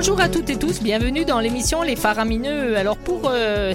Bonjour 0.00 0.18
à 0.22 0.30
toutes 0.30 0.48
et 0.48 0.56
tous, 0.56 0.80
bienvenue 0.82 1.26
dans 1.26 1.40
l'émission 1.40 1.82
Les 1.82 1.94
Faramineux. 1.94 2.74
Alors 2.74 2.96
pour 2.96 3.30
euh, 3.30 3.74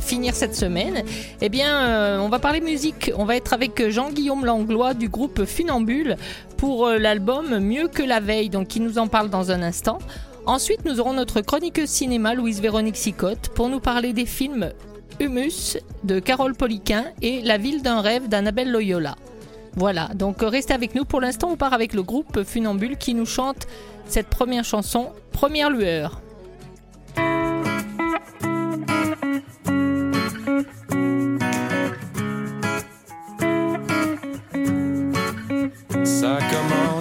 finir 0.00 0.34
cette 0.34 0.56
semaine, 0.56 1.02
eh 1.42 1.50
bien 1.50 1.76
euh, 1.76 2.18
on 2.18 2.30
va 2.30 2.38
parler 2.38 2.62
musique. 2.62 3.12
On 3.14 3.26
va 3.26 3.36
être 3.36 3.52
avec 3.52 3.90
Jean-Guillaume 3.90 4.46
Langlois 4.46 4.94
du 4.94 5.10
groupe 5.10 5.44
Funambule 5.44 6.16
pour 6.56 6.86
euh, 6.86 6.96
l'album 6.96 7.58
Mieux 7.58 7.88
que 7.88 8.02
la 8.02 8.20
veille, 8.20 8.48
donc 8.48 8.68
qui 8.68 8.80
nous 8.80 8.96
en 8.96 9.06
parle 9.06 9.28
dans 9.28 9.50
un 9.50 9.60
instant. 9.60 9.98
Ensuite, 10.46 10.86
nous 10.86 10.98
aurons 10.98 11.12
notre 11.12 11.42
chroniqueuse 11.42 11.90
cinéma 11.90 12.32
Louise 12.32 12.62
Véronique 12.62 12.96
Sicotte 12.96 13.50
pour 13.50 13.68
nous 13.68 13.80
parler 13.80 14.14
des 14.14 14.24
films 14.24 14.72
Humus 15.20 15.76
de 16.04 16.20
Carole 16.20 16.54
Poliquin 16.54 17.04
et 17.20 17.42
La 17.42 17.58
ville 17.58 17.82
d'un 17.82 18.00
rêve 18.00 18.30
d'Annabelle 18.30 18.72
Loyola. 18.72 19.14
Voilà, 19.74 20.08
donc 20.14 20.38
restez 20.40 20.72
avec 20.72 20.94
nous. 20.94 21.04
Pour 21.04 21.20
l'instant, 21.20 21.50
on 21.50 21.56
part 21.56 21.74
avec 21.74 21.92
le 21.92 22.02
groupe 22.02 22.44
Funambule 22.44 22.96
qui 22.96 23.12
nous 23.12 23.26
chante 23.26 23.66
cette 24.08 24.28
première 24.28 24.64
chanson, 24.64 25.12
Première 25.32 25.68
lueur. 25.70 26.22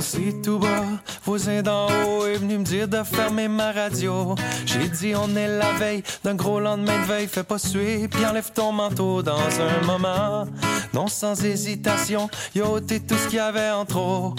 A 0.05 0.17
commencé 0.17 0.41
tout 0.41 0.59
bas. 0.59 0.83
Voisin 1.23 1.61
d'en 1.61 1.87
haut 1.87 2.25
est 2.25 2.37
venu 2.37 2.57
me 2.59 2.63
dire 2.63 2.87
de 2.87 3.03
fermer 3.03 3.47
ma 3.47 3.71
radio. 3.71 4.35
J'ai 4.65 4.87
dit 4.87 5.13
on 5.15 5.35
est 5.35 5.47
la 5.47 5.73
veille 5.73 6.03
d'un 6.23 6.35
gros 6.35 6.59
lendemain 6.59 6.99
de 7.01 7.05
veille. 7.05 7.27
Fais 7.27 7.43
pas 7.43 7.57
suer, 7.57 8.07
puis 8.07 8.25
enlève 8.25 8.51
ton 8.53 8.71
manteau 8.71 9.21
dans 9.21 9.37
un 9.37 9.85
moment. 9.85 10.45
Non, 10.93 11.07
sans 11.07 11.43
hésitation, 11.43 12.29
yo, 12.53 12.65
ôté 12.75 12.99
tout 12.99 13.15
ce 13.15 13.27
qu'il 13.27 13.37
y 13.37 13.39
avait 13.39 13.71
en 13.71 13.85
trop. 13.85 14.35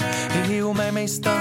Et 0.50 0.62
au 0.62 0.72
même 0.72 0.96
instant, 0.96 1.40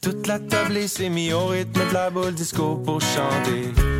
toute 0.00 0.26
la 0.26 0.38
table 0.38 0.88
s'est 0.88 1.08
mise 1.08 1.32
au 1.32 1.46
rythme 1.46 1.72
de 1.72 1.94
la 1.94 2.10
boule 2.10 2.34
disco 2.34 2.76
pour 2.76 3.00
chanter. 3.00 3.97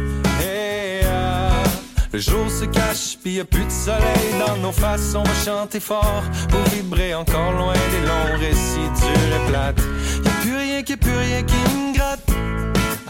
Le 2.13 2.19
jour 2.19 2.51
se 2.51 2.65
cache, 2.65 3.19
puis 3.23 3.35
y 3.35 3.41
a 3.41 3.45
plus 3.45 3.65
de 3.65 3.71
soleil 3.71 4.47
dans 4.47 4.57
nos 4.57 4.73
faces. 4.73 5.15
On 5.15 5.23
va 5.23 5.35
chanter 5.45 5.81
fort 5.81 6.23
pour 6.49 6.61
vibrer 6.75 7.15
encore 7.15 7.53
loin 7.53 7.75
des 7.75 8.07
longs 8.07 8.39
récits 8.39 8.91
durs 9.01 9.37
et 9.37 9.51
plates. 9.51 9.81
Y 10.25 10.29
a 10.29 10.31
plus 10.43 10.57
rien 10.57 10.83
qui, 10.83 10.97
plus 10.97 11.17
rien 11.17 11.43
qui 11.43 11.55
me 11.55 11.95
gratte. 11.95 12.29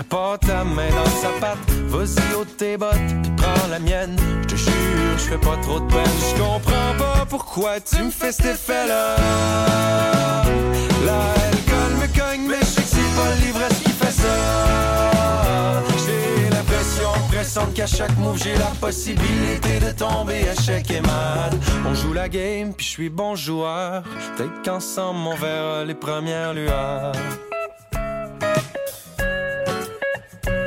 Part 0.08 0.38
ta 0.38 0.64
main 0.64 0.88
dans 0.88 1.20
sa 1.20 1.28
patte, 1.38 1.58
vas-y 1.88 2.34
ôte 2.34 2.56
tes 2.56 2.78
bottes, 2.78 2.94
puis 3.22 3.30
prends 3.36 3.68
la 3.70 3.78
mienne. 3.78 4.16
Je 4.42 4.46
te 4.46 4.56
jure, 4.56 5.18
je 5.18 5.24
fais 5.24 5.36
pas 5.36 5.56
trop 5.60 5.80
de 5.80 5.86
peine. 5.86 6.16
Je 6.30 6.42
comprends 6.42 6.94
pas 6.96 7.26
pourquoi 7.28 7.78
tu 7.80 8.02
me 8.02 8.10
fais 8.10 8.32
cet 8.32 8.46
effet-là. 8.46 9.16
L'alcool 11.04 11.92
me 12.00 12.18
cogne, 12.18 12.48
mais 12.48 12.60
je 12.60 12.64
sais 12.64 12.80
que 12.80 12.88
c'est 12.88 13.58
pas 13.58 13.68
qui 13.84 13.90
fait 13.90 14.12
ça. 14.12 14.97
Pressante 17.48 17.72
qu'à 17.72 17.86
chaque 17.86 18.14
move, 18.18 18.38
j'ai 18.44 18.54
la 18.56 18.70
possibilité 18.78 19.80
de 19.80 19.90
tomber 19.92 20.42
échec 20.52 20.90
et 20.90 21.00
mat. 21.00 21.48
On 21.86 21.94
joue 21.94 22.12
la 22.12 22.28
game, 22.28 22.74
puis 22.74 22.84
je 22.84 22.90
suis 22.90 23.08
bon 23.08 23.36
joueur. 23.36 24.02
Peut-être 24.36 24.62
qu'ensemble, 24.62 25.20
on 25.26 25.34
verra 25.34 25.82
les 25.82 25.94
premières 25.94 26.52
lueurs. 26.52 27.12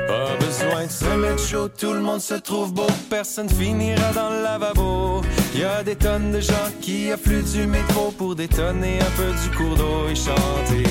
Pas 0.07 0.35
besoin 0.39 0.85
de 0.87 0.91
se 0.91 1.05
mettre 1.17 1.45
chaud, 1.45 1.67
tout 1.67 1.93
le 1.93 1.99
monde 1.99 2.19
se 2.19 2.33
trouve 2.33 2.73
beau, 2.73 2.87
personne 3.11 3.47
finira 3.47 4.11
dans 4.13 4.31
le 4.31 4.41
lavabo. 4.41 5.21
Y 5.53 5.63
a 5.63 5.83
des 5.83 5.95
tonnes 5.95 6.31
de 6.31 6.39
gens 6.39 6.71
qui 6.81 7.11
affluent 7.11 7.43
du 7.43 7.67
métro 7.67 8.09
pour 8.09 8.33
détonner 8.33 8.97
un 8.99 9.11
peu 9.17 9.31
du 9.43 9.55
cours 9.55 9.75
d'eau 9.75 10.09
et 10.09 10.15
chanter. 10.15 10.83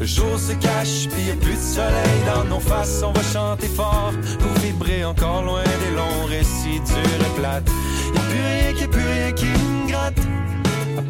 Le 0.00 0.06
jour 0.06 0.38
se 0.38 0.52
cache, 0.52 1.08
puis 1.10 1.24
y 1.26 1.30
a 1.32 1.34
plus 1.34 1.54
de 1.54 1.60
soleil 1.60 2.20
dans 2.32 2.44
nos 2.44 2.60
faces. 2.60 3.02
On 3.02 3.12
va 3.12 3.22
chanter 3.22 3.66
fort 3.66 4.12
pour 4.38 4.62
vibrer 4.62 5.04
encore 5.04 5.42
loin 5.42 5.64
des 5.64 5.96
longs 5.96 6.26
récits 6.28 6.80
durs 6.86 7.26
et 7.26 7.40
plates. 7.40 7.68
Y 8.14 8.18
a 8.18 8.20
plus 8.20 8.40
rien 8.40 8.72
qui, 8.74 8.86
plus 8.86 9.06
rien 9.06 9.32
qui 9.32 9.46
me 9.46 9.88
gratte. 9.88 10.18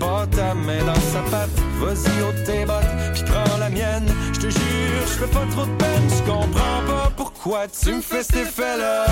À 0.00 0.26
ta 0.26 0.54
main 0.54 0.84
dans 0.84 0.94
sa 0.94 1.20
patte, 1.30 1.50
vas-y 1.80 2.22
ôte 2.22 2.44
tes 2.44 2.64
bottes, 2.64 2.84
puis 3.14 3.22
prends 3.24 3.58
la 3.58 3.68
mienne. 3.68 4.06
Je 4.32 4.40
te 4.40 4.50
jure, 4.50 5.02
je 5.06 5.12
fais 5.12 5.26
pas 5.26 5.46
trop 5.50 5.66
de 5.66 5.76
peine, 5.76 6.08
je 6.08 6.30
comprends 6.30 6.82
pas 6.86 7.12
pourquoi 7.16 7.66
tu 7.68 7.94
me 7.94 8.00
fais 8.00 8.22
cet 8.22 8.36
effet-là. 8.36 9.06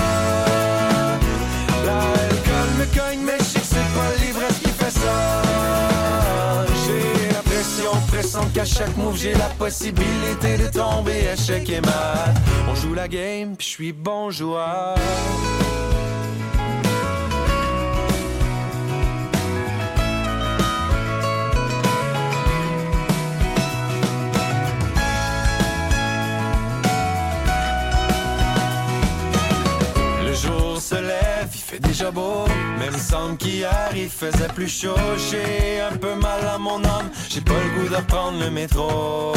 L'alcool 1.85 2.69
me 2.79 2.85
cogne, 2.95 3.21
mais 3.23 3.37
je 3.39 3.43
sais 3.43 3.59
que 3.59 3.65
c'est 3.65 3.75
pas 3.75 4.25
l'ivresse 4.25 4.59
qui 4.59 4.69
fait 4.69 4.91
ça. 4.91 5.46
Qu'à 8.53 8.65
chaque 8.65 8.95
move, 8.97 9.17
j'ai 9.17 9.33
la 9.33 9.49
possibilité 9.57 10.57
de 10.57 10.67
tomber 10.67 11.31
échec 11.33 11.69
et 11.69 11.81
mat. 11.81 12.33
On 12.69 12.75
joue 12.75 12.93
la 12.93 13.07
game, 13.07 13.55
puis 13.55 13.67
je 13.67 13.71
suis 13.71 13.93
bon 13.93 14.31
joueur. 14.31 14.95
Le 30.25 30.33
jour 30.33 30.81
se 30.81 30.95
lève, 30.95 31.26
fait 31.67 31.79
déjà 31.79 32.11
beau. 32.11 32.45
Même 32.79 32.97
semble 32.97 33.37
qu'hier 33.37 33.89
il 33.93 34.09
faisait 34.09 34.47
plus 34.55 34.69
chaud. 34.69 34.95
J'ai 35.29 35.81
un 35.81 35.97
peu 35.97 36.15
mal 36.15 36.39
à 36.55 36.57
mon 36.57 36.83
âme, 36.83 37.09
j'ai 37.29 37.41
pas 37.41 37.53
le 37.53 37.81
goût 37.81 37.89
de 37.89 38.45
le 38.45 38.49
métro. 38.51 39.33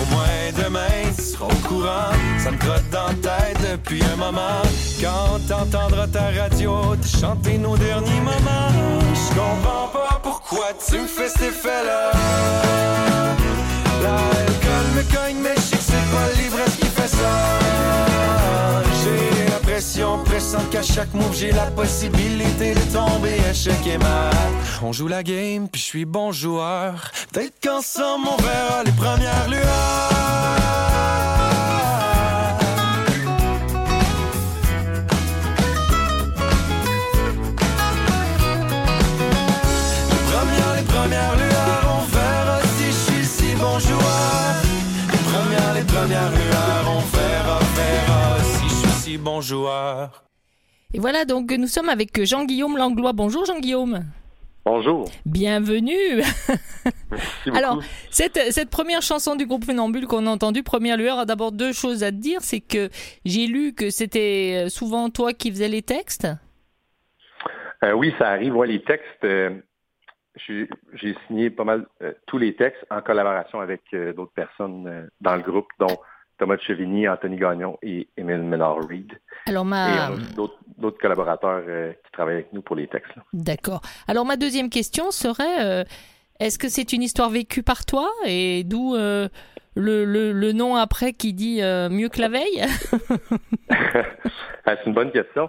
Au 0.00 0.14
moins 0.14 0.62
demain, 0.62 0.96
tu 1.16 1.22
seras 1.22 1.46
au 1.46 1.68
courant. 1.68 2.12
Ça 2.38 2.50
me 2.52 2.58
trotte 2.58 2.88
dans 2.90 3.08
la 3.08 3.14
tête 3.14 3.58
depuis 3.72 4.02
un 4.04 4.16
moment. 4.16 4.62
Quand 5.00 5.40
t'entendras 5.48 6.06
ta 6.06 6.30
radio, 6.40 6.94
te 6.96 7.06
chanter 7.06 7.58
nos 7.58 7.76
derniers 7.76 8.20
moments. 8.20 8.70
Je 9.14 9.34
comprends 9.34 9.88
pas 9.92 10.20
pourquoi 10.22 10.66
tu 10.86 10.98
me 11.00 11.06
fais 11.06 11.28
cet 11.28 11.42
effet-là. 11.42 12.12
L'alcool 14.02 14.86
me 14.96 15.02
cogne, 15.14 15.40
mais 15.42 15.56
je 15.56 15.62
sais 15.62 15.76
que 15.76 15.82
c'est 15.82 16.10
pas 16.14 16.42
l'ivresse 16.42 16.76
qui 16.76 16.86
fait 16.86 17.08
ça. 17.08 17.34
J'ai 19.02 19.43
l'impression 19.74 20.22
pressante 20.24 20.70
qu'à 20.70 20.82
chaque 20.82 21.12
move, 21.14 21.34
j'ai 21.34 21.50
la 21.50 21.66
possibilité 21.72 22.74
de 22.74 22.92
tomber 22.92 23.34
échec 23.50 23.74
et 23.86 23.98
mat. 23.98 24.30
On 24.82 24.92
joue 24.92 25.08
la 25.08 25.24
game, 25.24 25.68
puis 25.68 25.80
je 25.80 25.86
suis 25.86 26.04
bon 26.04 26.30
joueur. 26.30 27.10
Peut-être 27.32 27.54
qu'ensemble, 27.60 28.28
on 28.28 28.40
verra 28.40 28.84
les 28.84 28.92
premières 28.92 29.48
lueurs. 29.48 30.63
Si 49.14 49.20
je 49.20 49.22
suis 49.22 49.24
si 49.24 49.24
bon 49.24 49.40
joueur. 49.40 50.24
Et 50.92 50.98
voilà, 50.98 51.24
donc 51.24 51.50
nous 51.52 51.66
sommes 51.66 51.88
avec 51.88 52.24
Jean-Guillaume 52.24 52.76
Langlois. 52.76 53.12
Bonjour 53.12 53.44
Jean-Guillaume. 53.44 54.04
Bonjour. 54.64 55.10
Bienvenue. 55.26 56.22
Merci 57.10 57.44
beaucoup. 57.46 57.58
Alors, 57.58 57.82
cette, 58.10 58.38
cette 58.50 58.70
première 58.70 59.02
chanson 59.02 59.36
du 59.36 59.44
groupe 59.46 59.64
Funambule 59.64 60.06
qu'on 60.06 60.26
a 60.26 60.30
entendue, 60.30 60.62
Première 60.62 60.96
Lueur, 60.96 61.18
a 61.18 61.26
d'abord 61.26 61.52
deux 61.52 61.72
choses 61.72 62.02
à 62.02 62.10
te 62.10 62.16
dire. 62.16 62.40
C'est 62.40 62.60
que 62.60 62.88
j'ai 63.26 63.46
lu 63.46 63.74
que 63.74 63.90
c'était 63.90 64.66
souvent 64.68 65.10
toi 65.10 65.34
qui 65.34 65.50
faisais 65.50 65.68
les 65.68 65.82
textes. 65.82 66.28
Euh, 67.82 67.92
oui, 67.92 68.14
ça 68.18 68.30
arrive. 68.30 68.56
Ouais, 68.56 68.66
les 68.66 68.82
textes, 68.82 69.24
euh, 69.24 69.50
j'ai 70.46 70.68
j'ai 70.94 71.14
signé 71.26 71.50
pas 71.50 71.64
mal 71.64 71.86
euh, 72.02 72.12
tous 72.26 72.38
les 72.38 72.56
textes 72.56 72.84
en 72.90 73.02
collaboration 73.02 73.60
avec 73.60 73.82
euh, 73.92 74.14
d'autres 74.14 74.32
personnes 74.32 74.86
euh, 74.86 75.06
dans 75.20 75.36
le 75.36 75.42
groupe, 75.42 75.68
dont 75.78 75.98
Thomas 76.44 76.58
Chevigny, 76.58 77.08
Anthony 77.08 77.36
Gagnon 77.38 77.78
et 77.82 78.06
Émile 78.18 78.42
Ménard-Reed. 78.42 79.12
Alors 79.46 79.64
ma... 79.64 80.10
aussi 80.10 80.52
d'autres 80.76 80.98
collaborateurs 80.98 81.62
euh, 81.66 81.92
qui 81.92 82.12
travaillent 82.12 82.34
avec 82.34 82.52
nous 82.52 82.60
pour 82.60 82.76
les 82.76 82.86
textes. 82.86 83.14
D'accord. 83.32 83.80
Alors 84.08 84.26
ma 84.26 84.36
deuxième 84.36 84.68
question 84.68 85.10
serait, 85.10 85.64
euh, 85.64 85.84
est-ce 86.40 86.58
que 86.58 86.68
c'est 86.68 86.92
une 86.92 87.02
histoire 87.02 87.30
vécue 87.30 87.62
par 87.62 87.86
toi 87.86 88.10
et 88.26 88.62
d'où 88.62 88.94
euh, 88.94 89.30
le, 89.74 90.04
le, 90.04 90.32
le 90.32 90.52
nom 90.52 90.76
après 90.76 91.14
qui 91.14 91.32
dit 91.32 91.62
euh, 91.62 91.88
mieux 91.88 92.10
que 92.10 92.20
la 92.20 92.28
veille? 92.28 92.62
Ah, 94.66 94.76
C'est 94.76 94.86
une 94.86 94.92
bonne 94.94 95.12
question. 95.12 95.48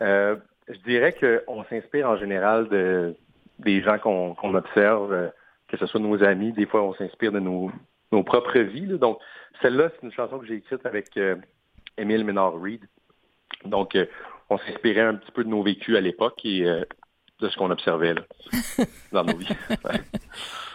Euh, 0.00 0.34
je 0.68 0.78
dirais 0.88 1.12
qu'on 1.12 1.62
s'inspire 1.70 2.08
en 2.08 2.16
général 2.16 2.68
de 2.68 3.14
des 3.60 3.80
gens 3.80 3.98
qu'on 3.98 4.54
observe, 4.54 5.12
euh, 5.12 5.28
que 5.68 5.76
ce 5.76 5.86
soit 5.86 6.00
nos 6.00 6.20
amis. 6.24 6.50
Des 6.52 6.66
fois, 6.66 6.82
on 6.82 6.94
s'inspire 6.94 7.30
de 7.30 7.38
nos, 7.38 7.70
nos 8.10 8.24
propres 8.24 8.58
vies. 8.58 8.86
là. 8.86 8.98
Donc, 8.98 9.18
celle-là, 9.60 9.90
c'est 9.90 10.06
une 10.06 10.12
chanson 10.12 10.38
que 10.38 10.46
j'ai 10.46 10.56
écrite 10.56 10.84
avec 10.86 11.16
euh, 11.16 11.36
Émile 11.98 12.24
Ménard-Reed. 12.24 12.82
Donc, 13.64 13.94
euh, 13.94 14.06
on 14.50 14.58
s'inspirait 14.58 15.00
un 15.00 15.14
petit 15.14 15.32
peu 15.32 15.44
de 15.44 15.48
nos 15.48 15.62
vécus 15.62 15.96
à 15.96 16.00
l'époque 16.00 16.40
et 16.44 16.64
euh, 16.64 16.84
de 17.40 17.48
ce 17.48 17.56
qu'on 17.56 17.70
observait 17.70 18.14
là, 18.14 18.22
dans 19.12 19.24
nos 19.24 19.36
vies. 19.36 19.48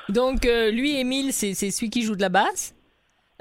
Donc 0.09 0.45
euh, 0.45 0.71
lui, 0.71 0.97
Émile, 1.00 1.33
c'est 1.33 1.53
celui 1.53 1.89
qui 1.89 2.01
joue 2.01 2.15
de 2.15 2.21
la 2.21 2.29
basse. 2.29 2.75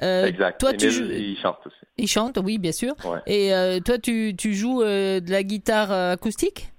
exact. 0.01 0.61
Toi, 0.61 0.75
tu 0.75 0.91
joues... 0.91 1.05
il 1.05 1.39
chante 1.39 1.59
aussi. 1.65 1.77
Il 1.97 2.09
chante, 2.09 2.39
oui, 2.43 2.59
bien 2.59 2.73
sûr. 2.73 2.95
Et 3.27 3.51
toi, 3.85 3.99
tu, 3.99 4.35
tu 4.37 4.55
joues 4.55 4.83
de 4.83 5.31
la 5.31 5.43
guitare 5.43 5.91
acoustique? 5.93 6.73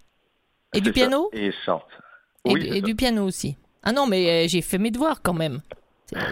Et 0.73 0.81
du 0.81 0.91
piano? 0.91 1.29
Et 1.33 1.47
il 1.47 1.53
chante. 1.65 1.87
et, 2.45 2.81
du 2.81 2.95
piano 2.95 3.25
aussi. 3.25 3.57
Ah 3.81 3.93
non, 3.93 4.05
mais 4.05 4.47
j'ai 4.47 4.61
fait 4.61 4.77
mes 4.77 4.91
devoirs 4.91 5.21
quand 5.23 5.33
même. 5.33 5.61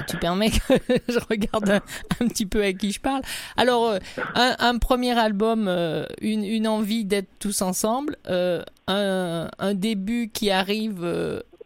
Tu 0.07 0.17
permets 0.17 0.51
que 0.51 0.73
je 1.09 1.19
regarde 1.29 1.69
un, 1.69 2.27
petit 2.27 2.45
peu 2.45 2.63
à 2.63 2.71
qui 2.71 2.91
je 2.91 3.01
parle. 3.01 3.21
Alors, 3.57 3.91
euh, 3.91 3.99
un, 4.35 4.77
premier 4.77 5.17
album, 5.17 5.67
euh, 5.67 6.05
une, 6.21 6.45
une, 6.45 6.67
envie 6.67 7.03
d'être 7.03 7.27
tous 7.39 7.61
ensemble, 7.61 8.15
euh, 8.27 8.61
un, 8.87 9.49
un, 9.59 9.73
début 9.73 10.29
qui 10.33 10.49
arrive 10.49 11.05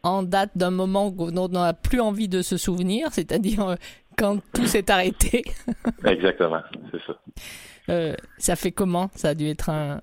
en 0.02 0.24
date 0.24 0.52
d'un 0.56 0.72
moment 0.72 1.12
dont 1.12 1.46
on 1.46 1.50
n'a 1.50 1.74
plus 1.74 2.00
envie 2.00 2.28
de 2.28 2.42
se 2.42 2.58
souvenir, 2.58 3.10
c'est-à-dire 3.12 3.76
quand 4.18 4.40
tout 4.54 4.66
s'est 4.66 4.90
arrêté. 4.90 5.44
Exactement, 6.04 6.62
c'est 6.92 7.02
ça. 7.06 8.16
ça 8.40 8.56
fait 8.56 8.72
comment? 8.72 9.12
Ça 9.14 9.30
a 9.30 9.34
dû 9.36 9.48
être 9.48 9.70
un, 9.70 10.02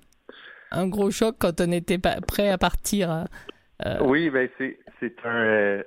un 0.71 0.87
gros 0.87 1.11
choc 1.11 1.35
quand 1.39 1.59
on 1.59 1.71
était 1.73 1.97
prêt 1.97 2.49
à 2.49 2.57
partir. 2.57 3.25
Oui, 3.99 4.29
ben 4.29 4.47
c'est 4.57 5.15
un 5.25 5.83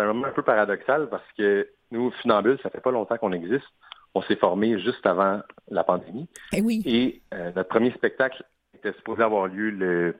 c'est 0.00 0.08
un 0.08 0.12
moment 0.12 0.28
un 0.28 0.32
peu 0.32 0.42
paradoxal 0.42 1.08
parce 1.08 1.26
que 1.36 1.68
nous, 1.90 2.10
Funambule, 2.22 2.58
ça 2.62 2.70
fait 2.70 2.80
pas 2.80 2.90
longtemps 2.90 3.18
qu'on 3.18 3.32
existe. 3.32 3.66
On 4.14 4.22
s'est 4.22 4.36
formé 4.36 4.78
juste 4.80 5.06
avant 5.06 5.40
la 5.68 5.84
pandémie. 5.84 6.28
Et 6.52 6.58
eh 6.58 6.62
oui. 6.62 6.82
Et 6.84 7.22
euh, 7.34 7.52
notre 7.54 7.68
premier 7.68 7.92
spectacle 7.92 8.42
était 8.74 8.92
supposé 8.94 9.22
avoir 9.22 9.46
lieu 9.46 9.70
le 9.70 10.16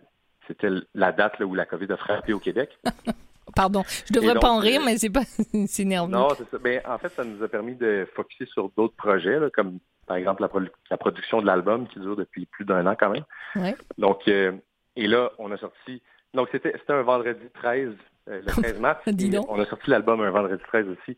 c'était 0.47 0.69
la 0.94 1.12
date 1.12 1.38
là, 1.38 1.47
où 1.47 1.55
la 1.55 1.65
COVID 1.65 1.93
a 1.93 1.97
frappé 1.97 2.32
au 2.32 2.41
Québec. 2.41 2.77
Pardon, 3.56 3.82
je 4.06 4.12
devrais 4.12 4.35
pas 4.35 4.50
en 4.50 4.59
rire, 4.59 4.81
euh, 4.81 4.85
mais 4.85 4.99
c'est 4.99 5.11
pas 5.11 5.25
c'est 5.67 5.85
nerveux. 5.85 6.12
Non, 6.12 6.29
c'est 6.31 6.49
ça. 6.50 6.59
Mais 6.62 6.81
ben, 6.85 6.93
en 6.93 6.99
fait, 6.99 7.09
ça 7.11 7.25
nous 7.25 7.43
a 7.43 7.49
permis 7.49 7.75
de 7.75 8.06
focuser 8.15 8.47
sur 8.47 8.71
d'autres 8.71 8.94
projets, 8.94 9.38
comme 9.53 9.79
par 10.06 10.17
exemple 10.17 10.47
la, 10.91 10.97
production 10.97 11.41
de 11.41 11.47
l'album 11.47 11.87
qui 11.88 12.00
dure 12.00 12.17
depuis 12.17 12.47
plus 12.47 12.65
d'un 12.65 12.87
an 12.87 12.97
quand 12.99 13.11
même. 13.11 13.25
Ouais. 13.56 13.77
Donc, 13.99 14.27
euh, 14.29 14.53
et 14.97 15.06
là, 15.06 15.31
on 15.38 15.50
a 15.53 15.56
sorti. 15.56 16.03
Donc, 16.35 16.49
c'était 16.53 16.75
un 16.88 17.03
vendredi 17.03 17.47
13 17.55 17.88
euh, 17.88 17.94
le 18.31 18.44
13 18.44 18.79
mars. 18.79 19.00
on 19.49 19.61
a 19.61 19.67
sorti 19.67 19.91
l'album 19.91 20.21
un 20.21 20.31
vendredi 20.31 20.62
13 20.69 20.87
aussi, 20.88 21.17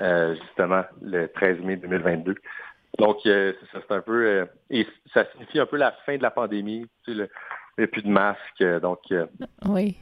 euh, 0.00 0.34
justement, 0.36 0.82
le 1.02 1.26
13 1.28 1.60
mai 1.60 1.76
2022. 1.76 2.34
Donc, 2.98 3.18
euh, 3.26 3.52
c'est 3.72 3.92
un 3.92 4.00
peu... 4.00 4.46
et 4.70 4.86
ça 5.12 5.24
signifie 5.32 5.58
un 5.58 5.66
peu 5.66 5.76
la 5.76 5.92
fin 6.06 6.16
de 6.16 6.22
la 6.22 6.30
pandémie. 6.30 6.86
Tu 7.04 7.16
sais, 7.16 7.28
il 7.76 7.78
n'y 7.78 7.84
a 7.84 7.88
plus 7.88 8.02
de 8.02 8.08
masques. 8.08 8.80
donc, 8.80 9.00
oui. 9.66 9.96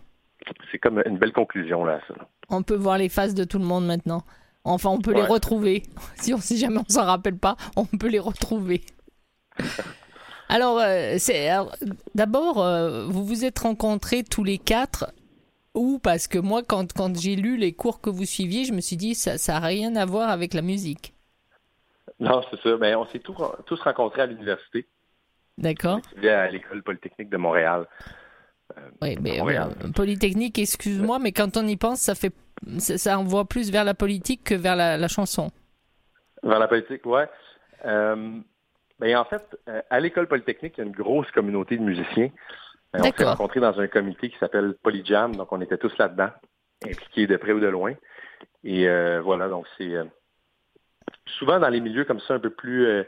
c'est 0.71 0.79
comme 0.79 1.03
une 1.07 1.17
belle 1.17 1.33
conclusion, 1.33 1.85
là, 1.85 2.01
ça. 2.07 2.15
On 2.51 2.63
peut 2.63 2.77
voir 2.77 2.99
les 2.99 3.09
faces 3.09 3.35
de 3.35 3.45
tout 3.45 3.59
le 3.59 3.65
monde 3.65 3.87
maintenant. 3.87 4.23
Enfin, 4.65 4.91
on 4.91 5.01
peut 5.01 5.15
les 5.15 5.23
retrouver. 5.23 5.83
Si, 6.17 6.33
on, 6.33 6.39
si 6.39 6.57
jamais 6.57 6.79
on 6.79 6.93
s'en 6.93 7.05
rappelle 7.05 7.39
pas, 7.39 7.57
on 7.75 7.85
peut 7.85 8.09
les 8.09 8.21
retrouver. 8.21 8.83
Alors, 10.49 10.81
c'est 11.19 11.49
d'abord, 12.15 12.63
vous 13.09 13.25
vous 13.25 13.45
êtes 13.45 13.59
rencontrés 13.59 14.23
tous 14.23 14.45
les 14.45 14.59
quatre 14.59 15.13
ou 15.75 15.99
parce 15.99 16.29
que 16.29 16.39
moi, 16.39 16.63
quand, 16.67 16.93
quand 16.93 17.17
j'ai 17.19 17.37
lu 17.37 17.57
les 17.57 17.73
cours 17.73 18.01
que 18.01 18.11
vous 18.11 18.25
suiviez, 18.25 18.65
je 18.65 18.73
me 18.73 18.81
suis 18.81 18.97
dit, 18.97 19.15
ça 19.15 19.37
n'a 19.53 19.61
rien 19.61 19.97
à 19.97 20.05
voir 20.05 20.31
avec 20.31 20.55
la 20.55 20.63
musique. 20.63 21.15
Non, 22.21 22.43
c'est 22.51 22.61
ça. 22.61 22.71
Mais 22.73 22.93
ben, 22.93 22.97
on 22.99 23.07
s'est 23.07 23.19
tous, 23.19 23.37
tous 23.67 23.81
rencontrés 23.81 24.23
à 24.23 24.27
l'université. 24.27 24.87
D'accord. 25.59 26.01
à 26.23 26.49
l'école 26.49 26.83
polytechnique 26.83 27.31
de 27.31 27.37
Montréal. 27.37 27.87
Euh, 28.77 28.81
oui, 29.03 29.19
mais 29.21 29.39
Polytechnique, 29.95 30.59
excuse-moi, 30.59 31.19
mais 31.19 31.33
quand 31.33 31.57
on 31.57 31.67
y 31.67 31.77
pense, 31.77 32.01
ça 32.01 32.15
fait 32.15 32.33
ça, 32.79 33.19
envoie 33.19 33.45
plus 33.45 33.71
vers 33.71 33.85
la 33.85 33.95
politique 33.95 34.45
que 34.45 34.55
vers 34.55 34.77
la, 34.77 35.09
chanson. 35.09 35.51
Vers 36.43 36.59
la 36.59 36.69
politique, 36.69 37.05
ouais. 37.07 37.29
Euh, 37.85 38.39
ben, 39.01 39.17
en 39.17 39.25
fait, 39.25 39.45
euh, 39.69 39.83
à 39.91 40.01
l'école 40.01 40.29
polytechnique, 40.29 40.75
il 40.79 40.81
y 40.81 40.85
a 40.85 40.87
une 40.87 40.93
grosse 40.93 41.31
communauté 41.33 41.77
de 41.77 41.83
musiciens. 41.83 42.31
On 42.94 43.03
s'est 43.03 43.25
rencontrés 43.25 43.61
dans 43.61 43.79
un 43.81 43.87
comité 43.87 44.29
qui 44.29 44.39
s'appelle 44.39 44.75
Polyjam, 44.83 45.35
donc 45.35 45.50
on 45.50 45.61
était 45.61 45.79
tous 45.79 45.97
là-dedans, 45.99 46.29
impliqués 46.85 47.27
de 47.27 47.37
près 47.37 47.53
ou 47.53 47.61
de 47.61 47.69
loin. 47.69 47.94
Et 48.65 48.89
euh, 48.89 49.21
voilà, 49.23 49.49
donc 49.49 49.67
c'est 49.79 49.94
euh, 49.94 50.05
souvent 51.39 51.59
dans 51.59 51.69
les 51.69 51.81
milieux 51.81 52.05
comme 52.05 52.21
ça 52.21 52.35
un 52.35 52.39
peu 52.39 52.50
plus 52.50 52.87
euh, 52.87 53.05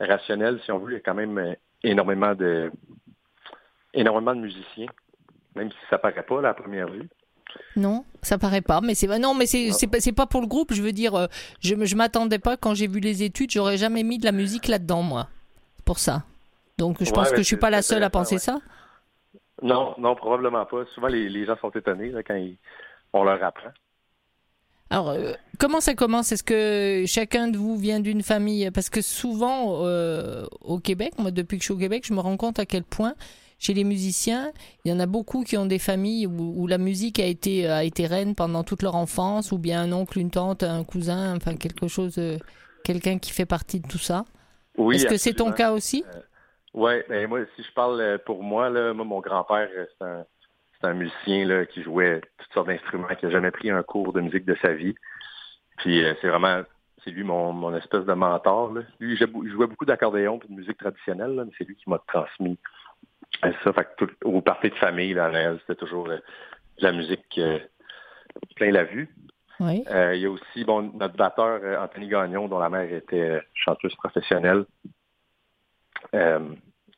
rationnels, 0.00 0.60
si 0.64 0.70
on 0.70 0.78
veut, 0.78 0.92
il 0.92 0.94
y 0.94 0.98
a 0.98 1.00
quand 1.00 1.14
même 1.14 1.56
énormément 1.82 2.34
de 2.34 2.70
énormément 3.94 4.34
de 4.34 4.40
musiciens, 4.40 4.86
même 5.54 5.70
si 5.70 5.78
ça 5.88 5.98
paraît 5.98 6.22
pas 6.22 6.38
à 6.38 6.42
la 6.42 6.54
première 6.54 6.88
vue. 6.88 7.08
Non, 7.76 8.04
ça 8.22 8.38
paraît 8.38 8.62
pas, 8.62 8.80
mais 8.80 8.94
c'est 8.94 9.06
non, 9.18 9.34
mais 9.34 9.46
c'est 9.46 9.72
c'est 9.72 9.86
pas, 9.86 9.98
pas 10.24 10.26
pour 10.26 10.40
le 10.40 10.46
groupe. 10.46 10.72
Je 10.72 10.82
veux 10.82 10.92
dire, 10.92 11.28
je 11.60 11.74
je 11.74 11.96
m'attendais 11.96 12.38
pas 12.38 12.56
quand 12.56 12.74
j'ai 12.74 12.86
vu 12.86 13.00
les 13.00 13.22
études, 13.22 13.50
j'aurais 13.50 13.78
jamais 13.78 14.02
mis 14.02 14.18
de 14.18 14.24
la 14.24 14.32
musique 14.32 14.68
là-dedans 14.68 15.02
moi, 15.02 15.28
pour 15.84 15.98
ça. 15.98 16.24
Donc 16.78 17.02
je 17.02 17.10
pense 17.10 17.30
que 17.30 17.38
je 17.38 17.42
suis 17.42 17.56
pas 17.56 17.70
la 17.70 17.82
seule 17.82 18.02
à 18.02 18.10
penser 18.10 18.38
ça. 18.38 18.60
Non, 19.62 19.94
non, 19.98 20.14
probablement 20.14 20.64
pas. 20.66 20.84
Souvent, 20.94 21.08
les, 21.08 21.44
gens 21.46 21.56
sont 21.60 21.70
étonnés 21.70 22.12
quand 22.26 22.40
on 23.12 23.24
leur 23.24 23.42
apprend. 23.42 23.70
Alors, 24.90 25.10
euh, 25.10 25.32
comment 25.58 25.80
ça 25.80 25.94
commence? 25.94 26.32
Est-ce 26.32 26.42
que 26.42 27.04
chacun 27.06 27.48
de 27.48 27.56
vous 27.56 27.76
vient 27.76 28.00
d'une 28.00 28.22
famille? 28.22 28.70
Parce 28.72 28.90
que 28.90 29.00
souvent, 29.00 29.86
euh, 29.86 30.44
au 30.60 30.78
Québec, 30.78 31.14
moi, 31.18 31.30
depuis 31.30 31.56
que 31.56 31.62
je 31.62 31.66
suis 31.66 31.74
au 31.74 31.78
Québec, 31.78 32.04
je 32.06 32.12
me 32.12 32.20
rends 32.20 32.36
compte 32.36 32.58
à 32.58 32.66
quel 32.66 32.82
point, 32.82 33.14
chez 33.58 33.72
les 33.72 33.84
musiciens, 33.84 34.52
il 34.84 34.90
y 34.90 34.94
en 34.94 34.98
a 34.98 35.06
beaucoup 35.06 35.44
qui 35.44 35.56
ont 35.56 35.66
des 35.66 35.78
familles 35.78 36.26
où, 36.26 36.66
la 36.66 36.78
musique 36.78 37.20
a 37.20 37.24
été, 37.24 37.68
a 37.68 37.84
été 37.84 38.06
reine 38.06 38.34
pendant 38.34 38.64
toute 38.64 38.82
leur 38.82 38.96
enfance, 38.96 39.52
ou 39.52 39.58
bien 39.58 39.80
un 39.82 39.92
oncle, 39.92 40.18
une 40.18 40.30
tante, 40.30 40.62
un 40.62 40.82
cousin, 40.84 41.36
enfin, 41.36 41.54
quelque 41.56 41.86
chose, 41.88 42.16
euh, 42.18 42.36
quelqu'un 42.84 43.18
qui 43.18 43.30
fait 43.30 43.46
partie 43.46 43.80
de 43.80 43.86
tout 43.86 43.98
ça. 43.98 44.24
Oui. 44.76 44.96
Est-ce 44.96 45.06
que 45.06 45.16
c'est 45.16 45.34
ton 45.34 45.52
cas 45.52 45.72
aussi? 45.72 46.04
Oui, 46.74 46.92
ben 47.08 47.28
moi, 47.28 47.40
si 47.54 47.62
je 47.62 47.72
parle 47.72 48.00
euh, 48.00 48.18
pour 48.18 48.42
moi, 48.42 48.70
là, 48.70 48.94
moi, 48.94 49.04
mon 49.04 49.20
grand-père, 49.20 49.68
euh, 49.76 49.86
c'est 49.98 50.04
un, 50.04 50.24
c'est 50.80 50.86
un 50.86 50.94
musicien 50.94 51.46
là, 51.46 51.66
qui 51.66 51.82
jouait 51.82 52.22
toutes 52.38 52.52
sortes 52.52 52.68
d'instruments, 52.68 53.08
qui 53.18 53.26
n'a 53.26 53.30
jamais 53.30 53.50
pris 53.50 53.70
un 53.70 53.82
cours 53.82 54.12
de 54.12 54.20
musique 54.22 54.46
de 54.46 54.56
sa 54.62 54.72
vie. 54.72 54.94
Puis 55.78 56.02
euh, 56.02 56.14
c'est 56.20 56.28
vraiment, 56.28 56.62
c'est 57.04 57.10
lui 57.10 57.24
mon, 57.24 57.52
mon 57.52 57.76
espèce 57.76 58.06
de 58.06 58.12
mentor. 58.14 58.72
Là. 58.72 58.82
Lui, 59.00 59.12
il 59.12 59.50
jouait 59.50 59.66
beaucoup 59.66 59.84
d'accordéon 59.84 60.40
et 60.42 60.48
de 60.48 60.54
musique 60.54 60.78
traditionnelle, 60.78 61.34
là, 61.34 61.44
mais 61.44 61.52
c'est 61.58 61.64
lui 61.64 61.76
qui 61.76 61.90
m'a 61.90 61.98
transmis 62.06 62.58
ça. 63.42 63.72
Fait 63.72 63.84
que 63.84 64.06
tout, 64.06 64.10
au 64.24 64.40
parti 64.40 64.70
de 64.70 64.74
famille, 64.76 65.14
là, 65.14 65.30
c'était 65.60 65.74
toujours 65.74 66.08
de 66.08 66.22
la 66.78 66.92
musique 66.92 67.40
plein 68.56 68.70
la 68.70 68.84
vue. 68.84 69.14
Oui. 69.60 69.84
il 69.88 70.20
y 70.20 70.26
a 70.26 70.30
aussi 70.30 70.64
bon, 70.64 70.90
notre 70.94 71.16
batteur, 71.16 71.60
Anthony 71.80 72.08
Gagnon, 72.08 72.48
dont 72.48 72.58
la 72.58 72.70
mère 72.70 72.92
était 72.92 73.42
chanteuse 73.54 73.94
professionnelle. 73.96 74.64
Euh, 76.14 76.40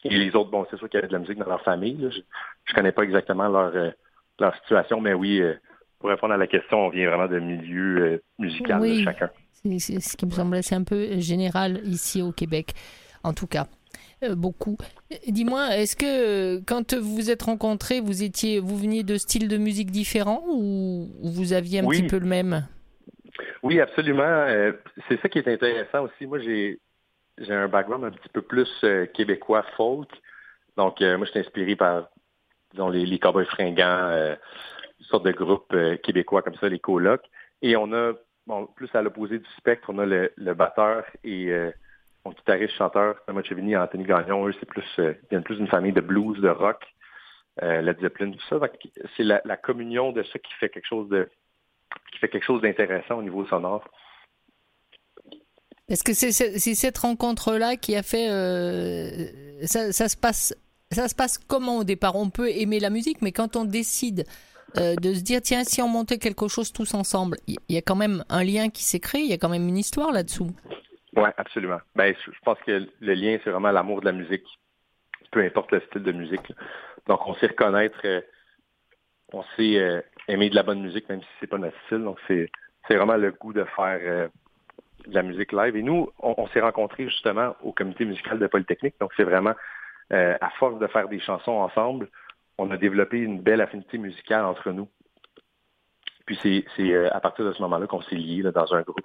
et 0.04 0.11
les 0.11 0.35
autres, 0.37 0.50
bon, 0.50 0.66
c'est 0.71 0.76
sûr 0.76 0.88
qu'il 0.88 0.99
y 0.99 1.02
avait 1.02 1.09
de 1.09 1.12
la 1.12 1.18
musique 1.18 1.38
dans 1.38 1.49
leur 1.49 1.62
famille. 1.62 1.97
Je 2.11 2.18
ne 2.18 2.75
connais 2.75 2.92
pas 2.92 3.02
exactement 3.02 3.49
leur, 3.49 3.75
euh, 3.75 3.90
leur 4.38 4.54
situation, 4.56 5.00
mais 5.00 5.14
oui, 5.14 5.40
euh, 5.40 5.54
pour 5.99 6.11
répondre 6.11 6.35
à 6.35 6.37
la 6.37 6.47
question, 6.47 6.87
on 6.87 6.88
vient 6.90 7.09
vraiment 7.09 7.28
de 7.28 7.38
milieu 7.38 8.23
musical 8.38 8.83
de 8.83 9.02
chacun. 9.02 9.30
C'est 9.78 10.00
ce 10.00 10.16
qui 10.16 10.26
me 10.26 10.30
semble 10.30 10.62
c'est 10.62 10.75
un 10.75 10.85
peu 10.85 11.18
général 11.21 11.80
ici 11.85 12.21
au 12.21 12.33
Québec, 12.33 12.75
en 13.23 13.33
tout 13.33 13.47
cas. 13.47 13.66
beaucoup. 14.33 14.76
Dis-moi, 15.26 15.75
est-ce 15.76 15.97
que 15.97 16.62
quand 16.64 16.92
vous 16.92 17.14
vous 17.14 17.30
êtes 17.30 17.42
rencontrés, 17.42 18.00
vous 18.00 18.23
étiez, 18.23 18.59
vous 18.59 18.76
veniez 18.76 19.04
de 19.04 19.16
styles 19.16 19.49
de 19.49 19.56
musique 19.56 19.90
différents 19.90 20.42
ou 20.49 21.09
vous 21.23 21.54
aviez 21.54 21.80
un 21.80 21.88
petit 21.88 22.06
peu 22.06 22.18
le 22.18 22.26
même? 22.26 22.66
Oui, 23.62 23.80
absolument. 23.80 24.47
c'est 25.09 25.18
ça 25.23 25.30
qui 25.30 25.38
est 25.38 25.49
intéressant 25.49 26.02
aussi. 26.04 26.26
Moi, 26.26 26.40
j'ai 26.40 26.78
j'ai 27.38 27.53
un 27.53 27.69
background 27.69 28.05
un 28.05 28.11
petit 28.11 28.29
peu 28.29 28.43
plus 28.43 28.71
euh, 28.85 29.07
québécois 29.07 29.64
folk. 29.76 30.11
Donc, 30.76 31.00
euh, 31.03 31.17
moi, 31.17 31.26
je 31.26 31.33
suis 31.33 31.41
inspiré 31.41 31.76
par 31.76 32.09
disons, 32.73 32.88
les, 32.88 33.07
les 33.07 33.19
Cowboys 33.19 33.47
fringants, 33.47 34.09
euh, 34.11 34.35
une 35.00 35.07
sorte 35.07 35.25
de 35.25 35.33
groupe 35.33 35.75
québécois 36.03 36.43
comme 36.43 36.55
ça, 36.57 36.69
les 36.69 36.79
colocs. 36.79 37.25
Et 37.62 37.76
on 37.76 37.93
a, 37.93 38.12
bon, 38.47 38.67
plus 38.67 38.88
à 38.95 39.03
l'opposé 39.03 39.38
du 39.38 39.49
spectre, 39.57 39.88
on 39.91 39.99
a 39.99 40.07
le, 40.07 40.33
le 40.37 40.55
batteur 40.55 41.05
et 41.23 41.53
mon 42.25 42.33
guitariste 42.33 42.75
chanteur, 42.75 43.17
Thomas 43.26 43.43
Chevigny 43.43 43.73
et 43.73 43.76
Anthony 43.76 44.05
Gagnon. 44.05 44.47
Eux, 44.49 44.55
c'est 44.59 44.67
plus, 44.67 44.85
ils 44.99 45.17
viennent 45.31 45.43
plus 45.43 45.57
d'une 45.57 45.69
famille 45.69 45.93
de 45.93 46.00
blues, 46.00 46.41
de 46.41 46.49
rock, 46.49 46.85
Led 47.61 48.00
Zeppelin, 48.00 48.33
tout 48.33 48.41
ça. 48.49 48.59
C'est 49.17 49.25
la, 49.25 49.43
la 49.45 49.57
communion 49.57 50.12
de 50.12 50.23
ça 50.23 50.38
qui 50.38 50.53
fait 50.55 50.69
quelque 50.69 50.87
chose 50.87 51.09
de 51.09 51.29
qui 52.12 52.19
fait 52.19 52.29
quelque 52.29 52.45
chose 52.45 52.62
d'intéressant 52.62 53.19
au 53.19 53.23
niveau 53.23 53.45
sonore. 53.47 53.85
Est-ce 55.88 56.03
que 56.03 56.14
c'est 56.14 56.75
cette 56.75 56.99
rencontre-là 56.99 57.76
qui 57.76 57.95
a 57.95 58.03
fait... 58.03 58.31
Euh, 58.31 59.67
ça, 59.67 60.09
se 60.09 60.17
passe, 60.17 60.57
ça 60.91 61.09
se 61.09 61.14
passe 61.14 61.37
comment 61.37 61.79
au 61.79 61.85
départ? 61.85 62.17
On 62.17 62.31
peut 62.31 62.49
aimer 62.49 62.81
la 62.81 62.88
musique, 62.88 63.21
mais 63.21 63.33
quand 63.33 63.57
on 63.57 63.64
décide 63.64 64.25
euh, 64.79 64.95
de 64.97 65.12
se 65.12 65.23
dire, 65.23 65.43
tiens, 65.43 65.62
si 65.62 65.83
on 65.83 65.88
montait 65.88 66.19
quelque 66.19 66.49
chose 66.49 66.73
tous 66.73 66.95
ensemble, 66.95 67.37
il 67.47 67.59
y, 67.69 67.76
a 67.76 67.83
quand 67.83 67.97
même 67.97 68.25
un 68.31 68.43
lien 68.43 68.71
qui 68.71 68.83
s'est 68.83 68.99
créé, 68.99 69.23
il 69.23 69.29
y 69.29 69.35
a 69.35 69.38
quand 69.38 69.50
même 69.50 69.69
une 69.69 69.76
histoire 69.76 70.11
là-dessous. 70.11 70.50
Oui, 71.17 71.29
absolument. 71.37 71.81
Ben, 71.95 72.14
je 72.25 72.38
pense 72.45 72.59
que 72.67 72.88
le 73.00 73.14
lien, 73.14 73.38
c'est 73.45 73.50
vraiment 73.50 73.71
l'amour 73.71 74.00
de 74.00 74.07
la 74.07 74.12
musique, 74.12 74.47
peu 75.33 75.45
importe 75.45 75.71
le 75.71 75.83
style 75.91 76.03
de 76.03 76.12
musique. 76.12 76.53
Donc, 77.07 77.21
on 77.26 77.35
sait 77.35 77.49
reconnaître, 77.49 78.00
euh, 78.07 78.23
on 79.35 79.45
sait 79.57 80.03
aimer 80.29 80.49
de 80.49 80.55
la 80.55 80.62
bonne 80.62 80.81
musique, 80.81 81.11
même 81.11 81.21
si 81.21 81.29
c'est 81.41 81.47
pas 81.47 81.59
notre 81.59 81.76
style. 81.85 82.05
Donc, 82.05 82.19
c'est 82.26 82.49
vraiment 82.88 83.17
le 83.17 83.33
goût 83.33 83.53
de 83.53 83.67
faire 83.76 84.31
de 85.07 85.15
la 85.15 85.23
musique 85.23 85.53
live. 85.53 85.77
Et 85.77 85.83
nous, 85.83 86.11
on, 86.21 86.47
s'est 86.49 86.61
rencontrés 86.61 87.05
justement 87.05 87.55
au 87.63 87.73
comité 87.73 88.05
musical 88.05 88.39
de 88.39 88.47
Polytechnique. 88.47 88.95
Donc, 89.01 89.13
c'est 89.17 89.25
vraiment, 89.25 89.55
euh, 90.13 90.37
à 90.41 90.51
force 90.51 90.79
de 90.79 90.87
faire 90.87 91.09
des 91.09 91.21
chansons 91.21 91.53
ensemble, 91.53 92.09
on 92.59 92.71
a 92.71 92.77
développé 92.77 93.19
une 93.19 93.41
belle 93.41 93.61
affinité 93.61 93.99
musicale 93.99 94.45
entre 94.45 94.71
nous. 94.71 94.89
Puis 96.27 96.39
c'est 96.43 96.65
euh, 96.81 97.11
à 97.13 97.21
partir 97.21 97.45
de 97.45 97.53
ce 97.53 97.61
moment-là 97.63 97.87
qu'on 97.87 98.01
s'est 98.03 98.15
liés 98.15 98.43
dans 98.43 98.75
un 98.75 98.83
groupe. 98.83 99.05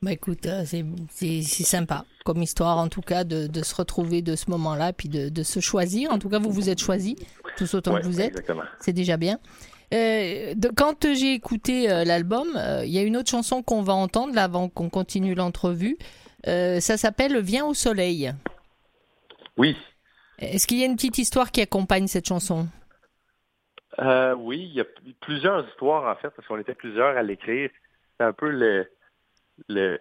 Bah 0.00 0.10
écoute, 0.10 0.46
euh, 0.46 0.64
c'est 0.64 1.42
sympa 1.42 2.04
comme 2.24 2.42
histoire 2.42 2.78
en 2.78 2.88
tout 2.88 3.02
cas 3.02 3.22
de, 3.22 3.62
se 3.62 3.74
retrouver 3.74 4.20
de 4.20 4.34
ce 4.34 4.50
moment-là, 4.50 4.92
puis 4.92 5.08
de, 5.08 5.42
se 5.42 5.60
choisir. 5.60 6.10
En 6.10 6.18
tout 6.18 6.28
cas, 6.28 6.40
vous 6.40 6.50
vous 6.50 6.70
êtes 6.70 6.80
choisis, 6.80 7.14
tous 7.56 7.74
autant 7.74 7.96
que 7.96 8.04
vous 8.04 8.20
êtes. 8.20 8.50
C'est 8.80 8.92
déjà 8.92 9.16
bien. 9.16 9.38
Euh, 9.92 10.54
quand 10.76 11.06
j'ai 11.14 11.34
écouté 11.34 11.86
l'album, 12.04 12.48
il 12.82 12.90
y 12.90 12.98
a 12.98 13.02
une 13.02 13.16
autre 13.16 13.30
chanson 13.30 13.62
qu'on 13.62 13.82
va 13.82 13.92
entendre 13.92 14.34
là 14.34 14.44
avant 14.44 14.68
qu'on 14.68 14.88
continue 14.88 15.34
l'entrevue. 15.34 15.98
ça 16.44 16.96
s'appelle 16.96 17.38
Viens 17.40 17.66
au 17.66 17.74
soleil. 17.74 18.32
Oui. 19.56 19.76
Est-ce 20.38 20.66
qu'il 20.66 20.78
y 20.78 20.82
a 20.82 20.86
une 20.86 20.96
petite 20.96 21.18
histoire 21.18 21.50
qui 21.50 21.60
accompagne 21.60 22.06
cette 22.06 22.26
chanson? 22.26 22.66
Euh, 23.98 24.34
oui, 24.34 24.60
il 24.60 24.74
y 24.74 24.80
a 24.80 24.86
plusieurs 25.20 25.68
histoires 25.68 26.10
en 26.10 26.16
fait, 26.16 26.30
parce 26.30 26.48
qu'on 26.48 26.58
était 26.58 26.74
plusieurs 26.74 27.16
à 27.16 27.22
l'écrire. 27.22 27.70
C'est 28.16 28.24
un 28.24 28.32
peu 28.32 28.50
le, 28.50 28.88
le, 29.68 29.98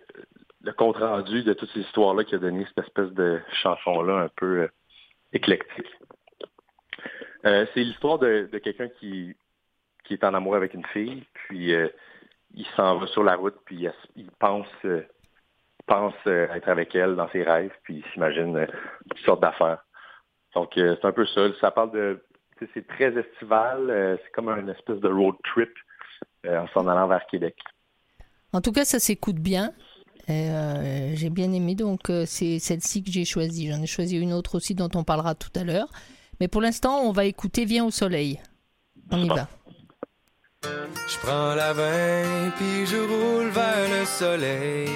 compte 0.77 0.98
rendu 0.98 1.43
de 1.43 1.53
toutes 1.53 1.69
ces 1.71 1.81
histoires-là 1.81 2.24
qui 2.24 2.36
a 2.36 2.38
donné 2.38 2.65
cette 2.65 2.86
espèce 2.86 3.12
de 3.12 3.41
chanson-là 3.62 4.15
un 4.15 4.29
peu 4.29 4.62
euh, 4.62 4.67
éclectique. 5.33 5.88
Euh, 7.45 7.65
c'est 7.74 7.83
l'histoire 7.83 8.19
de, 8.19 8.50
quelqu'un 8.63 8.88
qui, 9.00 9.36
qui 10.18 10.24
est 10.24 10.27
en 10.27 10.34
amour 10.34 10.56
avec 10.56 10.74
une 10.74 10.86
fille, 10.88 11.24
puis 11.34 11.74
il 12.53 12.65
s'en 12.75 12.98
va 12.98 13.08
sur 13.08 13.24
la 13.24 13.36
route, 13.36 13.56
puis 13.65 13.88
il, 14.15 14.32
pense, 14.39 14.68
pense 15.88 16.13
être 16.25 16.70
avec 16.70 16.96
elle 16.96 17.15
dans 17.15 17.30
ses 17.30 17.44
rêves, 17.44 17.74
puis 17.84 17.98
il 17.98 18.12
s'imagine 18.12 18.68
toutes 19.10 19.25
sortes 19.25 19.41
d'affaires. 19.41 19.84
Donc 20.53 20.72
c'est 20.75 21.06
un 21.06 21.12
peu 21.12 21.25
ça. 21.25 21.48
Ça 21.60 21.72
parle 21.72 21.91
de 21.91 22.22
c'est 22.74 22.88
très 22.88 23.18
estival. 23.18 23.89
Euh, 23.89 24.18
c'est 24.24 24.32
comme 24.32 24.50
une 24.50 24.70
espèce 24.70 25.00
de 25.00 25.10
road 25.10 25.36
trip 25.44 25.72
euh, 26.46 26.60
en 26.60 26.68
s'en 26.70 26.88
allant 26.88 27.08
vers 27.08 27.25
Québec. 27.27 27.56
En 28.53 28.62
tout 28.62 28.72
cas, 28.72 28.86
ça 28.86 29.00
s'écoute 29.00 29.38
bien. 29.38 29.74
Euh, 30.30 31.12
j'ai 31.15 31.30
bien 31.30 31.51
aimé, 31.51 31.75
donc 31.75 32.12
c'est 32.25 32.60
celle-ci 32.60 33.03
que 33.03 33.12
j'ai 33.12 33.25
choisie. 33.25 33.72
J'en 33.72 33.82
ai 33.82 33.88
choisi 33.88 34.18
une 34.18 34.34
autre 34.34 34.56
aussi 34.56 34.75
dont 34.75 34.89
on 34.96 35.03
parlera 35.03 35.36
tout 35.36 35.50
à 35.56 35.63
l'heure. 35.63 35.88
Mais 36.39 36.48
pour 36.48 36.62
l'instant, 36.62 37.01
on 37.01 37.12
va 37.12 37.25
écouter 37.25 37.65
Viens 37.65 37.86
au 37.86 37.91
soleil. 37.91 38.39
On 39.12 39.18
y 39.18 39.27
va. 39.27 39.48
Je 40.63 41.18
prends 41.24 41.56
la 41.56 41.74
main, 41.74 42.51
puis 42.58 42.86
je 42.86 42.98
roule 42.98 43.50
vers 43.50 43.89
le 43.89 44.06
soleil. 44.06 44.89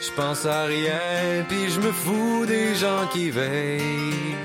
Je 0.00 0.10
pense 0.14 0.46
à 0.46 0.64
rien, 0.64 1.44
puis 1.48 1.70
je 1.70 1.80
me 1.80 1.92
fous 1.92 2.46
des 2.46 2.74
gens 2.76 3.06
qui 3.12 3.30
veillent. 3.30 4.36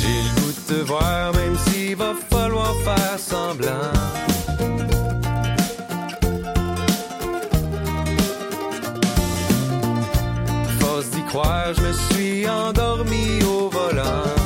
J'ai 0.00 0.22
le 0.26 0.40
goût 0.40 0.52
de 0.52 0.74
te 0.74 0.80
voir, 0.86 1.32
même 1.32 1.56
s'il 1.58 1.96
va 1.96 2.14
falloir 2.30 2.74
faire 2.84 3.18
semblant. 3.18 4.33
Je 11.42 11.80
me 11.80 11.92
suis 11.92 12.48
endormi 12.48 13.42
au 13.42 13.68
volant. 13.68 14.43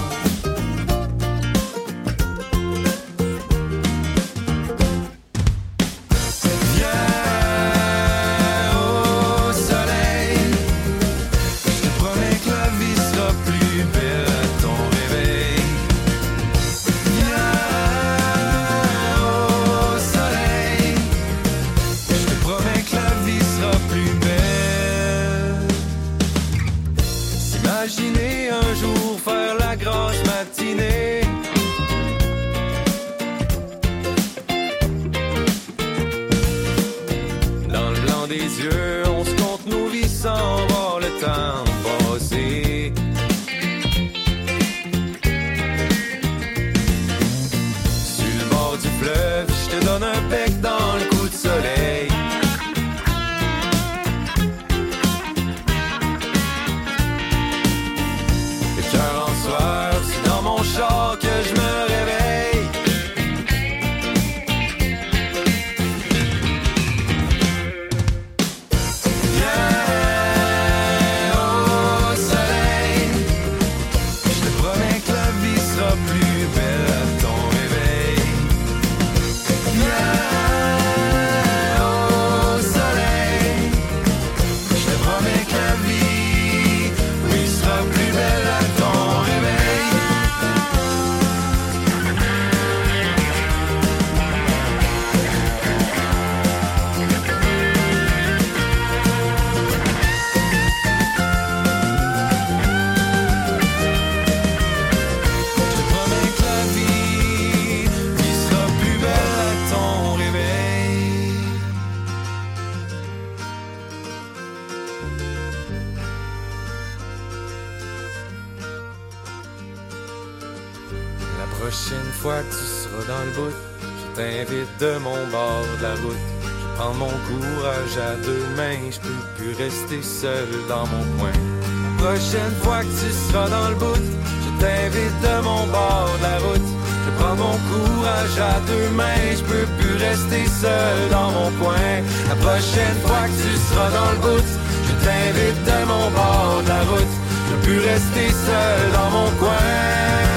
Rester 129.55 130.03
seul 130.03 130.49
dans 130.69 130.87
mon 130.87 131.05
coin. 131.19 131.33
La 131.35 132.05
prochaine 132.05 132.55
fois 132.62 132.81
que 132.81 132.95
tu 133.00 133.11
seras 133.12 133.49
dans 133.49 133.69
le 133.71 133.75
bout, 133.75 134.05
je 134.45 134.50
t'invite 134.61 135.21
de 135.21 135.43
mon 135.43 135.67
bord 135.67 136.11
de 136.19 136.23
la 136.23 136.38
route. 136.38 136.71
Je 137.05 137.11
prends 137.19 137.37
mon 137.37 137.57
courage 137.71 138.38
à 138.38 138.61
deux 138.67 138.88
mains, 138.91 139.29
je 139.33 139.43
peux 139.43 139.67
plus 139.79 139.97
rester 139.97 140.47
seul 140.47 141.09
dans 141.11 141.31
mon 141.33 141.50
coin. 141.61 141.91
La 142.29 142.37
prochaine 142.37 142.99
fois 143.05 143.25
que 143.27 143.37
tu 143.43 143.53
seras 143.69 143.91
dans 143.91 144.11
le 144.12 144.21
bout, 144.27 144.49
je 144.87 144.93
t'invite 145.05 145.61
de 145.65 145.79
mon 145.93 146.11
bord 146.11 146.62
de 146.62 146.69
la 146.69 146.83
route. 146.91 147.15
Je 147.49 147.55
peux 147.55 147.62
plus 147.67 147.81
rester 147.81 148.29
seul 148.47 148.93
dans 148.93 149.11
mon 149.11 149.31
coin. 149.41 150.27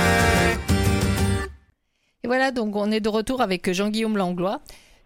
Voilà, 2.42 2.54
donc 2.54 2.76
on 2.76 2.90
est 2.90 3.02
de 3.02 3.08
retour 3.08 3.40
avec 3.40 3.72
Jean-Guillaume 3.72 4.18
Langlois. 4.18 4.62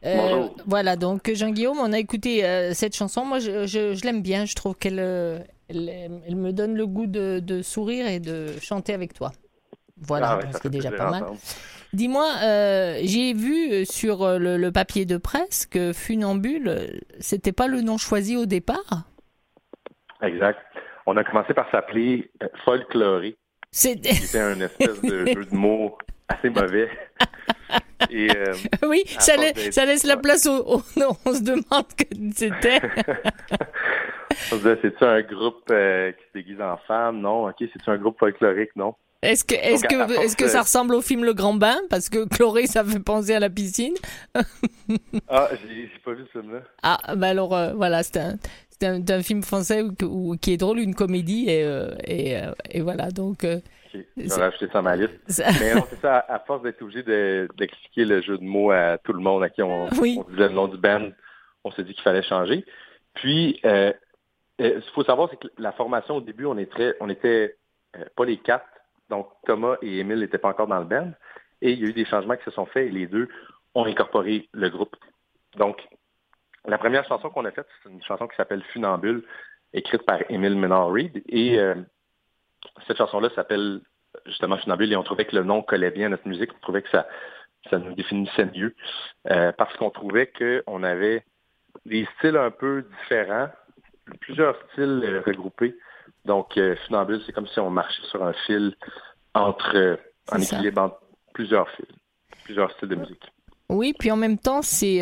Euh, 0.06 0.48
voilà, 0.65 0.96
donc 0.96 1.30
Jean-Guillaume, 1.34 1.80
on 1.82 1.92
a 1.92 2.00
écouté 2.00 2.46
euh, 2.46 2.72
cette 2.74 2.96
chanson. 2.96 3.25
Moi, 3.25 3.39
je, 3.39 4.06
l'aime 4.06 4.22
bien. 4.22 4.46
Je 4.46 4.56
trouve 4.56 4.74
qu'elle 4.77 5.01
euh, 5.01 5.39
elle, 5.68 6.38
me 6.38 6.51
donne 6.54 6.75
le 6.75 6.88
goût 6.88 7.08
de, 7.08 7.62
sourire 7.62 8.08
et 8.08 8.22
de 8.22 8.58
chanter 8.62 8.94
avec 8.94 9.13
toi. 9.13 9.34
Voilà, 9.98 10.39
ah 10.42 10.58
c'est 10.62 10.70
déjà 10.70 10.92
pas 10.92 11.10
mal. 11.10 11.25
Dis-moi, 11.92 12.25
j'ai 13.04 13.34
vu 13.34 13.86
sur 13.86 14.39
le, 14.39 14.70
papier 14.70 15.06
de 15.06 15.18
presse 15.18 15.65
que 15.65 15.92
Funambule, 15.92 17.01
c'était 17.20 17.51
pas 17.51 17.68
le 17.68 17.82
nom 17.82 17.98
choisi 17.98 18.38
au 18.38 18.46
départ 18.46 19.10
Exact. 20.22 20.60
on 21.06 21.18
a 21.18 21.25
commencé 21.25 21.54
par 21.54 21.70
s'appeler 21.70 22.32
Folkloré. 22.63 23.36
C'était 23.72 24.39
un 24.39 24.62
espèce 24.62 25.01
de 25.01 25.25
jeu 25.34 25.44
de 25.44 25.54
mots 25.54 25.98
assez 26.27 26.50
mauvais. 26.50 26.89
Et, 28.10 28.29
euh, 28.29 28.53
oui, 28.88 29.03
ça, 29.20 29.34
ça, 29.72 29.86
laisse 29.86 30.03
la 30.03 30.17
place 30.17 30.46
au, 30.46 30.82
Non, 30.98 31.12
on 31.25 31.34
se 31.34 31.41
demande 31.41 31.88
que 31.98 32.03
c'était. 32.36 32.82
on 34.51 34.58
se 34.58 34.74
dit, 34.74 34.79
c'est-tu 34.82 35.03
un 35.03 35.22
groupe 35.22 35.63
euh, 35.72 36.12
qui 36.12 36.24
se 36.24 36.34
déguise 36.34 36.62
en 36.62 36.77
femme? 36.88 37.22
Non. 37.22 37.48
OK, 37.48 37.55
c'est-tu 37.60 37.89
un 37.89 37.98
groupe 37.98 38.20
folklorique? 38.20 38.75
Non. 38.75 38.96
Est-ce 39.22 39.44
que, 39.44 39.55
est-ce 39.55 39.86
que, 39.86 40.24
est-ce 40.24 40.36
que 40.36 40.48
ça 40.48 40.62
ressemble 40.62 40.94
au 40.94 41.01
film 41.01 41.24
Le 41.24 41.34
Grand 41.34 41.55
Bain? 41.55 41.77
Parce 41.89 42.10
que 42.10 42.27
chloré, 42.27 42.67
ça 42.67 42.84
fait 42.84 43.00
penser 43.00 43.34
à 43.34 43.39
la 43.39 43.50
piscine. 43.50 43.96
ah, 45.29 45.50
j'ai, 45.51 45.89
pas 46.03 46.13
vu 46.13 46.25
ce 46.32 46.39
film-là. 46.39 46.60
Ah, 46.84 47.15
bah 47.15 47.29
alors, 47.29 47.55
euh, 47.55 47.74
voilà, 47.74 48.03
c'est 48.03 48.17
un, 48.17 48.36
c'est 48.70 49.10
un, 49.10 49.24
film 49.24 49.41
français 49.41 49.84
qui 50.41 50.53
est 50.53 50.58
drôle, 50.58 50.79
une 50.79 50.94
comédie, 50.94 51.50
et, 51.50 51.65
et, 52.05 52.39
et 52.70 52.82
voilà, 52.82 53.10
donc... 53.10 53.48
J'aurais 54.18 54.44
ajouté 54.44 54.68
ça 54.72 54.80
à 54.80 54.82
ma 54.82 54.96
liste. 54.96 55.14
Mais 55.60 55.75
non, 55.75 55.84
c'est 55.90 56.00
ça, 56.00 56.25
à 56.28 56.40
force 56.40 56.62
d'être 56.64 56.82
obligé 56.82 57.04
d'expliquer 57.04 58.06
le 58.06 58.22
jeu 58.22 58.38
de 58.38 58.44
mots 58.44 58.72
à 58.72 58.98
tout 58.98 59.14
le 59.14 59.20
monde 59.20 59.44
à 59.44 59.50
qui 59.50 59.62
on, 59.62 59.88
disait 59.90 60.24
le 60.30 60.50
nom 60.50 60.68
du 60.68 60.78
band, 60.78 61.10
on 61.64 61.72
s'est 61.72 61.84
dit 61.84 61.94
qu'il 61.94 62.04
fallait 62.04 62.24
changer. 62.24 62.66
Puis, 63.16 63.60
euh, 63.66 63.92
euh, 64.62 64.80
ce 64.80 64.86
qu'il 64.86 64.94
faut 64.94 65.04
savoir, 65.04 65.30
c'est 65.30 65.40
que 65.40 65.48
la 65.58 65.72
formation 65.72 66.18
au 66.18 66.22
début, 66.22 66.46
on 66.46 66.58
était, 66.58 66.96
on 67.00 67.10
était 67.10 67.58
euh, 67.98 68.06
pas 68.16 68.25
les 68.25 68.38
quatre. 68.38 68.66
Donc, 69.10 69.30
Thomas 69.46 69.78
et 69.82 70.00
Émile 70.00 70.20
n'étaient 70.20 70.38
pas 70.38 70.50
encore 70.50 70.68
dans 70.68 70.80
le 70.80 70.86
band. 70.86 71.12
Et 71.62 71.72
il 71.72 71.80
y 71.80 71.86
a 71.86 71.90
eu 71.90 71.94
des 71.94 72.06
changements 72.06 72.36
qui 72.36 72.44
se 72.44 72.52
sont 72.52 72.66
faits 72.66 72.88
et 72.88 72.92
les 72.92 73.08
deux 73.08 73.30
ont 73.74 73.86
incorporé 73.86 74.50
le 74.54 74.70
groupe. 74.70 74.96
Donc, 75.58 75.82
la 76.66 76.78
première 76.78 77.06
chanson 77.08 77.30
qu'on 77.30 77.46
a 77.46 77.52
faite, 77.52 77.68
c'est 77.84 77.90
une 77.90 78.04
chanson 78.04 78.28
qui 78.28 78.36
s'appelle 78.36 78.64
Funambule, 78.74 79.24
écrite 79.74 80.04
par 80.04 80.20
Émile 80.30 80.56
Menard-Reed. 80.56 81.24
Et 81.30 81.60
cette 82.88 82.98
chanson-là 82.98 83.30
s'appelle 83.36 83.82
justement 84.26 84.58
Funambule 84.58 84.92
et 84.94 84.96
on 84.96 85.04
trouvait 85.04 85.26
que 85.26 85.36
le 85.36 85.44
nom 85.44 85.62
collait 85.62 85.92
bien 85.92 86.08
à 86.08 86.10
notre 86.10 86.28
musique. 86.28 86.52
On 86.56 86.60
trouvait 86.60 86.82
que 86.82 86.90
ça, 86.90 87.08
ça 87.70 87.78
nous 87.78 87.94
définissait 87.94 88.46
mieux 88.46 88.76
euh, 89.30 89.52
parce 89.58 89.76
qu'on 89.78 89.90
trouvait 89.90 90.32
qu'on 90.32 90.84
avait 90.84 91.24
des 91.86 92.08
styles 92.18 92.38
un 92.38 92.52
peu 92.52 92.86
différents, 93.02 93.50
plusieurs 94.22 94.56
styles 94.72 95.02
euh, 95.04 95.22
regroupés. 95.26 95.76
Donc, 96.26 96.58
euh, 96.58 96.76
Funambule, 96.86 97.22
c'est 97.26 97.34
comme 97.34 97.48
si 97.48 97.60
on 97.60 97.70
marchait 97.70 98.04
sur 98.10 98.24
un 98.24 98.34
fil 98.46 98.76
entre, 99.34 100.00
en 100.32 100.40
équilibre 100.40 100.82
entre 100.82 101.00
plusieurs 101.34 101.70
fils, 101.72 101.88
plusieurs 102.44 102.72
styles 102.74 102.90
de 102.90 102.96
musique. 102.96 103.24
Oui, 103.70 103.94
puis 103.98 104.12
en 104.12 104.16
même 104.16 104.38
temps, 104.38 104.62
c'est 104.62 105.00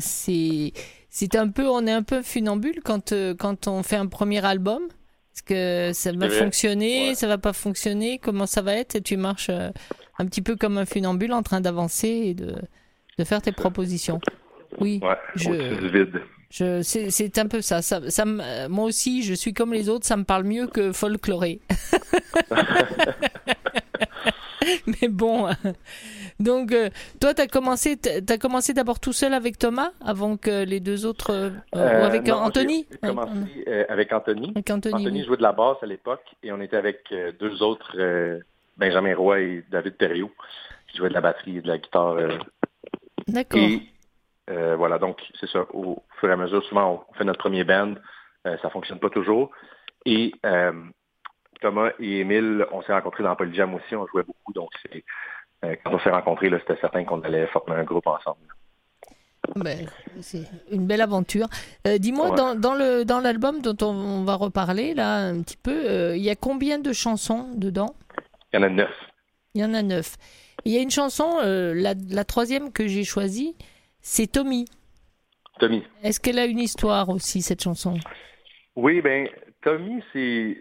c'est 0.00 0.72
c'est 1.08 1.34
un 1.34 1.48
peu, 1.48 1.68
on 1.68 1.86
est 1.86 1.92
un 1.92 2.04
peu 2.04 2.22
funambule 2.22 2.80
quand 2.84 3.12
quand 3.38 3.66
on 3.66 3.82
fait 3.82 3.96
un 3.96 4.06
premier 4.06 4.44
album. 4.44 4.88
Est-ce 5.36 5.42
que 5.42 5.90
ça 5.92 6.12
va 6.12 6.30
fonctionner, 6.30 7.14
ça 7.14 7.26
va 7.26 7.36
pas 7.36 7.52
fonctionner? 7.52 8.18
Comment 8.18 8.46
ça 8.46 8.62
va 8.62 8.72
être? 8.74 8.94
Et 8.94 9.02
tu 9.02 9.18
marches 9.18 9.50
euh, 9.50 9.70
un 10.18 10.24
petit 10.24 10.40
peu 10.40 10.56
comme 10.56 10.78
un 10.78 10.86
funambule 10.86 11.34
en 11.34 11.42
train 11.42 11.60
d'avancer 11.60 12.08
et 12.08 12.34
de, 12.34 12.54
de 13.18 13.24
faire 13.24 13.42
tes 13.42 13.52
propositions. 13.52 14.18
Oui. 14.80 15.00
je, 15.34 16.08
je 16.48 16.80
c'est 16.82 17.38
un 17.38 17.46
peu 17.48 17.60
ça. 17.60 17.82
ça, 17.82 18.00
ça 18.10 18.24
moi 18.24 18.84
aussi, 18.86 19.22
je 19.22 19.34
suis 19.34 19.52
comme 19.52 19.74
les 19.74 19.90
autres, 19.90 20.06
ça 20.06 20.16
me 20.16 20.24
parle 20.24 20.44
mieux 20.44 20.68
que 20.68 20.92
folkloré. 20.92 21.60
Mais 24.86 25.08
bon, 25.08 25.48
donc 26.40 26.72
euh, 26.72 26.90
toi, 27.20 27.34
tu 27.34 27.42
as 27.42 27.46
commencé, 27.46 27.98
as 28.28 28.38
commencé 28.38 28.74
d'abord 28.74 29.00
tout 29.00 29.12
seul 29.12 29.34
avec 29.34 29.58
Thomas 29.58 29.90
avant 30.04 30.36
que 30.36 30.64
les 30.64 30.80
deux 30.80 31.06
autres, 31.06 31.30
euh, 31.30 31.50
ou 31.74 31.78
euh, 31.78 32.06
avec 32.06 32.28
Anthony 32.28 32.86
J'ai 32.90 33.08
commencé 33.08 33.86
avec 33.88 34.12
Anthony. 34.12 34.52
Anthony, 34.68 35.24
jouait 35.24 35.36
de 35.36 35.42
la 35.42 35.52
basse 35.52 35.78
à 35.82 35.86
l'époque 35.86 36.24
et 36.42 36.52
on 36.52 36.60
était 36.60 36.76
avec 36.76 37.12
deux 37.40 37.62
autres, 37.62 37.96
Benjamin 38.76 39.14
Roy 39.14 39.40
et 39.40 39.64
David 39.70 39.94
Perriot, 39.94 40.30
qui 40.88 40.98
jouaient 40.98 41.08
de 41.08 41.14
la 41.14 41.20
batterie 41.20 41.58
et 41.58 41.60
de 41.60 41.68
la 41.68 41.78
guitare. 41.78 42.16
D'accord. 43.28 43.60
Et 43.60 43.82
voilà, 44.76 44.98
donc 44.98 45.20
c'est 45.40 45.48
ça. 45.48 45.66
Au 45.72 46.02
fur 46.20 46.28
et 46.28 46.32
à 46.32 46.36
mesure, 46.36 46.62
souvent, 46.64 47.06
on 47.10 47.14
fait 47.14 47.24
notre 47.24 47.38
premier 47.38 47.64
band. 47.64 47.94
ça 48.44 48.70
fonctionne 48.70 48.98
pas 48.98 49.10
toujours. 49.10 49.50
Et 50.04 50.32
Thomas 51.60 51.90
et 51.98 52.20
Émile, 52.20 52.66
on 52.72 52.82
s'est 52.82 52.92
rencontrés 52.92 53.22
dans 53.22 53.34
Polyjam 53.36 53.74
aussi, 53.74 53.94
on 53.96 54.06
jouait 54.06 54.22
beaucoup, 54.22 54.52
donc 54.52 54.70
euh, 55.64 55.74
quand 55.84 55.94
on 55.94 55.98
s'est 56.00 56.10
rencontrés, 56.10 56.50
c'était 56.50 56.80
certain 56.80 57.04
qu'on 57.04 57.20
allait 57.22 57.46
former 57.48 57.76
un 57.76 57.84
groupe 57.84 58.06
ensemble. 58.06 58.46
Ben, 59.54 59.86
c'est 60.20 60.42
une 60.72 60.86
belle 60.86 61.00
aventure. 61.00 61.46
Euh, 61.86 61.98
dis-moi, 61.98 62.30
dans, 62.32 62.74
le 62.74 63.04
dans 63.04 63.20
l'album 63.20 63.62
dont 63.62 63.76
on, 63.86 64.24
va 64.24 64.34
reparler 64.34 64.92
là 64.92 65.18
un 65.18 65.40
petit 65.42 65.56
peu, 65.56 65.88
euh, 65.88 66.16
il 66.16 66.22
y 66.22 66.30
a 66.30 66.34
combien 66.34 66.78
de 66.78 66.92
chansons 66.92 67.52
dedans? 67.54 67.94
Il 68.52 68.56
y 68.56 68.58
en 68.58 68.62
a 68.64 68.68
neuf. 68.68 68.94
Il 69.54 69.60
y 69.60 69.64
en 69.64 69.72
a 69.72 69.82
neuf. 69.82 70.16
Il 70.64 70.72
y 70.72 70.78
a 70.78 70.80
une 70.80 70.90
chanson, 70.90 71.38
la, 71.42 71.94
la, 72.10 72.24
troisième 72.24 72.72
que 72.72 72.88
j'ai 72.88 73.04
choisie, 73.04 73.54
c'est 74.00 74.26
Tommy. 74.26 74.64
Tommy. 75.60 75.84
Est-ce 76.02 76.18
qu'elle 76.18 76.40
a 76.40 76.44
une 76.44 76.58
histoire 76.58 77.08
aussi 77.08 77.40
cette 77.40 77.62
chanson? 77.62 77.98
Oui, 78.74 79.00
ben 79.00 79.28
Tommy, 79.62 80.02
c'est 80.12 80.56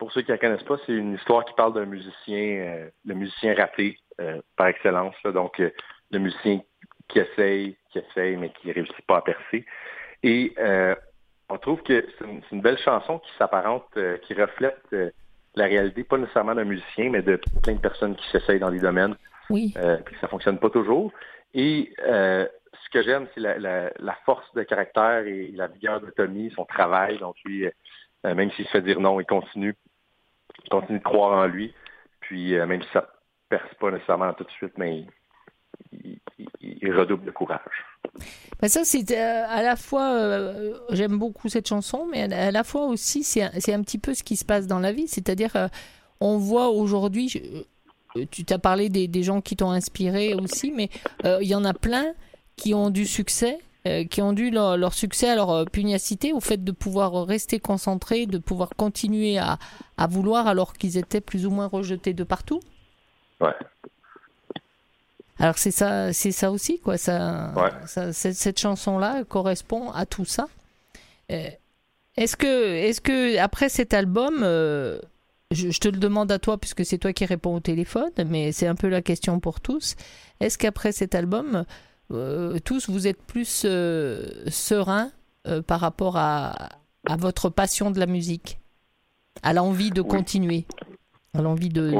pour 0.00 0.10
ceux 0.12 0.22
qui 0.22 0.30
ne 0.30 0.36
la 0.36 0.38
connaissent 0.38 0.66
pas, 0.66 0.78
c'est 0.86 0.94
une 0.94 1.14
histoire 1.14 1.44
qui 1.44 1.52
parle 1.52 1.74
d'un 1.74 1.84
musicien, 1.84 2.88
le 3.04 3.14
musicien 3.14 3.54
raté, 3.54 3.98
euh, 4.18 4.40
par 4.56 4.68
excellence. 4.68 5.14
Donc, 5.24 5.60
euh, 5.60 5.70
le 6.10 6.18
musicien 6.18 6.60
qui 7.08 7.18
essaye, 7.18 7.76
qui 7.90 7.98
essaye, 7.98 8.36
mais 8.36 8.50
qui 8.50 8.68
ne 8.68 8.74
réussit 8.74 9.00
pas 9.06 9.18
à 9.18 9.22
percer. 9.22 9.64
Et 10.22 10.54
euh, 10.58 10.94
on 11.50 11.58
trouve 11.58 11.82
que 11.82 12.06
c'est 12.18 12.24
une, 12.50 12.60
belle 12.62 12.78
chanson 12.78 13.18
qui 13.18 13.30
s'apparente, 13.38 13.86
qui 14.22 14.32
reflète 14.34 14.84
la 15.54 15.64
réalité, 15.64 16.02
pas 16.04 16.16
nécessairement 16.16 16.54
d'un 16.54 16.64
musicien, 16.64 17.10
mais 17.10 17.20
de 17.20 17.38
plein 17.62 17.74
de 17.74 17.80
personnes 17.80 18.16
qui 18.16 18.28
s'essayent 18.30 18.58
dans 18.58 18.70
des 18.70 18.80
domaines. 18.80 19.16
Oui. 19.50 19.74
puis 20.04 20.16
ça 20.20 20.28
fonctionne 20.28 20.58
pas 20.58 20.70
toujours. 20.70 21.12
Et 21.52 21.92
ce 21.98 22.90
que 22.92 23.02
j'aime, 23.02 23.26
c'est 23.34 23.40
la, 23.40 24.16
force 24.24 24.46
de 24.54 24.62
caractère 24.62 25.26
et 25.26 25.50
la 25.54 25.66
vigueur 25.66 26.00
de 26.00 26.10
Tommy, 26.10 26.52
son 26.54 26.64
travail. 26.64 27.18
Donc 27.18 27.36
lui, 27.44 27.66
même 28.22 28.50
s'il 28.52 28.66
se 28.66 28.70
fait 28.70 28.82
dire 28.82 29.00
non, 29.00 29.18
il 29.18 29.26
continue, 29.26 29.74
continue 30.68 30.98
de 30.98 31.04
croire 31.04 31.38
en 31.38 31.46
lui. 31.46 31.72
Puis 32.20 32.54
même 32.54 32.82
si 32.82 32.88
ça 32.92 33.08
perce 33.48 33.74
pas 33.80 33.90
nécessairement 33.90 34.32
tout 34.34 34.44
de 34.44 34.50
suite, 34.50 34.72
mais 34.76 35.04
il, 36.60 36.92
redouble 36.92 37.24
de 37.24 37.30
courage. 37.30 37.60
Ben 38.60 38.68
ça, 38.68 38.84
c'est 38.84 39.10
euh, 39.10 39.44
à 39.48 39.62
la 39.62 39.76
fois, 39.76 40.12
euh, 40.12 40.74
j'aime 40.90 41.18
beaucoup 41.18 41.48
cette 41.48 41.68
chanson, 41.68 42.06
mais 42.10 42.32
à 42.32 42.50
la 42.50 42.64
fois 42.64 42.86
aussi, 42.86 43.22
c'est 43.22 43.42
un, 43.42 43.82
petit 43.82 43.98
peu 43.98 44.14
ce 44.14 44.22
qui 44.22 44.36
se 44.36 44.44
passe 44.44 44.66
dans 44.66 44.78
la 44.78 44.92
vie. 44.92 45.08
C'est-à-dire, 45.08 45.54
euh, 45.56 45.68
on 46.20 46.38
voit 46.38 46.68
aujourd'hui, 46.68 47.28
tu 48.30 48.44
t'as 48.44 48.58
parlé 48.58 48.88
des, 48.88 49.22
gens 49.22 49.40
qui 49.40 49.56
t'ont 49.56 49.70
inspiré 49.70 50.34
aussi, 50.34 50.72
mais 50.72 50.90
il 51.24 51.48
y 51.48 51.54
en 51.54 51.64
a 51.64 51.74
plein 51.74 52.12
qui 52.56 52.74
ont 52.74 52.90
du 52.90 53.06
succès. 53.06 53.58
Qui 54.10 54.20
ont 54.20 54.32
dû 54.32 54.50
leur, 54.50 54.92
succès 54.92 55.30
à 55.30 55.36
leur 55.36 55.64
pugnacité, 55.66 56.32
au 56.32 56.40
fait 56.40 56.62
de 56.62 56.72
pouvoir 56.72 57.24
rester 57.26 57.60
concentrés, 57.60 58.26
de 58.26 58.38
pouvoir 58.38 58.70
continuer 58.76 59.38
à, 59.38 59.58
à 59.96 60.06
vouloir 60.06 60.46
alors 60.46 60.74
qu'ils 60.74 60.98
étaient 60.98 61.20
plus 61.20 61.46
ou 61.46 61.50
moins 61.50 61.66
rejetés 61.66 62.12
de 62.12 62.24
partout. 62.24 62.60
Ouais. 63.40 63.54
Alors 65.40 65.56
c'est 65.56 65.70
ça, 65.70 66.12
c'est 66.12 66.32
ça 66.32 66.50
aussi 66.50 66.78
quoi. 66.78 66.98
Ça, 66.98 67.54
cette, 68.12 68.58
chanson-là 68.58 69.24
correspond 69.24 69.90
à 69.90 70.04
tout 70.04 70.26
ça. 70.26 70.48
Euh, 71.32 71.48
est-ce 72.16 72.36
que, 72.36 72.74
est-ce 72.76 73.00
que 73.00 73.38
après 73.38 73.70
cet 73.70 73.94
album, 73.94 74.40
euh, 74.42 75.00
je, 75.50 75.78
te 75.78 75.88
le 75.88 75.96
demande 75.96 76.30
à 76.30 76.38
toi 76.38 76.58
puisque 76.58 76.84
c'est 76.84 76.98
toi 76.98 77.14
qui 77.14 77.24
réponds 77.24 77.54
au 77.54 77.60
téléphone, 77.60 78.10
mais 78.26 78.52
c'est 78.52 78.66
un 78.66 78.74
peu 78.74 78.88
la 78.88 79.00
question 79.00 79.40
pour 79.40 79.60
tous. 79.60 79.96
Est-ce 80.40 80.58
qu'après 80.58 80.92
cet 80.92 81.14
album, 81.14 81.56
euh, 81.56 81.64
tous 82.64 82.90
vous 82.90 83.06
êtes 83.06 83.22
plus 83.22 83.66
sereins 84.48 85.10
par 85.66 85.80
rapport 85.80 86.16
à, 86.16 86.70
à, 87.06 87.16
votre 87.16 87.48
passion 87.48 87.90
de 87.90 87.98
la 87.98 88.06
musique, 88.06 88.58
à 89.42 89.52
l'envie 89.52 89.90
de 89.90 90.02
continuer, 90.02 90.66
à 91.34 91.42
l'envie 91.42 91.68
de, 91.68 91.92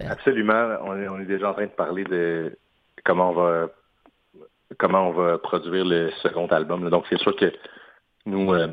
Absolument. 0.00 0.76
On 0.82 1.20
est, 1.20 1.24
déjà 1.24 1.50
en 1.50 1.54
train 1.54 1.66
de 1.66 1.70
parler 1.70 2.04
de 2.04 2.58
comment 3.04 3.30
on 3.30 3.34
va 3.34 3.68
comment 4.78 5.08
on 5.08 5.12
va 5.12 5.38
produire 5.38 5.84
le 5.84 6.10
second 6.22 6.46
album. 6.46 6.88
Donc 6.90 7.04
c'est 7.08 7.18
sûr 7.18 7.36
que 7.36 7.52
nous 8.26 8.52
euh, 8.52 8.68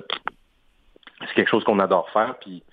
c'est 1.21 1.33
quelque 1.35 1.49
chose 1.49 1.63
qu'on 1.63 1.79
adore 1.79 2.09
faire. 2.11 2.37
Puis 2.39 2.63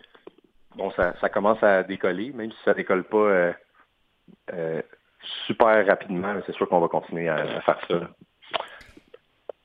bon, 0.77 0.91
ça, 0.93 1.13
commence 1.29 1.63
à 1.63 1.83
décoller, 1.83 2.33
même 2.33 2.51
si 2.53 2.59
ça 2.65 2.73
décolle 2.73 3.05
pas 3.05 3.17
euh, 3.17 3.53
euh, 4.53 4.83
super 5.47 5.87
rapidement, 5.87 6.35
c'est 6.47 6.55
sûr 6.55 6.69
qu'on 6.69 6.81
va 6.81 6.89
continuer 6.89 7.29
à, 7.29 7.61
faire 7.63 7.79
ça. 7.89 7.95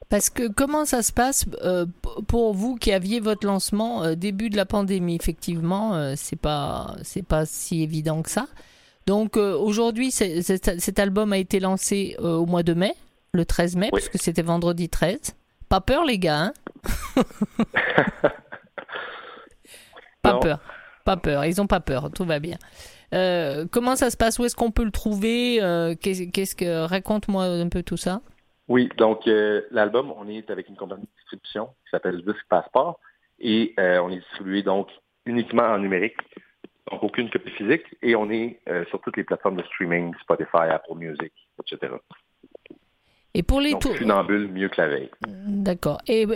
Parce 0.09 0.29
que 0.29 0.51
comment 0.51 0.85
ça 0.85 1.01
se 1.03 1.13
passe 1.13 1.45
pour 2.27 2.53
vous 2.53 2.75
qui 2.75 2.91
aviez 2.91 3.21
votre 3.21 3.47
lancement 3.47 4.13
début 4.13 4.49
de 4.49 4.57
la 4.57 4.65
pandémie? 4.65 5.15
Effectivement, 5.15 6.15
c'est 6.15 6.39
pas 6.39 6.95
c'est 7.01 7.25
pas 7.25 7.45
si 7.45 7.81
évident 7.81 8.21
que 8.21 8.29
ça. 8.29 8.47
Donc 9.07 9.37
euh, 9.37 9.57
aujourd'hui, 9.57 10.11
cet 10.11 10.99
album 10.99 11.33
a 11.33 11.37
été 11.37 11.59
lancé 11.59 12.15
euh, 12.19 12.35
au 12.35 12.45
mois 12.45 12.63
de 12.63 12.73
mai, 12.73 12.93
le 13.33 13.45
13 13.45 13.75
mai, 13.75 13.89
puisque 13.91 14.17
c'était 14.19 14.41
vendredi 14.41 14.89
13. 14.89 15.35
Pas 15.69 15.81
peur 15.81 16.05
les 16.05 16.19
gars, 16.19 16.51
hein? 16.51 16.53
Pas 21.03 21.17
peur, 21.17 21.45
ils 21.45 21.59
ont 21.59 21.65
pas 21.65 21.79
peur, 21.79 22.11
tout 22.13 22.25
va 22.25 22.37
bien. 22.39 22.57
Euh, 23.13 23.65
comment 23.69 23.95
ça 23.95 24.09
se 24.09 24.17
passe? 24.17 24.39
Où 24.39 24.45
est-ce 24.45 24.55
qu'on 24.55 24.71
peut 24.71 24.83
le 24.85 24.91
trouver? 24.91 25.61
Euh, 25.61 25.95
Qu'est-ce 25.95 26.55
que 26.55 26.85
raconte-moi 26.85 27.43
un 27.43 27.69
peu 27.69 27.83
tout 27.83 27.97
ça 27.97 28.21
Oui, 28.67 28.89
donc 28.97 29.27
euh, 29.27 29.61
l'album, 29.71 30.13
on 30.17 30.27
est 30.27 30.49
avec 30.49 30.69
une 30.69 30.75
compagnie 30.75 31.03
de 31.03 31.09
distribution 31.17 31.67
qui 31.85 31.91
s'appelle 31.91 32.21
Disc 32.21 32.39
Passport 32.49 32.99
et 33.39 33.73
on 33.77 34.09
est 34.11 34.19
distribué 34.19 34.61
donc 34.61 34.87
uniquement 35.25 35.63
en 35.63 35.79
numérique, 35.79 36.17
donc 36.91 37.03
aucune 37.03 37.29
copie 37.29 37.49
physique 37.51 37.85
et 38.03 38.15
on 38.15 38.29
est 38.29 38.59
sur 38.89 39.01
toutes 39.01 39.17
les 39.17 39.23
plateformes 39.23 39.57
de 39.57 39.63
streaming, 39.63 40.13
Spotify, 40.21 40.69
Apple 40.69 40.95
Music, 40.95 41.33
etc. 41.59 41.93
Et 43.33 43.41
pour 43.41 43.61
les 43.61 43.73
tournées, 43.79 44.47
mieux 44.47 44.69
que 44.69 44.79
la 44.79 44.89
veille. 44.89 45.09
D'accord. 45.27 45.97
Et, 46.07 46.27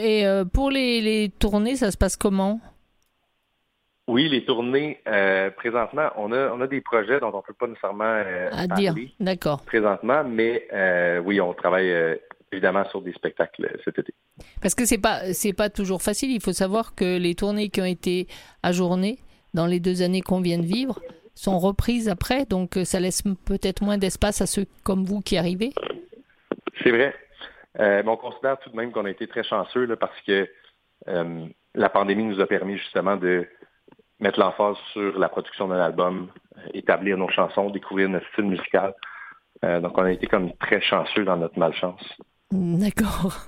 pour 0.51 0.71
les, 0.71 1.01
les 1.01 1.29
tournées, 1.29 1.75
ça 1.75 1.91
se 1.91 1.97
passe 1.97 2.17
comment? 2.17 2.59
Oui, 4.07 4.29
les 4.29 4.45
tournées, 4.45 5.01
euh, 5.07 5.49
présentement, 5.49 6.09
on 6.15 6.31
a, 6.31 6.51
on 6.51 6.61
a 6.61 6.67
des 6.67 6.81
projets 6.81 7.19
dont 7.19 7.31
on 7.33 7.37
ne 7.37 7.41
peut 7.41 7.53
pas 7.53 7.67
nécessairement 7.67 8.03
euh, 8.03 8.49
à 8.51 8.67
dire. 8.67 8.93
D'accord. 9.19 9.63
présentement, 9.65 10.23
mais 10.23 10.67
euh, 10.73 11.19
oui, 11.19 11.41
on 11.41 11.53
travaille 11.53 12.19
évidemment 12.51 12.87
sur 12.89 13.01
des 13.01 13.13
spectacles 13.13 13.79
cet 13.83 13.97
été. 13.97 14.13
Parce 14.61 14.75
que 14.75 14.85
c'est 14.85 14.99
pas 14.99 15.33
c'est 15.33 15.53
pas 15.53 15.69
toujours 15.69 16.03
facile. 16.03 16.31
Il 16.31 16.41
faut 16.41 16.53
savoir 16.53 16.93
que 16.93 17.17
les 17.17 17.33
tournées 17.33 17.69
qui 17.69 17.81
ont 17.81 17.85
été 17.85 18.27
ajournées 18.61 19.17
dans 19.55 19.65
les 19.65 19.79
deux 19.79 20.03
années 20.03 20.21
qu'on 20.21 20.41
vient 20.41 20.59
de 20.59 20.65
vivre 20.65 20.99
sont 21.33 21.57
reprises 21.57 22.07
après, 22.07 22.45
donc 22.45 22.77
ça 22.83 22.99
laisse 22.99 23.23
peut-être 23.45 23.81
moins 23.81 23.97
d'espace 23.97 24.39
à 24.39 24.45
ceux 24.45 24.65
comme 24.83 25.03
vous 25.03 25.21
qui 25.21 25.37
arrivez. 25.37 25.71
C'est 26.83 26.91
vrai. 26.91 27.13
mais 27.79 28.07
on 28.07 28.17
considère 28.17 28.59
tout 28.59 28.69
de 28.69 28.75
même 28.75 28.91
qu'on 28.91 29.05
a 29.05 29.09
été 29.09 29.27
très 29.27 29.43
chanceux 29.43 29.85
là, 29.85 29.95
parce 29.95 30.19
que 30.21 30.47
la 31.07 31.89
pandémie 31.89 32.23
nous 32.23 32.39
a 32.39 32.45
permis 32.45 32.77
justement 32.77 33.17
de 33.17 33.47
mettre 34.19 34.39
l'emphase 34.39 34.77
sur 34.93 35.17
la 35.17 35.29
production 35.29 35.67
d'un 35.67 35.79
album, 35.79 36.29
euh, 36.57 36.61
établir 36.73 37.17
nos 37.17 37.29
chansons, 37.29 37.69
découvrir 37.69 38.09
notre 38.09 38.27
style 38.31 38.45
musical. 38.45 38.93
Euh, 39.63 39.79
donc, 39.79 39.97
on 39.97 40.03
a 40.03 40.11
été 40.11 40.27
comme 40.27 40.51
très 40.53 40.81
chanceux 40.81 41.25
dans 41.25 41.37
notre 41.37 41.57
malchance. 41.57 42.01
D'accord. 42.51 43.45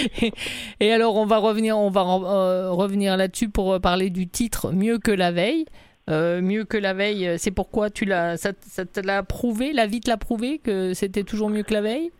et, 0.80 0.92
alors, 0.92 1.16
on 1.16 1.26
va 1.26 1.38
revenir, 1.38 1.78
on 1.78 1.90
va 1.90 2.00
euh, 2.00 2.70
revenir 2.70 3.16
là-dessus 3.16 3.48
pour 3.48 3.80
parler 3.80 4.10
du 4.10 4.28
titre 4.28 4.72
Mieux 4.72 4.98
que 4.98 5.10
la 5.10 5.30
veille. 5.30 5.66
mieux 6.08 6.64
que 6.64 6.76
la 6.76 6.94
veille, 6.94 7.38
c'est 7.38 7.52
pourquoi 7.52 7.90
tu 7.90 8.04
l'as, 8.04 8.36
ça, 8.36 8.52
te 8.52 9.00
l'a 9.00 9.22
prouvé, 9.22 9.72
la 9.72 9.86
vie 9.86 10.00
te 10.00 10.10
l'a 10.10 10.16
prouvé 10.16 10.58
que 10.58 10.92
c'était 10.94 11.22
toujours 11.22 11.50
mieux 11.50 11.62
que 11.62 11.74
la 11.74 11.82
veille? 11.82 12.10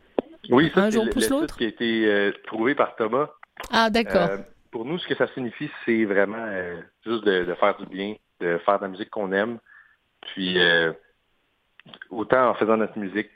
Oui, 0.51 0.71
ça, 0.75 0.91
c'est 0.91 0.99
le, 0.99 1.47
qui 1.57 1.65
a 1.65 1.69
été 1.69 2.33
prouvé 2.47 2.75
par 2.75 2.95
Thomas. 2.97 3.29
Ah, 3.73 3.91
d'accord 3.91 4.29
pour 4.71 4.85
nous, 4.85 4.99
ce 4.99 5.07
que 5.07 5.17
ça 5.17 5.27
signifie, 5.35 5.71
c'est 5.85 6.05
vraiment 6.05 6.45
euh, 6.47 6.81
juste 7.05 7.25
de, 7.25 7.55
faire 7.55 7.77
du 7.79 7.87
bien, 7.87 8.15
de 8.41 8.59
faire 8.59 8.79
de 8.79 8.85
la 8.85 8.89
musique 8.89 9.11
qu'on 9.11 9.33
aime. 9.33 9.59
Puis, 10.21 10.59
euh, 10.59 10.93
autant 12.11 12.51
en 12.51 12.55
faisant 12.55 12.77
notre 12.77 12.99
musique 12.99 13.31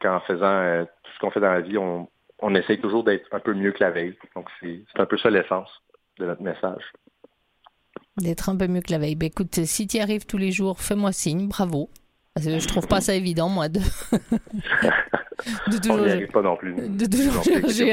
qu'en 0.00 0.20
faisant 0.20 0.44
euh, 0.44 0.84
tout 0.84 1.10
ce 1.14 1.18
qu'on 1.20 1.30
fait 1.30 1.40
dans 1.40 1.52
la 1.52 1.60
vie, 1.60 1.78
on, 1.78 2.08
on 2.40 2.54
essaye 2.54 2.80
toujours 2.80 3.04
d'être 3.04 3.26
un 3.32 3.40
peu 3.40 3.54
mieux 3.54 3.72
que 3.72 3.82
la 3.82 3.90
veille. 3.90 4.16
Donc, 4.34 4.48
c'est 4.60 4.84
un 4.96 5.06
peu 5.06 5.18
ça 5.18 5.30
l'essence 5.30 5.70
de 6.18 6.26
notre 6.26 6.42
message. 6.42 6.92
D'être 8.16 8.48
un 8.48 8.56
peu 8.56 8.66
mieux 8.66 8.80
que 8.80 8.92
la 8.92 8.98
veille. 8.98 9.16
Ben, 9.16 9.26
écoute, 9.26 9.64
si 9.64 9.86
tu 9.86 9.96
y 9.96 10.00
arrives 10.00 10.26
tous 10.26 10.38
les 10.38 10.52
jours, 10.52 10.80
fais-moi 10.80 11.12
signe, 11.12 11.48
bravo. 11.48 11.88
Je 12.40 12.66
trouve 12.66 12.86
pas 12.86 13.00
ça 13.00 13.14
évident, 13.14 13.48
moi, 13.48 13.68
de, 13.68 13.80
de 15.70 15.78
toujours, 15.78 16.06
On 16.06 16.32
pas 16.32 16.42
non 16.42 16.56
plus. 16.56 16.74
De 16.74 17.06
toujours 17.06 17.42
chercher 17.42 17.92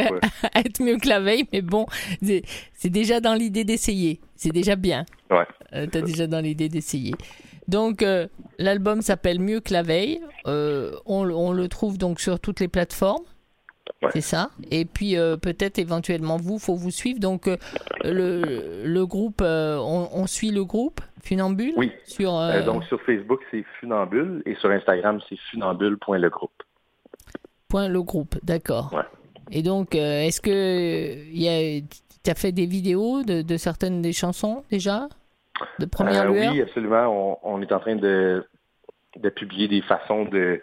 à, 0.54 0.60
être 0.60 0.82
mieux 0.82 0.98
que 0.98 1.08
la 1.08 1.20
veille, 1.20 1.48
mais 1.54 1.62
bon, 1.62 1.86
c'est 2.22 2.90
déjà 2.90 3.20
dans 3.20 3.34
l'idée 3.34 3.64
d'essayer. 3.64 4.20
C'est 4.36 4.52
déjà 4.52 4.76
bien. 4.76 5.06
Ouais. 5.32 5.46
Euh, 5.74 5.88
tu 5.92 5.98
as 5.98 6.02
déjà 6.02 6.28
dans 6.28 6.42
l'idée 6.42 6.70
d'essayer. 6.70 7.14
Donc, 7.68 8.04
euh, 8.04 8.28
l'album 8.60 9.02
s'appelle 9.02 9.40
Mieux 9.40 9.60
que 9.60 9.74
la 9.74 9.82
veille. 9.82 10.22
Euh, 10.46 10.92
on, 11.06 11.30
on, 11.30 11.52
le 11.52 11.68
trouve 11.68 11.98
donc 11.98 12.20
sur 12.20 12.40
toutes 12.40 12.60
les 12.60 12.68
plateformes. 12.68 13.24
C'est 14.12 14.22
ça. 14.22 14.50
Et 14.72 14.86
puis 14.86 15.18
euh, 15.18 15.38
peut-être 15.38 15.80
éventuellement 15.80 16.38
vous, 16.38 16.60
faut 16.60 16.76
vous 16.76 16.92
suivre. 16.92 17.20
Donc 17.20 17.48
euh, 17.48 17.58
le, 18.04 18.84
le, 18.86 19.06
groupe, 19.06 19.42
euh, 19.42 19.78
on, 19.78 20.28
suit 20.28 20.52
le 20.52 20.64
groupe 20.64 21.02
Funambule. 21.24 21.74
Oui. 21.78 21.92
Sur 22.04 22.32
donc 22.66 22.84
sur 22.86 23.02
Facebook 23.02 23.42
c'est 23.52 23.64
Funambule 23.80 24.44
et 24.46 24.56
sur 24.56 24.70
Instagram 24.70 25.20
c'est 25.28 25.38
funambule.legroupe. 25.52 26.64
Point 27.68 27.88
le 27.88 28.02
groupe, 28.04 28.36
d'accord. 28.44 28.94
Et 29.52 29.64
donc 29.64 29.96
est-ce 29.96 30.42
que 30.42 31.80
tu 31.80 32.32
as 32.32 32.36
fait 32.36 32.52
des 32.52 32.66
vidéos 32.66 33.24
de, 33.24 33.42
de, 33.42 33.58
certaines 33.58 34.02
des 34.02 34.14
chansons 34.14 34.64
déjà? 34.70 35.08
De 35.80 35.86
première 35.86 36.30
lueur 36.30 36.52
Oui, 36.52 36.62
absolument. 36.62 37.40
On, 37.44 37.56
on, 37.56 37.62
est 37.62 37.72
en 37.72 37.80
train 37.80 37.96
de 37.96 38.46
de 39.18 39.30
publier 39.30 39.68
des 39.68 39.82
façons 39.82 40.26
de 40.26 40.62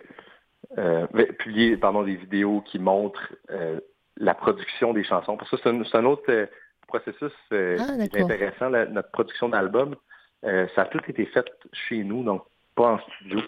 euh, 0.79 1.07
publier 1.39 1.77
pardon, 1.77 2.03
des 2.03 2.17
vidéos 2.17 2.63
qui 2.63 2.79
montrent 2.79 3.35
euh, 3.51 3.81
la 4.17 4.35
production 4.35 4.93
des 4.93 5.05
chansons. 5.05 5.37
Parce 5.37 5.51
que 5.51 5.57
c'est 5.57 5.97
un, 5.97 6.05
autre 6.05 6.31
euh, 6.31 6.47
processus 6.89 7.33
euh, 7.53 7.79
ah, 7.81 8.03
intéressant, 8.19 8.71
notre 8.71 9.11
production 9.11 9.49
d'album. 9.49 9.97
ça 10.43 10.83
a 10.83 10.85
tout 10.87 11.01
été 11.09 11.27
fait 11.27 11.47
chez 11.73 12.03
nous, 12.05 12.25
donc 12.25 12.45
pas 12.75 12.95
en 12.95 12.99
studio. 12.99 13.41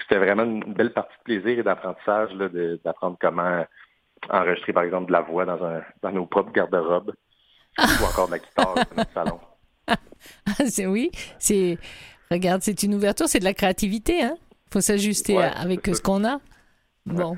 C'était 0.00 0.18
vraiment 0.18 0.44
une 0.44 0.74
belle 0.74 0.92
partie 0.92 1.16
de 1.18 1.22
plaisir 1.24 1.58
et 1.58 1.62
d'apprentissage 1.62 2.30
d'apprendre 2.84 3.16
comment 3.20 3.64
enregistrer, 4.30 4.72
par 4.72 4.84
exemple, 4.84 5.06
de 5.06 5.12
la 5.12 5.22
voix 5.22 5.44
dans, 5.44 5.62
un, 5.64 5.82
dans 6.02 6.12
nos 6.12 6.26
propres 6.26 6.52
garde-robes 6.52 7.14
ou 7.78 8.04
encore 8.04 8.26
de 8.26 8.32
la 8.32 8.38
guitare 8.38 8.74
dans 8.74 8.96
notre 8.96 9.12
salon. 9.12 9.40
c'est 10.66 10.86
oui, 10.86 11.10
c'est 11.38 11.78
regarde, 12.30 12.62
c'est 12.62 12.82
une 12.82 12.94
ouverture, 12.94 13.26
c'est 13.26 13.38
de 13.40 13.44
la 13.44 13.54
créativité, 13.54 14.22
hein. 14.22 14.36
Faut 14.70 14.82
s'ajuster 14.82 15.38
avec 15.38 15.86
ce 15.86 16.02
qu'on 16.02 16.26
a. 16.26 16.40
Bon. 17.14 17.36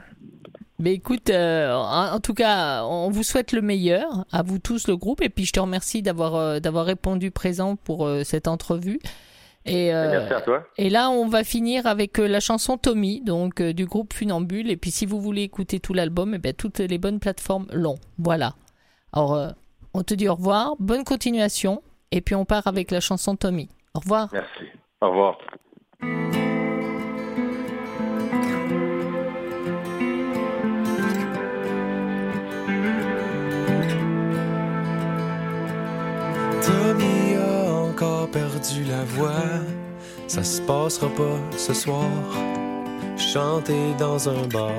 Mais 0.80 0.94
écoute, 0.94 1.28
euh, 1.28 1.74
en, 1.74 2.20
tout 2.20 2.32
cas, 2.32 2.84
on 2.84 3.10
vous 3.10 3.22
souhaite 3.22 3.52
le 3.52 3.60
meilleur, 3.60 4.24
à 4.32 4.42
vous 4.42 4.58
tous, 4.58 4.88
le 4.88 4.96
groupe, 4.96 5.20
et 5.20 5.28
puis 5.28 5.44
je 5.44 5.52
te 5.52 5.60
remercie 5.60 6.00
d'avoir 6.00 6.36
euh, 6.36 6.58
d'avoir 6.58 6.86
répondu 6.86 7.30
présent 7.30 7.76
pour 7.76 8.06
euh, 8.06 8.24
cette 8.24 8.48
entrevue. 8.48 8.98
Et, 9.66 9.92
Merci 9.92 10.32
à 10.32 10.40
toi. 10.40 10.66
Et 10.78 10.88
là, 10.88 11.10
on 11.10 11.28
va 11.28 11.44
finir 11.44 11.86
avec 11.86 12.16
la 12.16 12.40
chanson 12.40 12.78
Tommy, 12.78 13.20
donc 13.20 13.60
du 13.60 13.84
groupe 13.84 14.14
Funambule. 14.14 14.70
Et 14.70 14.78
puis, 14.78 14.90
si 14.90 15.04
vous 15.04 15.20
voulez 15.20 15.42
écouter 15.42 15.80
tout 15.80 15.92
l'album, 15.92 16.32
et 16.32 16.36
eh 16.36 16.38
bien, 16.38 16.52
toutes 16.54 16.78
les 16.78 16.96
bonnes 16.96 17.20
plateformes 17.20 17.66
l'ont. 17.70 17.98
Voilà. 18.16 18.54
Alors, 19.12 19.52
on 19.92 20.02
te 20.02 20.14
dit 20.14 20.28
au 20.28 20.34
revoir, 20.34 20.76
bonne 20.78 21.04
continuation, 21.04 21.82
et 22.10 22.22
puis 22.22 22.34
on 22.34 22.46
part 22.46 22.66
avec 22.66 22.90
la 22.90 23.00
chanson 23.00 23.36
Tommy. 23.36 23.68
Au 23.92 24.00
revoir. 24.00 24.30
Merci. 24.32 24.64
Au 25.02 25.10
revoir. 25.10 25.38
La 38.88 39.04
voix. 39.16 39.50
Ça 40.26 40.42
se 40.42 40.60
passera 40.62 41.08
pas 41.08 41.38
ce 41.56 41.74
soir. 41.74 42.10
Chanter 43.16 43.94
dans 43.98 44.28
un 44.28 44.46
bar. 44.46 44.70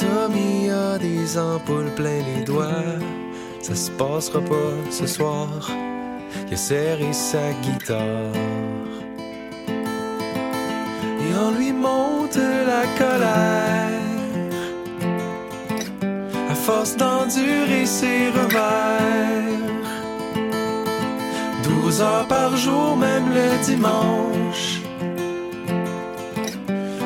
Tommy 0.00 0.70
a 0.70 0.98
des 0.98 1.38
ampoules 1.38 1.94
plein 1.94 2.22
les 2.30 2.44
doigts. 2.44 2.98
Ça 3.60 3.74
se 3.74 3.90
passera 3.92 4.40
pas 4.40 4.72
ce 4.90 5.06
soir. 5.06 5.48
Il 6.50 6.54
a 6.54 7.12
sa 7.12 7.52
guitare. 7.62 8.34
Et 11.22 11.34
on 11.44 11.50
lui 11.58 11.72
monte 11.72 12.36
la 12.36 12.84
colère 12.98 13.96
force 16.66 16.96
d'endurer 16.96 17.86
ses 17.86 18.30
revers. 18.30 19.85
Heures 21.98 22.28
par 22.28 22.54
jour, 22.58 22.94
même 22.94 23.32
le 23.32 23.64
dimanche. 23.64 24.82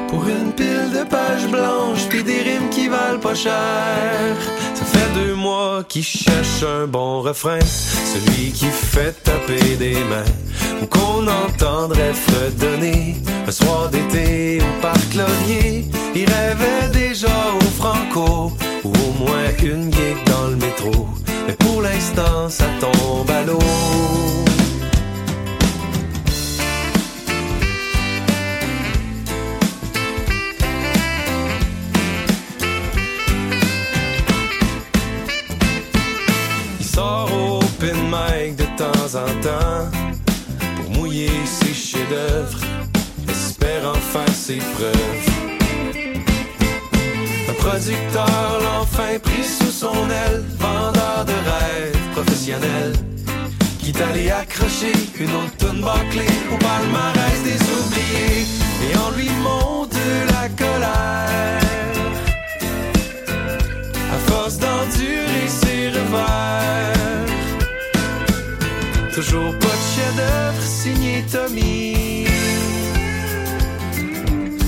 Pour 0.08 0.26
une 0.26 0.52
pile 0.52 0.90
de 0.92 1.04
pages 1.08 1.46
blanches, 1.48 2.08
puis 2.08 2.24
des 2.24 2.42
rimes 2.42 2.68
qui 2.70 2.88
valent 2.88 3.20
pas 3.20 3.36
cher. 3.36 4.36
Ça 4.74 4.84
fait 4.84 5.08
deux 5.14 5.34
mois 5.34 5.84
qu'il 5.88 6.02
cherche 6.02 6.64
un 6.64 6.88
bon 6.88 7.20
refrain, 7.20 7.60
celui 7.60 8.50
qui 8.50 8.66
fait 8.66 9.12
taper 9.22 9.76
des 9.76 9.94
mains, 9.94 10.32
ou 10.82 10.86
qu'on 10.86 11.24
entendrait 11.28 12.12
fredonner 12.12 13.14
un 13.46 13.52
soir 13.52 13.90
d'été 13.90 14.58
au 14.60 14.82
parc 14.82 15.14
Laurier. 15.14 15.84
Il 16.16 16.28
rêvait 16.28 16.88
déjà 16.92 17.36
au 17.60 17.64
Franco 17.80 18.52
ou 18.82 18.88
au 18.88 19.24
moins 19.24 19.50
une 19.62 19.92
gig 19.92 20.16
dans 20.26 20.48
le 20.48 20.56
métro. 20.56 21.06
Mais 21.46 21.54
pour 21.54 21.80
l'instant, 21.80 22.48
ça 22.48 22.64
tombe 22.80 23.30
à 23.30 23.42
l'eau. 23.44 24.49
Temps 39.12 39.90
pour 40.76 40.90
mouiller 40.90 41.30
ses 41.44 41.74
chefs-d'œuvre, 41.74 42.58
espérant 43.28 43.94
faire 43.94 44.34
ses 44.34 44.58
preuves. 44.58 45.26
Un 47.48 47.52
producteur 47.54 48.60
l'enfin 48.62 49.18
pris 49.20 49.42
sous 49.42 49.72
son 49.72 50.08
aile, 50.10 50.44
vendeur 50.58 51.24
de 51.26 51.32
rêves 51.32 51.98
professionnel, 52.12 52.92
qui 53.80 53.92
allé 54.00 54.30
accrocher 54.30 54.92
une 55.18 55.34
autre 55.34 55.56
tonne 55.58 55.80
bâclée 55.80 56.36
au 56.52 56.56
palmarès 56.58 57.42
des 57.42 57.60
oubliés, 57.78 58.46
et 58.90 58.96
en 58.96 59.10
lui 59.16 59.30
monte 59.42 59.96
la 60.28 60.48
colère. 60.50 61.59
Toujours 69.20 69.52
pas 69.58 69.66
de 69.66 69.86
chef-d'œuvre 69.94 70.62
signé 70.62 71.24
Tommy. 71.30 72.26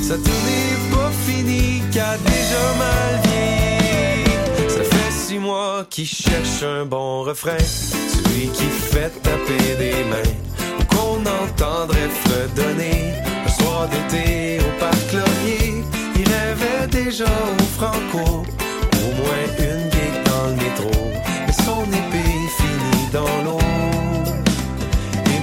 Ça 0.03 0.15
tournée 0.15 0.75
pas 0.91 1.11
fini, 1.27 1.83
qu'a 1.91 2.19
déjà 2.19 2.65
mal 2.83 3.12
vieilli. 3.25 4.69
Ça 4.69 4.85
fait 4.85 5.11
six 5.11 5.38
mois 5.38 5.87
qu'il 5.88 6.07
cherche 6.07 6.62
un 6.62 6.85
bon 6.85 7.23
refrain, 7.23 7.59
celui 7.59 8.49
qui 8.49 8.65
fait 8.65 9.12
taper 9.23 9.77
des 9.79 10.05
mains, 10.11 10.33
ou 10.79 10.85
qu'on 10.85 11.21
entendrait 11.21 12.11
fredonner 12.25 13.15
un 13.47 13.51
soir 13.51 13.88
d'été 13.88 14.59
au 14.61 14.79
parc 14.79 15.12
Laurier. 15.15 15.83
Il 16.17 16.29
rêvait 16.29 16.88
déjà 16.91 17.33
au 17.59 17.62
Franco, 17.79 18.45
au 18.45 19.11
moins 19.19 19.47
une 19.59 19.91
gig 19.93 20.15
dans 20.27 20.47
le 20.51 20.57
métro, 20.57 21.11
mais 21.47 21.53
son 21.65 21.85
épée 21.85 22.38
finit 22.59 23.11
dans 23.12 23.45
l'eau. 23.45 23.62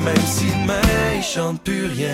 Même 0.03 0.25
si 0.25 0.45
demain 0.45 0.81
il 1.15 1.23
chante 1.23 1.62
plus 1.62 1.88
rien, 1.88 2.13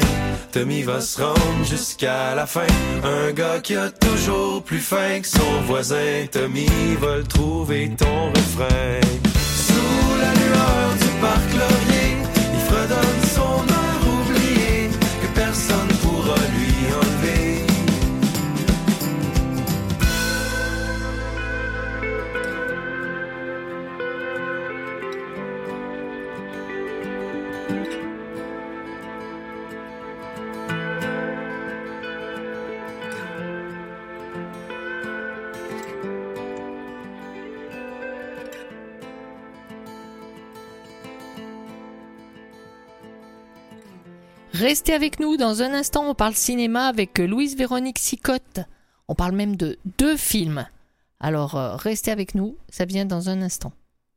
Tommy 0.51 0.83
va 0.83 1.01
se 1.01 1.21
rendre 1.21 1.65
jusqu'à 1.65 2.33
la 2.35 2.45
fin. 2.45 2.67
Un 3.03 3.31
gars 3.31 3.59
qui 3.61 3.75
a 3.75 3.89
toujours 3.89 4.63
plus 4.63 4.79
faim 4.79 5.19
que 5.21 5.27
son 5.27 5.61
voisin, 5.67 6.25
Tommy 6.31 6.67
va 6.99 7.17
le 7.17 7.23
trouver 7.23 7.91
ton 7.97 8.29
refrain. 8.29 9.04
Restez 44.85 44.93
avec 44.93 45.19
nous 45.19 45.35
dans 45.35 45.63
un 45.63 45.73
instant, 45.73 46.07
on 46.07 46.13
parle 46.13 46.35
cinéma 46.35 46.85
avec 46.85 47.17
Louise 47.17 47.57
Véronique 47.57 47.97
Sicotte. 47.97 48.59
On 49.07 49.15
parle 49.15 49.31
même 49.31 49.55
de 49.55 49.79
deux 49.97 50.15
films. 50.15 50.67
Alors 51.19 51.55
euh, 51.55 51.75
restez 51.75 52.11
avec 52.11 52.35
nous, 52.35 52.55
ça 52.69 52.85
vient 52.85 53.07
dans 53.07 53.27
un 53.29 53.41
instant. 53.41 53.73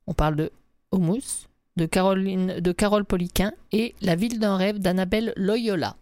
On 0.06 0.12
parle 0.12 0.36
de 0.36 0.52
Homus, 0.90 1.48
de 1.78 1.86
Caroline 1.86 2.60
de 2.60 2.72
Carole 2.72 3.06
Poliquin 3.06 3.52
et 3.72 3.94
La 4.02 4.14
ville 4.14 4.38
d'un 4.38 4.58
rêve 4.58 4.78
d'Annabelle 4.78 5.32
Loyola. 5.36 5.96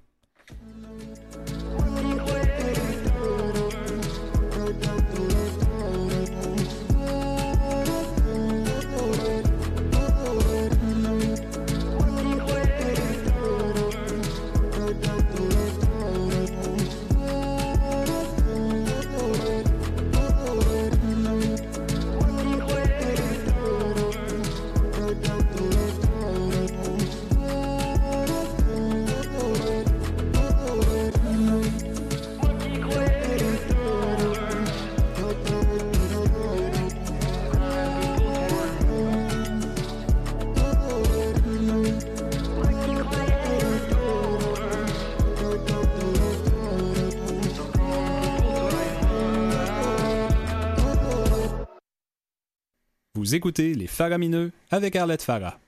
Vous 53.17 53.35
écoutez 53.35 53.73
Les 53.73 53.87
Faramineux 53.87 54.53
avec 54.71 54.95
Arlette 54.95 55.23
Farah. 55.23 55.59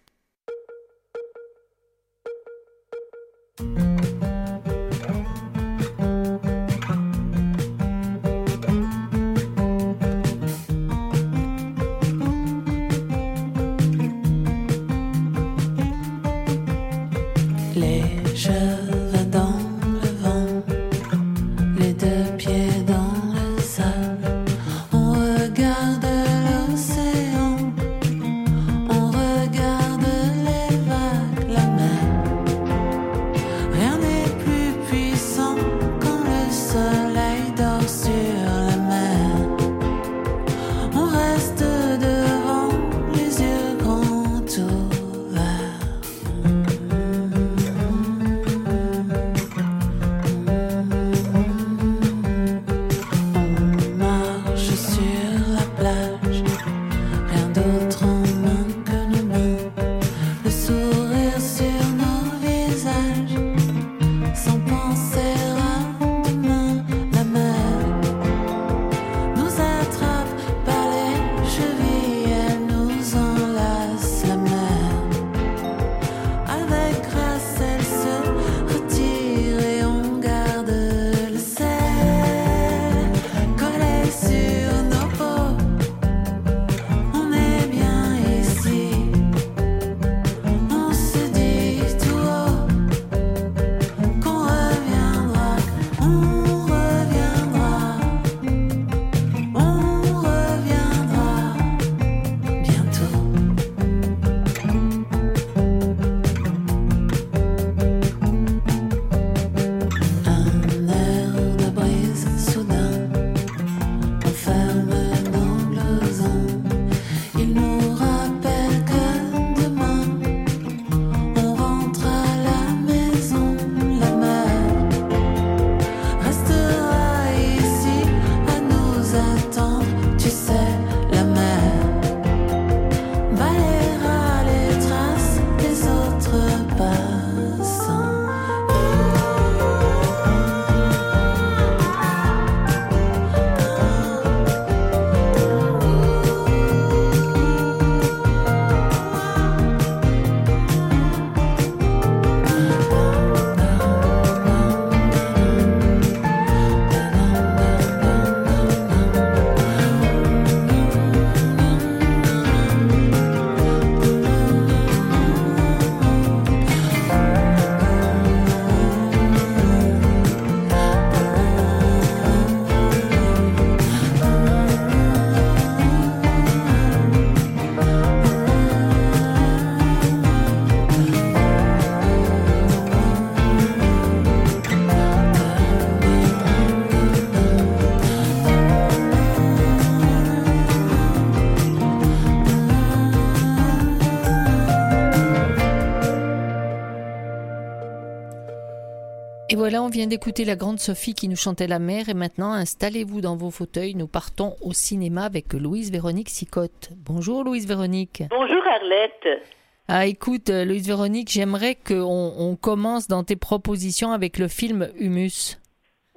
Voilà, 199.70 199.82
on 199.82 199.90
vient 199.90 200.06
d'écouter 200.06 200.46
la 200.46 200.56
grande 200.56 200.78
Sophie 200.80 201.12
qui 201.12 201.28
nous 201.28 201.36
chantait 201.36 201.66
la 201.66 201.78
mer 201.78 202.08
et 202.08 202.14
maintenant 202.14 202.54
installez-vous 202.54 203.20
dans 203.20 203.36
vos 203.36 203.50
fauteuils, 203.50 203.94
nous 203.94 204.06
partons 204.06 204.56
au 204.62 204.72
cinéma 204.72 205.24
avec 205.24 205.52
Louise 205.52 205.92
Véronique 205.92 206.30
Sicotte. 206.30 206.88
Bonjour 206.96 207.44
Louise 207.44 207.68
Véronique. 207.68 208.22
Bonjour 208.30 208.62
Arlette. 208.66 209.42
Ah 209.86 210.06
écoute 210.06 210.48
euh, 210.48 210.64
Louise 210.64 210.86
Véronique, 210.86 211.28
j'aimerais 211.30 211.74
qu'on 211.74 212.32
on 212.38 212.56
commence 212.56 213.08
dans 213.08 213.24
tes 213.24 213.36
propositions 213.36 214.10
avec 214.12 214.38
le 214.38 214.48
film 214.48 214.88
Humus 214.98 215.58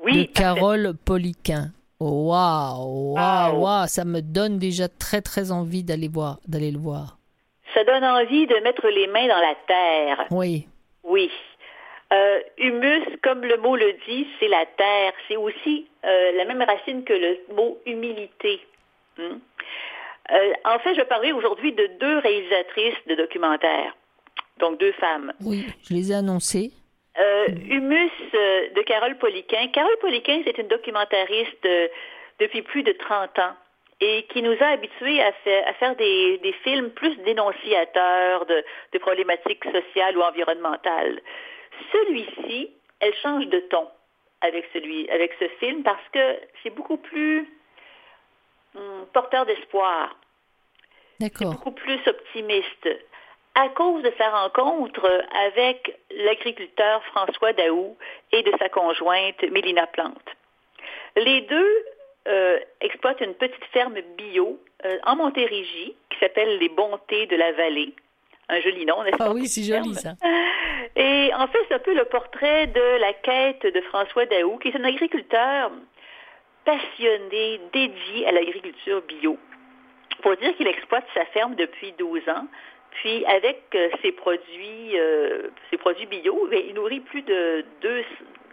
Oui, 0.01 0.27
de 0.27 0.31
Carole 0.31 0.93
Poliquin. 1.03 1.71
Waouh, 1.99 2.13
waouh, 2.21 3.15
Waouh. 3.15 3.59
waouh, 3.63 3.87
ça 3.87 4.05
me 4.05 4.21
donne 4.21 4.59
déjà 4.59 4.87
très 4.87 5.19
très 5.19 5.51
envie 5.51 5.83
d'aller 5.83 6.07
voir, 6.07 6.39
d'aller 6.47 6.71
le 6.71 6.79
voir. 6.79 7.17
ça 7.73 7.83
donne 7.83 8.05
envie 8.05 8.47
de 8.47 8.55
mettre 8.63 8.87
les 8.87 9.07
mains 9.07 9.27
dans 9.27 9.41
la 9.41 9.55
terre. 9.67 10.25
Oui, 10.31 10.69
Oui. 11.03 11.29
Euh, 12.11 12.41
humus, 12.57 13.03
comme 13.23 13.43
le 13.45 13.57
mot 13.57 13.75
le 13.77 13.93
dit, 14.07 14.27
c'est 14.39 14.47
la 14.49 14.65
terre. 14.65 15.13
C'est 15.27 15.37
aussi 15.37 15.87
euh, 16.05 16.31
la 16.33 16.45
même 16.45 16.61
racine 16.61 17.03
que 17.05 17.13
le 17.13 17.39
mot 17.55 17.79
humilité. 17.85 18.59
Hmm? 19.17 19.37
Euh, 20.31 20.53
en 20.65 20.79
fait, 20.79 20.93
je 20.93 20.99
vais 21.01 21.05
parler 21.05 21.31
aujourd'hui 21.31 21.71
de 21.73 21.87
deux 21.99 22.17
réalisatrices 22.19 22.95
de 23.07 23.15
documentaires, 23.15 23.95
donc 24.59 24.77
deux 24.79 24.91
femmes. 24.93 25.33
oui, 25.43 25.65
je 25.89 25.93
les 25.93 26.11
ai 26.11 26.15
annoncés. 26.15 26.71
Euh, 27.19 27.47
Humus 27.69 28.11
de 28.33 28.81
Carole 28.83 29.17
Poliquin. 29.17 29.67
Carole 29.73 29.97
Poliquin, 29.99 30.41
c'est 30.45 30.57
une 30.57 30.67
documentariste 30.69 31.67
depuis 32.39 32.61
plus 32.61 32.83
de 32.83 32.93
30 32.93 33.37
ans 33.39 33.53
et 33.99 34.23
qui 34.29 34.41
nous 34.41 34.55
a 34.61 34.67
habitués 34.67 35.21
à, 35.21 35.31
fa- 35.43 35.69
à 35.69 35.73
faire 35.73 35.95
des, 35.97 36.37
des 36.39 36.53
films 36.63 36.89
plus 36.91 37.15
dénonciateurs 37.17 38.45
de, 38.45 38.63
de 38.93 38.97
problématiques 38.99 39.63
sociales 39.65 40.17
ou 40.17 40.21
environnementales. 40.21 41.19
Celui-ci, 41.91 42.71
elle 42.99 43.15
change 43.15 43.47
de 43.47 43.59
ton 43.59 43.87
avec 44.41 44.65
celui, 44.73 45.09
avec 45.09 45.33
ce 45.39 45.47
film 45.59 45.83
parce 45.83 46.07
que 46.11 46.39
c'est 46.61 46.71
beaucoup 46.71 46.97
plus 46.97 47.47
hum, 48.75 49.05
porteur 49.13 49.45
d'espoir 49.45 50.15
beaucoup 51.39 51.71
plus 51.71 51.99
optimiste 52.07 52.89
à 53.55 53.69
cause 53.69 54.01
de 54.03 54.11
sa 54.17 54.29
rencontre 54.29 55.05
avec 55.45 55.99
l'agriculteur 56.11 57.03
François 57.05 57.53
Daou 57.53 57.97
et 58.31 58.43
de 58.43 58.51
sa 58.57 58.69
conjointe 58.69 59.43
Mélina 59.51 59.87
Plante. 59.87 60.29
Les 61.17 61.41
deux 61.41 61.85
euh, 62.27 62.59
exploitent 62.79 63.21
une 63.21 63.35
petite 63.35 63.65
ferme 63.73 63.99
bio 64.17 64.59
euh, 64.85 64.97
en 65.03 65.15
Montérégie 65.17 65.95
qui 66.09 66.19
s'appelle 66.19 66.57
Les 66.59 66.69
Bontés 66.69 67.25
de 67.27 67.35
la 67.35 67.51
Vallée. 67.51 67.93
Un 68.51 68.59
joli 68.59 68.85
nom, 68.85 69.01
n'est-ce 69.03 69.15
pas? 69.15 69.27
Ah 69.27 69.31
oui, 69.33 69.47
c'est 69.47 69.63
joli 69.63 69.95
ça. 69.95 70.11
Et 70.97 71.31
en 71.33 71.47
fait, 71.47 71.59
c'est 71.69 71.75
un 71.75 71.79
peu 71.79 71.93
le 71.93 72.03
portrait 72.03 72.67
de 72.67 72.99
la 72.99 73.13
quête 73.13 73.63
de 73.63 73.81
François 73.81 74.25
Daou, 74.25 74.57
qui 74.57 74.67
est 74.67 74.75
un 74.75 74.83
agriculteur 74.83 75.71
passionné, 76.65 77.61
dédié 77.71 78.27
à 78.27 78.33
l'agriculture 78.33 79.01
bio. 79.03 79.37
Pour 80.21 80.35
dire 80.35 80.53
qu'il 80.57 80.67
exploite 80.67 81.05
sa 81.13 81.23
ferme 81.27 81.55
depuis 81.55 81.93
12 81.97 82.27
ans, 82.27 82.45
puis 82.91 83.25
avec 83.25 83.63
euh, 83.73 83.89
ses 84.01 84.11
produits, 84.11 84.99
euh, 84.99 85.47
ses 85.69 85.77
produits 85.77 86.05
bio, 86.05 86.47
ben, 86.51 86.61
il 86.67 86.75
nourrit 86.75 86.99
plus 86.99 87.21
de, 87.21 87.63
deux, 87.81 88.03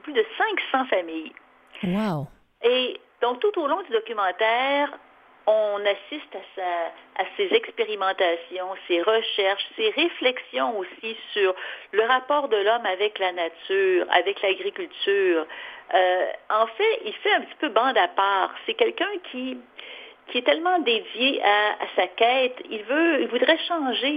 plus 0.04 0.12
de 0.12 0.24
500 0.72 0.87
familles. 0.87 1.32
Waouh. 1.82 2.28
Et 2.62 3.00
donc, 3.20 3.40
tout 3.40 3.61
au 3.61 3.66
long 3.66 3.82
du 3.82 3.90
documentaire, 3.90 4.96
on 5.48 5.80
assiste 5.80 6.34
à, 6.34 6.44
sa, 6.54 7.22
à 7.22 7.26
ses 7.37 7.54
expérimentations, 7.54 8.68
ses 8.87 9.00
recherches, 9.00 9.66
ses 9.76 9.88
réflexions 9.90 10.78
aussi 10.78 11.16
sur 11.32 11.54
le 11.92 12.02
rapport 12.02 12.48
de 12.48 12.56
l'homme 12.56 12.84
avec 12.84 13.18
la 13.18 13.32
nature, 13.32 14.06
avec 14.11 14.42
l'agriculture. 14.42 15.46
Euh, 15.94 16.26
en 16.50 16.66
fait, 16.66 17.00
il 17.06 17.14
fait 17.14 17.32
un 17.32 17.40
petit 17.40 17.56
peu 17.61 17.68
bande 17.70 17.96
à 17.96 18.08
part. 18.08 18.54
C'est 18.66 18.74
quelqu'un 18.74 19.11
qui, 19.30 19.56
est 20.34 20.44
tellement 20.44 20.78
dédié 20.80 21.42
à, 21.42 21.76
sa 21.96 22.06
quête. 22.08 22.56
Il 22.68 22.82
veut, 22.82 23.22
il 23.22 23.28
voudrait 23.28 23.58
changer 23.66 24.11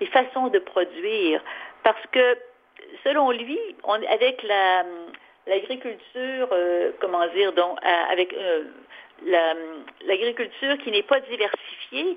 les, 0.00 0.06
façons 0.08 0.48
de 0.48 0.58
produire 0.58 1.42
parce 1.82 2.06
que, 2.12 2.36
selon 3.04 3.30
lui, 3.30 3.58
avec 4.10 4.42
la 4.42 4.84
l'agriculture, 5.48 6.48
euh, 6.52 6.92
comment 7.00 7.26
dire, 7.28 7.52
donc, 7.54 7.78
avec 7.82 8.32
euh, 8.34 8.64
la- 9.26 9.54
l'agriculture 10.06 10.76
qui 10.78 10.90
n'est 10.90 11.02
pas 11.02 11.20
diversifiée, 11.20 12.16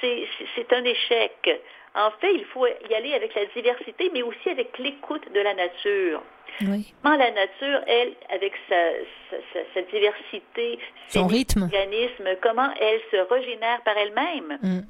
c'est 0.00 0.72
un 0.72 0.84
échec. 0.84 1.62
En 1.94 2.10
fait, 2.12 2.32
il 2.34 2.44
faut 2.46 2.66
y 2.66 2.94
aller 2.94 3.14
avec 3.14 3.34
la 3.34 3.44
diversité, 3.46 4.10
mais 4.12 4.22
aussi 4.22 4.48
avec 4.48 4.78
l'écoute 4.78 5.30
de 5.32 5.40
la 5.40 5.54
nature. 5.54 6.22
Oui. 6.62 6.94
Comment 7.02 7.16
la 7.16 7.30
nature, 7.30 7.80
elle, 7.86 8.12
avec 8.30 8.52
sa, 8.68 8.90
sa, 9.30 9.36
sa- 9.52 9.74
sa 9.74 9.82
diversité, 9.82 10.78
Son 11.08 11.28
ses 11.28 11.34
rythme. 11.34 11.62
organismes, 11.64 12.36
comment 12.42 12.70
elle 12.80 13.00
se 13.10 13.16
régénère 13.16 13.82
par 13.82 13.96
elle-même? 13.96 14.58
Mm. 14.62 14.80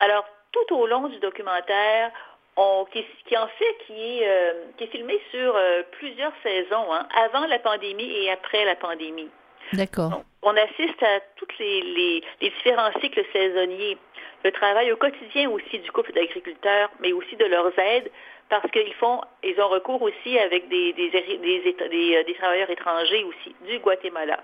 Alors, 0.00 0.24
tout 0.52 0.74
au 0.76 0.86
long 0.86 1.08
du 1.08 1.18
documentaire, 1.18 2.10
on, 2.56 2.84
qui, 2.92 3.04
qui 3.26 3.36
en 3.36 3.46
fait 3.46 3.76
qui 3.86 4.18
est, 4.18 4.28
euh, 4.28 4.52
qui 4.76 4.84
est 4.84 4.88
filmé 4.88 5.20
sur 5.30 5.56
euh, 5.56 5.82
plusieurs 5.92 6.32
saisons, 6.42 6.92
hein, 6.92 7.06
avant 7.14 7.46
la 7.46 7.58
pandémie 7.60 8.10
et 8.24 8.30
après 8.30 8.64
la 8.64 8.74
pandémie. 8.76 9.30
D'accord. 9.72 10.22
On 10.42 10.56
assiste 10.56 11.02
à 11.02 11.20
tous 11.36 11.46
les, 11.58 11.82
les- 11.82 12.22
les 12.40 12.50
différents 12.50 12.90
cycles 13.00 13.24
saisonniers, 13.32 13.98
le 14.44 14.52
travail 14.52 14.90
au 14.92 14.96
quotidien 14.96 15.50
aussi 15.50 15.78
du 15.78 15.90
couple 15.92 16.12
d'agriculteurs, 16.12 16.90
mais 17.00 17.12
aussi 17.12 17.36
de 17.36 17.44
leurs 17.44 17.78
aides, 17.78 18.10
parce 18.48 18.68
qu'ils 18.70 18.94
font, 18.94 19.20
ils 19.44 19.60
ont 19.60 19.68
recours 19.68 20.00
aussi 20.02 20.38
avec 20.38 20.68
des, 20.68 20.92
des, 20.94 21.10
euh, 21.14 22.22
des 22.24 22.34
travailleurs 22.34 22.70
étrangers 22.70 23.22
aussi, 23.24 23.54
du 23.66 23.78
Guatemala. 23.78 24.42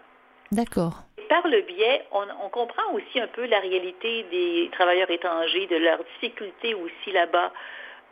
D'accord. 0.52 1.02
Par 1.28 1.48
le 1.48 1.62
biais, 1.62 2.04
on, 2.12 2.24
on 2.44 2.48
comprend 2.50 2.92
aussi 2.92 3.18
un 3.18 3.26
peu 3.26 3.46
la 3.46 3.58
réalité 3.58 4.22
des 4.30 4.68
travailleurs 4.72 5.10
étrangers, 5.10 5.66
de 5.66 5.76
leurs 5.76 6.04
difficultés 6.04 6.74
aussi 6.74 7.10
là-bas 7.10 7.52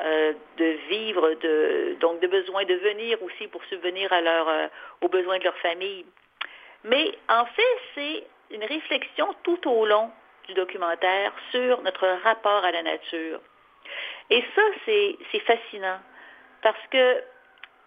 euh, 0.01 0.33
de 0.57 0.77
vivre, 0.89 1.35
de, 1.41 1.97
donc 2.01 2.19
de 2.21 2.27
besoin 2.27 2.65
de 2.65 2.75
venir 2.75 3.23
aussi 3.23 3.47
pour 3.47 3.63
subvenir 3.67 4.13
à 4.13 4.21
leur, 4.21 4.49
euh, 4.49 4.67
aux 5.03 5.09
besoins 5.09 5.39
de 5.39 5.45
leur 5.45 5.57
famille. 5.59 6.05
Mais 6.85 7.13
en 7.29 7.47
fait, 7.47 7.77
c'est 7.95 8.27
une 8.51 8.65
réflexion 8.65 9.35
tout 9.43 9.69
au 9.69 9.87
long 9.87 10.11
du 10.47 10.55
documentaire 10.55 11.33
sur 11.51 11.81
notre 11.83 12.07
rapport 12.23 12.65
à 12.65 12.71
la 12.71 12.83
nature. 12.83 13.41
Et 14.31 14.43
ça, 14.55 14.63
c'est 14.85 15.17
fascinant 15.47 15.99
parce 16.63 16.87
que 16.91 17.23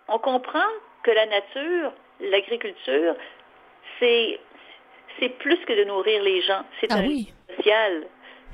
on 0.08 0.20
comprend 0.20 0.68
que 1.04 1.12
la 1.12 1.26
nature, 1.28 1.92
l'agriculture, 2.20 3.16
c'est 4.00 4.40
plus 5.40 5.58
que 5.66 5.74
de 5.74 5.84
nourrir 5.84 6.22
les 6.24 6.42
gens. 6.42 6.64
C'est 6.80 6.92
Ah 6.92 6.98
un 6.98 7.08
oui. 7.08 7.34
lien 7.50 7.56
social. 7.58 8.08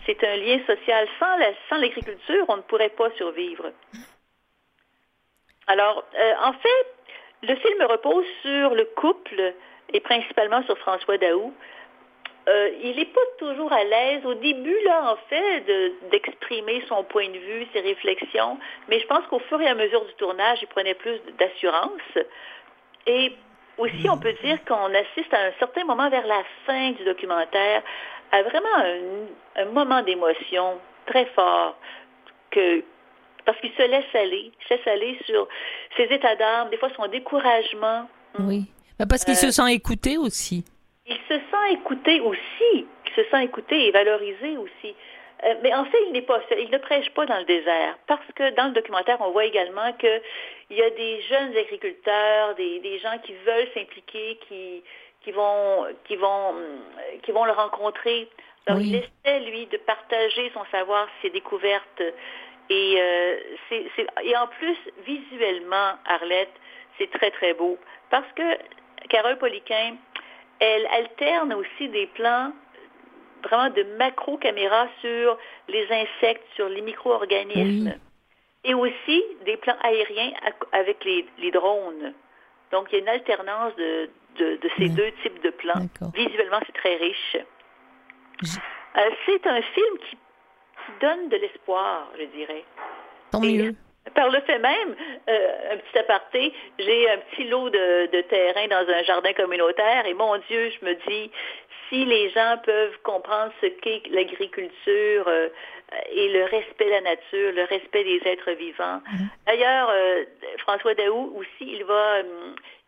C'est 0.05 0.23
un 0.23 0.35
lien 0.37 0.59
social. 0.65 1.07
Sans 1.19 1.37
la- 1.37 1.53
sans 1.69 1.77
l'agriculture, 1.77 2.45
on 2.49 2.57
ne 2.57 2.61
pourrait 2.63 2.89
pas 2.89 3.11
survivre. 3.11 3.71
Alors, 5.67 6.03
euh, 6.15 6.33
en 6.41 6.53
fait, 6.53 6.87
le 7.43 7.55
film 7.55 7.81
repose 7.83 8.25
sur 8.41 8.73
le 8.75 8.85
couple 8.95 9.53
et 9.91 9.99
principalement 9.99 10.63
sur 10.63 10.77
François 10.79 11.17
Daou. 11.17 11.53
Euh, 12.49 12.69
il 12.81 12.97
n'est 12.97 13.05
pas 13.05 13.21
toujours 13.37 13.71
à 13.71 13.83
l'aise 13.83 14.25
au 14.25 14.33
début, 14.33 14.77
là, 14.83 15.13
en 15.13 15.15
fait, 15.29 15.61
de- 15.61 15.93
d'exprimer 16.11 16.83
son 16.89 17.03
point 17.05 17.29
de 17.29 17.37
vue, 17.37 17.65
ses 17.71 17.79
réflexions, 17.79 18.59
mais 18.89 18.99
je 18.99 19.07
pense 19.07 19.25
qu'au 19.27 19.39
fur 19.39 19.61
et 19.61 19.67
à 19.67 19.75
mesure 19.75 20.03
du 20.03 20.13
tournage, 20.15 20.59
il 20.61 20.67
prenait 20.67 20.93
plus 20.93 21.21
d'assurance. 21.39 22.01
Et 23.07 23.31
aussi, 23.77 24.09
on 24.09 24.17
peut 24.17 24.33
dire 24.43 24.57
qu'on 24.65 24.93
assiste 24.93 25.33
à 25.33 25.45
un 25.45 25.51
certain 25.57 25.85
moment 25.85 26.09
vers 26.09 26.27
la 26.27 26.43
fin 26.65 26.91
du 26.91 27.03
documentaire 27.05 27.81
à 28.31 28.41
vraiment 28.43 28.77
un, 29.55 29.65
moment 29.65 30.01
d'émotion 30.01 30.79
très 31.05 31.25
fort 31.27 31.77
parce 33.45 33.59
qu'il 33.59 33.71
se 33.73 33.81
laisse 33.81 34.15
aller, 34.15 34.51
il 34.59 34.67
se 34.67 34.73
laisse 34.73 34.87
aller 34.87 35.19
sur 35.25 35.47
ses 35.97 36.03
états 36.03 36.35
d'âme, 36.35 36.69
des 36.69 36.77
fois 36.77 36.89
son 36.95 37.07
découragement. 37.07 38.07
Oui. 38.39 38.65
Bah, 38.99 39.05
parce 39.09 39.23
qu'il 39.25 39.33
Euh, 39.33 39.37
se 39.37 39.51
sent 39.51 39.71
écouté 39.73 40.17
aussi. 40.17 40.63
Il 41.07 41.17
se 41.27 41.33
sent 41.35 41.71
écouté 41.71 42.19
aussi, 42.21 42.85
il 43.05 43.11
se 43.15 43.23
sent 43.29 43.43
écouté 43.43 43.87
et 43.87 43.91
valorisé 43.91 44.57
aussi. 44.57 44.95
Euh, 45.43 45.55
mais 45.61 45.73
en 45.73 45.83
fait, 45.85 45.97
il 46.07 46.13
n'est 46.13 46.21
pas 46.21 46.39
seul. 46.47 46.59
Il 46.61 46.69
ne 46.71 46.77
prêche 46.77 47.09
pas 47.09 47.25
dans 47.25 47.37
le 47.37 47.43
désert. 47.45 47.97
Parce 48.07 48.25
que 48.35 48.51
dans 48.55 48.65
le 48.67 48.71
documentaire, 48.71 49.17
on 49.19 49.31
voit 49.31 49.43
également 49.45 49.91
qu'il 49.93 50.21
y 50.71 50.81
a 50.81 50.89
des 50.91 51.21
jeunes 51.23 51.55
agriculteurs, 51.57 52.55
des, 52.55 52.79
des 52.79 52.99
gens 52.99 53.17
qui 53.23 53.33
veulent 53.45 53.67
s'impliquer, 53.73 54.39
qui, 54.47 54.81
qui, 55.21 55.31
vont, 55.31 55.85
qui, 56.05 56.15
vont, 56.15 56.49
hum, 56.49 56.79
qui 57.23 57.31
vont 57.33 57.43
le 57.43 57.51
rencontrer. 57.51 58.29
Alors, 58.67 58.79
Oui. 58.79 58.87
il 58.91 58.95
essaie, 58.95 59.39
lui, 59.41 59.65
de 59.65 59.75
partager 59.77 60.49
son 60.53 60.63
savoir, 60.71 61.09
ses 61.21 61.29
découvertes. 61.31 62.01
Et, 62.69 62.95
euh, 62.97 63.37
et 64.23 64.37
en 64.37 64.47
plus, 64.47 64.77
visuellement, 65.05 65.91
Arlette, 66.05 66.53
c'est 66.97 67.11
très, 67.11 67.31
très 67.31 67.53
beau. 67.53 67.77
Parce 68.09 68.31
que 68.35 68.43
Carole 69.09 69.37
Poliquin, 69.37 69.95
elle 70.59 70.85
alterne 70.87 71.53
aussi 71.53 71.89
des 71.89 72.07
plans 72.07 72.51
vraiment 73.43 73.69
de 73.69 73.83
macro-caméra 73.97 74.87
sur 75.01 75.37
les 75.67 75.85
insectes, 75.91 76.45
sur 76.55 76.69
les 76.69 76.81
micro-organismes. 76.81 77.93
Oui. 77.95 78.01
Et 78.65 78.73
aussi 78.73 79.23
des 79.45 79.57
plans 79.57 79.75
aériens 79.83 80.31
avec 80.71 81.03
les, 81.03 81.25
les 81.37 81.51
drones. 81.51 82.13
Donc, 82.71 82.87
il 82.91 82.95
y 82.95 82.97
a 82.99 83.01
une 83.01 83.09
alternance 83.09 83.75
de, 83.75 84.09
de, 84.37 84.55
de 84.55 84.69
ces 84.77 84.87
deux 84.87 85.11
types 85.21 85.43
de 85.43 85.49
plans. 85.49 85.85
Visuellement, 86.15 86.59
c'est 86.65 86.71
très 86.73 86.95
riche. 86.95 87.35
Euh, 88.95 89.09
c'est 89.25 89.45
un 89.47 89.61
film 89.61 89.97
qui, 90.09 90.15
qui 90.15 90.91
donne 91.01 91.27
de 91.27 91.35
l'espoir, 91.35 92.09
je 92.17 92.23
dirais. 92.25 92.63
Tant 93.31 93.43
Et- 93.43 93.57
mieux. 93.57 93.75
Par 94.15 94.29
le 94.29 94.41
fait 94.41 94.59
même, 94.59 94.95
euh, 95.29 95.73
un 95.73 95.77
petit 95.77 95.97
aparté, 95.97 96.53
j'ai 96.77 97.09
un 97.09 97.17
petit 97.19 97.45
lot 97.45 97.69
de, 97.69 98.07
de 98.11 98.21
terrain 98.23 98.67
dans 98.67 98.85
un 98.91 99.03
jardin 99.03 99.31
communautaire 99.33 100.05
et 100.05 100.13
mon 100.13 100.37
Dieu, 100.49 100.71
je 100.79 100.85
me 100.85 100.93
dis, 101.07 101.31
si 101.89 102.03
les 102.05 102.29
gens 102.31 102.57
peuvent 102.65 102.97
comprendre 103.03 103.53
ce 103.61 103.67
qu'est 103.67 104.03
l'agriculture 104.09 105.25
euh, 105.27 105.47
et 106.11 106.29
le 106.29 106.43
respect 106.45 106.85
de 106.85 106.89
la 106.89 107.01
nature, 107.01 107.51
le 107.53 107.63
respect 107.63 108.03
des 108.03 108.21
êtres 108.25 108.51
vivants. 108.51 109.01
D'ailleurs, 109.45 109.89
euh, 109.93 110.23
François 110.59 110.95
Daou 110.95 111.33
aussi, 111.37 111.71
il 111.71 111.83
va, 111.85 112.19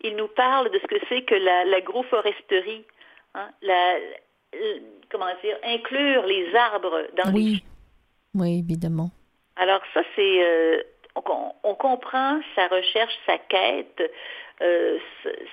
il 0.01 0.16
nous 0.16 0.28
parle 0.28 0.70
de 0.72 0.80
ce 0.80 0.88
que 0.88 0.95
c'est 1.07 1.22
que 1.22 1.36
la- 1.36 1.66
l'agroforesterie, 1.66 2.84
hein, 3.36 3.49
la, 3.61 3.95
comment 5.11 5.28
dire, 5.43 5.57
inclure 5.63 6.26
les 6.26 6.53
arbres 6.55 7.03
dans 7.16 7.30
les 7.32 7.36
Oui. 7.36 7.63
Oui, 8.34 8.59
évidemment. 8.59 9.11
alors 9.55 9.82
ça, 9.93 10.01
c'est 10.16 10.43
euh, 10.43 10.82
on, 11.16 11.51
on 11.63 11.76
comprend 11.76 12.39
sa 12.55 12.68
recherche, 12.68 13.13
sa 13.26 13.38
quête, 13.38 14.01
euh, 14.61 14.97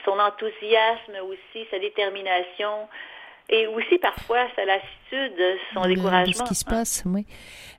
son 0.05 0.19
enthousiasme 0.19 1.15
aussi, 1.29 1.67
sa 1.71 1.79
détermination, 1.79 2.89
et 3.49 3.67
aussi 3.67 3.99
parfois 3.99 4.47
sa 4.57 4.65
lassitude, 4.65 5.59
son 5.75 5.83
découragement. 5.87 6.33
ce 6.33 6.49
qui 6.49 6.55
se 6.55 6.65
hein. 6.67 6.71
passe, 6.71 7.03
oui. 7.07 7.27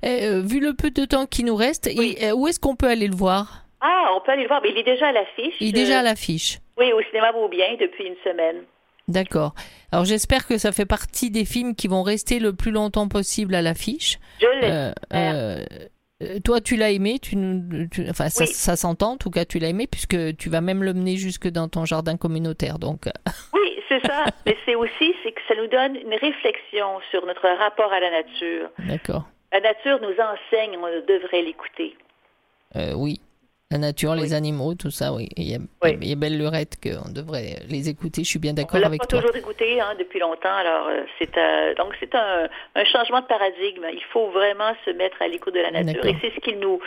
Euh, 0.05 0.41
vu 0.41 0.59
le 0.59 0.73
peu 0.73 0.91
de 0.91 1.05
temps 1.05 1.25
qui 1.25 1.43
nous 1.43 1.55
reste, 1.55 1.89
Oui. 1.97 2.17
euh, 2.21 2.33
où 2.33 2.47
est-ce 2.47 2.59
qu'on 2.59 2.75
peut 2.75 2.87
aller 2.89 3.07
le 3.07 3.15
voir? 3.15 3.63
Ah, 3.81 4.11
on 4.15 4.21
peut 4.21 4.31
aller 4.31 4.43
le 4.43 4.47
voir, 4.47 4.61
mais 4.61 4.69
il 4.71 4.77
est 4.77 4.83
déjà 4.83 5.07
à 5.09 5.11
l'affiche. 5.11 5.55
Il 5.59 5.69
est 5.69 5.71
déjà 5.73 5.97
Euh, 5.97 5.99
à 5.99 6.03
l'affiche. 6.03 6.59
Oui, 6.77 6.91
au 6.93 7.01
cinéma 7.03 7.31
Beaubien 7.31 7.75
depuis 7.79 8.05
une 8.05 8.15
semaine. 8.23 8.63
D'accord. 9.09 9.53
Alors 9.91 10.05
j'espère 10.05 10.47
que 10.47 10.57
ça 10.57 10.71
fait 10.71 10.85
partie 10.85 11.29
des 11.29 11.43
films 11.43 11.75
qui 11.75 11.89
vont 11.89 12.03
rester 12.03 12.39
le 12.39 12.53
plus 12.53 12.71
longtemps 12.71 13.09
possible 13.09 13.53
à 13.53 13.61
l'affiche. 13.61 14.17
Je 14.39 14.47
l'espère. 14.47 14.71
Euh, 14.71 14.91
euh, 15.13 15.57
euh, 15.71 15.87
toi, 16.43 16.61
tu 16.61 16.75
l'as 16.75 16.91
aimé, 16.91 17.19
tu, 17.19 17.35
enfin 18.09 18.29
ça, 18.29 18.43
Oui. 18.43 18.49
ça 18.51 18.75
s'entend. 18.75 19.11
En 19.13 19.17
tout 19.17 19.29
cas, 19.29 19.45
tu 19.45 19.59
l'as 19.59 19.69
aimé 19.69 19.87
puisque 19.87 20.35
tu 20.37 20.49
vas 20.49 20.61
même 20.61 20.83
le 20.83 20.93
mener 20.93 21.15
jusque 21.17 21.47
dans 21.47 21.67
ton 21.67 21.85
jardin 21.85 22.17
communautaire. 22.17 22.79
Donc, 22.79 23.07
euh, 23.07 23.11
Oui, 23.53 23.77
c'est 23.89 24.05
ça. 24.05 24.25
mais 24.45 24.57
c'est 24.65 24.75
aussi 24.75 25.13
c'est 25.23 25.31
que 25.31 25.41
ça 25.47 25.55
nous 25.55 25.67
donne 25.67 25.95
une 25.95 26.13
réflexion 26.15 26.99
sur 27.11 27.25
notre 27.25 27.47
rapport 27.59 27.91
à 27.93 27.99
la 27.99 28.11
nature. 28.11 28.69
d'accord. 28.79 29.23
La 29.51 29.59
nature 29.59 29.99
nous 30.01 30.15
enseigne, 30.19 30.77
on 30.77 30.87
devrait 31.07 31.43
l'écouter. 31.43 31.95
Euh, 32.75 32.93
oui. 32.95 33.21
La 33.73 33.79
nature, 33.79 34.13
les 34.15 34.33
animaux, 34.33 34.75
tout 34.75 34.91
ça, 34.91 35.11
oui. 35.13 35.27
Il 35.35 35.49
y 35.49 35.55
a, 35.55 35.57
Oui. 35.83 35.97
il 36.01 36.07
y 36.07 36.13
a 36.13 36.15
belle 36.15 36.37
lurette 36.37 36.77
qu'on 36.81 37.11
devrait 37.11 37.57
les 37.67 37.89
écouter. 37.89 38.23
Je 38.23 38.29
suis 38.29 38.39
bien 38.39 38.51
On 38.51 38.55
d'accord 38.55 38.79
l'a 38.79 38.85
avec 38.87 39.07
toi. 39.07 39.19
toujours 39.19 39.35
écouté 39.35 39.81
hein, 39.81 39.95
depuis 39.97 40.19
longtemps, 40.19 40.55
alors 40.55 40.87
euh, 40.89 41.01
c'est 41.17 41.35
euh, 41.37 41.73
donc 41.75 41.93
c'est 41.99 42.13
un, 42.13 42.47
un 42.75 42.85
changement 42.85 43.21
de 43.21 43.25
paradigme. 43.25 43.85
Il 43.91 44.03
faut 44.13 44.29
vraiment 44.29 44.73
se 44.85 44.91
mettre 44.91 45.19
à 45.21 45.27
l'écoute 45.27 45.55
de 45.55 45.59
la 45.59 45.71
nature, 45.71 46.05
et 46.05 46.15
c'est 46.21 46.31
ce 46.35 46.39
qu'il 46.39 46.59
nous, 46.59 46.79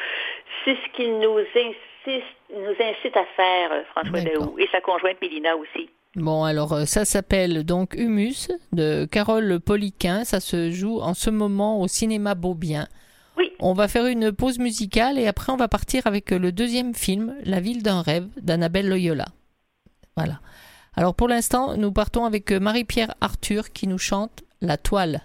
c'est 0.65 0.75
ce 0.77 0.97
qu'il 0.97 1.19
nous 1.19 1.37
insiste, 1.39 2.25
nous 2.55 2.77
incite 2.81 3.17
à 3.17 3.25
faire, 3.37 3.73
euh, 3.73 3.83
François. 3.91 4.21
Daou, 4.21 4.57
et 4.59 4.69
sa 4.71 4.81
conjointe 4.81 5.17
Mélina 5.21 5.57
aussi. 5.57 5.91
Bon, 6.15 6.45
alors 6.45 6.79
ça 6.87 7.05
s'appelle 7.05 7.65
donc 7.65 7.95
Humus 7.95 8.49
de 8.73 9.07
Carole 9.11 9.61
Poliquin. 9.61 10.25
Ça 10.25 10.41
se 10.41 10.71
joue 10.71 11.01
en 11.01 11.13
ce 11.15 11.29
moment 11.31 11.81
au 11.81 11.89
cinéma 11.89 12.35
Beaubien. 12.35 12.87
On 13.61 13.73
va 13.73 13.89
faire 13.89 14.07
une 14.07 14.33
pause 14.33 14.59
musicale 14.59 15.19
et 15.19 15.27
après 15.27 15.53
on 15.53 15.57
va 15.57 15.69
partir 15.69 16.07
avec 16.07 16.33
euh, 16.33 16.39
le 16.39 16.53
deuxième 16.53 16.95
film, 16.95 17.35
La 17.45 17.61
ville 17.61 17.83
d'un 17.83 18.03
rêve 18.03 18.29
d'Annabelle 18.41 18.89
Loyola. 18.89 19.27
Voilà. 20.17 20.41
Alors 20.95 21.15
pour 21.15 21.29
l'instant, 21.29 21.77
nous 21.77 21.93
partons 21.93 22.25
avec 22.25 22.53
euh, 22.53 22.61
Marie-Pierre 22.61 23.15
Arthur 23.21 23.73
qui 23.73 23.87
nous 23.87 23.99
chante 23.99 24.45
La 24.61 24.77
toile. 24.77 25.23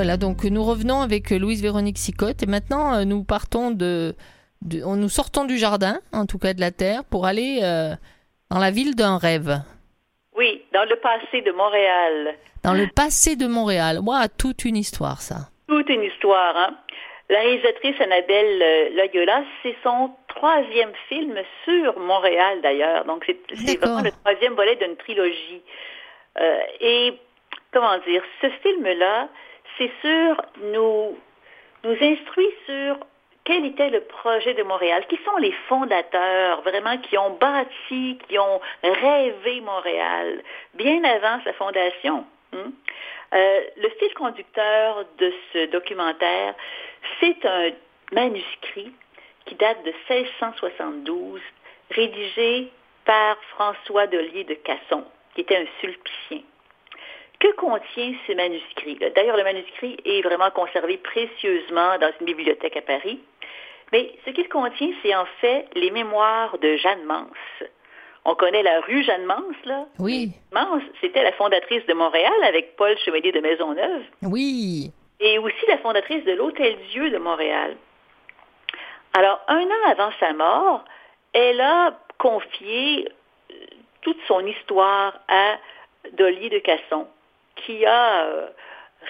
Voilà, 0.00 0.16
donc 0.16 0.44
nous 0.44 0.64
revenons 0.64 1.02
avec 1.02 1.28
Louise 1.30 1.60
Véronique 1.62 1.98
Sicotte 1.98 2.42
et 2.42 2.46
maintenant 2.46 2.94
euh, 2.94 3.04
nous 3.04 3.22
partons 3.22 3.70
de, 3.70 4.14
de- 4.62 4.82
on- 4.82 4.96
nous 4.96 5.10
sortons 5.10 5.44
du 5.44 5.58
jardin, 5.58 6.00
en 6.12 6.24
tout 6.24 6.38
cas 6.38 6.54
de 6.54 6.60
la 6.60 6.70
terre, 6.70 7.04
pour 7.04 7.26
aller 7.26 7.60
euh, 7.62 7.94
dans 8.50 8.58
la 8.58 8.70
ville 8.70 8.94
d'un 8.96 9.18
rêve, 9.18 9.60
Oui, 10.36 10.62
dans 10.72 10.84
le 10.88 10.96
passé 10.96 11.42
de 11.42 11.52
Montréal. 11.52 12.34
dans 12.64 12.72
le 12.72 12.86
passé 12.94 13.36
de 13.36 13.46
Montréal. 13.46 14.00
Moi, 14.02 14.26
toute 14.28 14.64
une 14.64 14.76
histoire, 14.78 15.20
ça. 15.20 15.50
Toute 15.68 15.88
une 15.90 16.02
histoire, 16.02 16.56
hein. 16.56 16.74
La 17.28 17.40
réalisatrice 17.40 18.00
Annabelle 18.00 18.62
euh, 18.62 18.88
Loyola, 18.96 19.44
c'est 19.62 19.76
son 19.84 20.10
troisième 20.28 20.92
film 21.10 21.34
sur 21.64 21.98
Montréal 22.00 22.58
d'ailleurs. 22.62 23.04
Donc 23.04 23.24
c'est 23.26 23.76
vraiment 23.78 24.00
le 24.02 24.10
troisième 24.24 24.54
volet 24.54 24.76
d'une 24.76 24.96
trilogie. 24.96 25.60
Euh, 26.40 26.58
et 26.80 27.12
comment 27.72 27.98
dire, 28.08 28.22
ce 28.40 28.48
film-là, 28.62 29.28
c'est 29.78 29.90
sûr, 30.00 30.42
nous, 30.72 31.16
instruit 31.84 32.50
sur 32.66 32.98
quel 33.44 33.64
était 33.64 33.90
le 33.90 34.02
projet 34.02 34.54
de 34.54 34.62
Montréal, 34.62 35.04
qui 35.08 35.18
sont 35.24 35.36
les 35.38 35.52
fondateurs 35.68 36.60
vraiment 36.62 36.98
qui 36.98 37.16
ont 37.16 37.30
bâti, 37.30 38.18
qui 38.28 38.38
ont 38.38 38.60
rêvé 38.82 39.60
Montréal, 39.60 40.42
bien 40.74 41.02
avant 41.04 41.42
sa 41.44 41.52
fondation. 41.54 42.24
hein. 42.52 42.72
Euh, 43.32 43.60
le 43.76 43.88
fil 43.90 44.12
conducteur 44.14 45.04
de 45.18 45.32
ce 45.52 45.66
documentaire, 45.66 46.54
c'est 47.20 47.44
un 47.46 47.70
manuscrit 48.12 48.92
qui 49.46 49.54
date 49.54 49.82
de 49.84 49.92
1672, 50.08 51.40
rédigé 51.90 52.70
par 53.04 53.36
François 53.50 54.06
Delier 54.06 54.44
de 54.44 54.54
Casson, 54.54 55.04
qui 55.34 55.42
était 55.42 55.56
un 55.56 55.66
sulpicien. 55.80 56.42
Que 57.40 57.52
contient 57.56 58.12
ce 58.26 58.32
manuscrit 58.34 58.98
D'ailleurs, 59.16 59.36
le 59.36 59.44
manuscrit 59.44 59.96
est 60.04 60.20
vraiment 60.22 60.50
conservé 60.50 60.98
précieusement 60.98 61.98
dans 61.98 62.12
une 62.20 62.26
bibliothèque 62.26 62.76
à 62.76 62.82
Paris. 62.82 63.18
Mais 63.92 64.12
ce 64.24 64.30
qu'il 64.30 64.48
contient, 64.48 64.90
c'est 65.02 65.14
en 65.14 65.26
fait 65.40 65.66
les 65.74 65.90
mémoires 65.90 66.58
de 66.58 66.76
Jeanne 66.76 67.04
Mance. 67.04 67.64
On 68.24 68.34
connaît 68.34 68.62
la 68.62 68.80
rue 68.80 69.02
Jeanne 69.02 69.24
Mance, 69.24 69.56
là? 69.64 69.86
Oui, 69.98 70.32
Mance, 70.52 70.82
c'était 71.00 71.22
la 71.22 71.32
fondatrice 71.32 71.84
de 71.86 71.94
Montréal 71.94 72.32
avec 72.46 72.76
Paul 72.76 72.96
Chevalier 72.98 73.32
de 73.32 73.40
Maisonneuve 73.40 74.02
oui. 74.22 74.92
et 75.18 75.38
aussi 75.38 75.66
la 75.66 75.78
fondatrice 75.78 76.24
de 76.24 76.32
l'Hôtel 76.32 76.76
Dieu 76.92 77.10
de 77.10 77.18
Montréal. 77.18 77.76
Alors, 79.14 79.40
un 79.48 79.62
an 79.62 79.90
avant 79.90 80.10
sa 80.20 80.34
mort, 80.34 80.84
elle 81.32 81.60
a 81.60 81.98
confié 82.18 83.08
euh, 83.50 83.54
toute 84.02 84.18
son 84.28 84.46
histoire 84.46 85.18
à 85.28 85.56
Dolly 86.12 86.50
de 86.50 86.58
Casson, 86.58 87.06
qui 87.64 87.84
a 87.86 88.24
euh, 88.24 88.46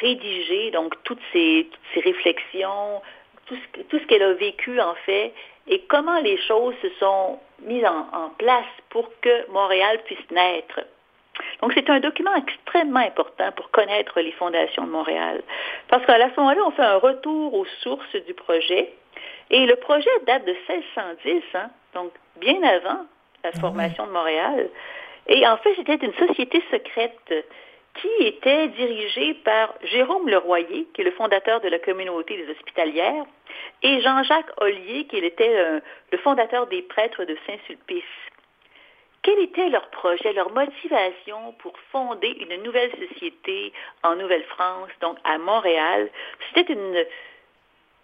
rédigé 0.00 0.70
donc 0.70 0.94
toutes 1.04 1.20
ses 1.32 1.68
réflexions, 1.96 3.00
tout 3.46 3.56
ce, 3.56 3.78
que- 3.80 3.86
tout 3.88 3.98
ce 3.98 4.04
qu'elle 4.06 4.22
a 4.22 4.32
vécu 4.34 4.80
en 4.80 4.94
fait, 5.06 5.32
et 5.68 5.80
comment 5.88 6.20
les 6.20 6.38
choses 6.38 6.74
se 6.82 6.88
sont 6.98 7.38
mises 7.62 7.84
en, 7.84 8.06
en 8.24 8.30
place 8.38 8.64
pour 8.90 9.08
que 9.20 9.50
Montréal 9.50 10.00
puisse 10.04 10.30
naître. 10.30 10.80
Donc, 11.62 11.72
c'est 11.74 11.88
un 11.88 12.00
document 12.00 12.34
extrêmement 12.34 13.00
important 13.00 13.50
pour 13.52 13.70
connaître 13.70 14.20
les 14.20 14.32
fondations 14.32 14.84
de 14.84 14.90
Montréal. 14.90 15.42
Parce 15.88 16.04
qu'à 16.04 16.18
ce 16.18 16.40
moment-là, 16.40 16.60
on 16.66 16.70
fait 16.72 16.82
un 16.82 16.96
retour 16.96 17.54
aux 17.54 17.64
sources 17.82 18.16
du 18.26 18.34
projet. 18.34 18.92
Et 19.50 19.64
le 19.66 19.76
projet 19.76 20.10
date 20.26 20.44
de 20.44 20.52
1610, 20.52 21.42
hein, 21.54 21.70
donc 21.94 22.12
bien 22.36 22.62
avant 22.62 23.06
la 23.42 23.52
formation 23.52 24.06
de 24.06 24.12
Montréal. 24.12 24.68
Et 25.28 25.46
en 25.46 25.56
fait, 25.58 25.74
c'était 25.76 25.96
une 26.04 26.14
société 26.14 26.62
secrète 26.70 27.34
qui 27.94 28.24
était 28.26 28.68
dirigée 28.68 29.34
par 29.34 29.74
Jérôme 29.82 30.28
Leroyer, 30.28 30.86
qui 30.94 31.00
est 31.00 31.04
le 31.04 31.10
fondateur 31.12 31.60
de 31.60 31.68
la 31.68 31.78
communauté 31.78 32.36
des 32.36 32.50
hospitalières, 32.50 33.24
et 33.82 34.00
Jean-Jacques 34.00 34.52
Ollier, 34.60 35.06
qui 35.06 35.18
était 35.18 35.54
euh, 35.56 35.80
le 36.12 36.18
fondateur 36.18 36.66
des 36.68 36.82
prêtres 36.82 37.24
de 37.24 37.36
Saint-Sulpice. 37.46 38.04
Quel 39.22 39.38
était 39.40 39.68
leur 39.68 39.90
projet, 39.90 40.32
leur 40.32 40.50
motivation 40.50 41.52
pour 41.58 41.74
fonder 41.92 42.28
une 42.28 42.62
nouvelle 42.62 42.90
société 43.08 43.72
en 44.02 44.16
Nouvelle-France, 44.16 44.88
donc 45.02 45.18
à 45.24 45.36
Montréal? 45.36 46.08
C'était 46.54 46.72
une, 46.72 47.04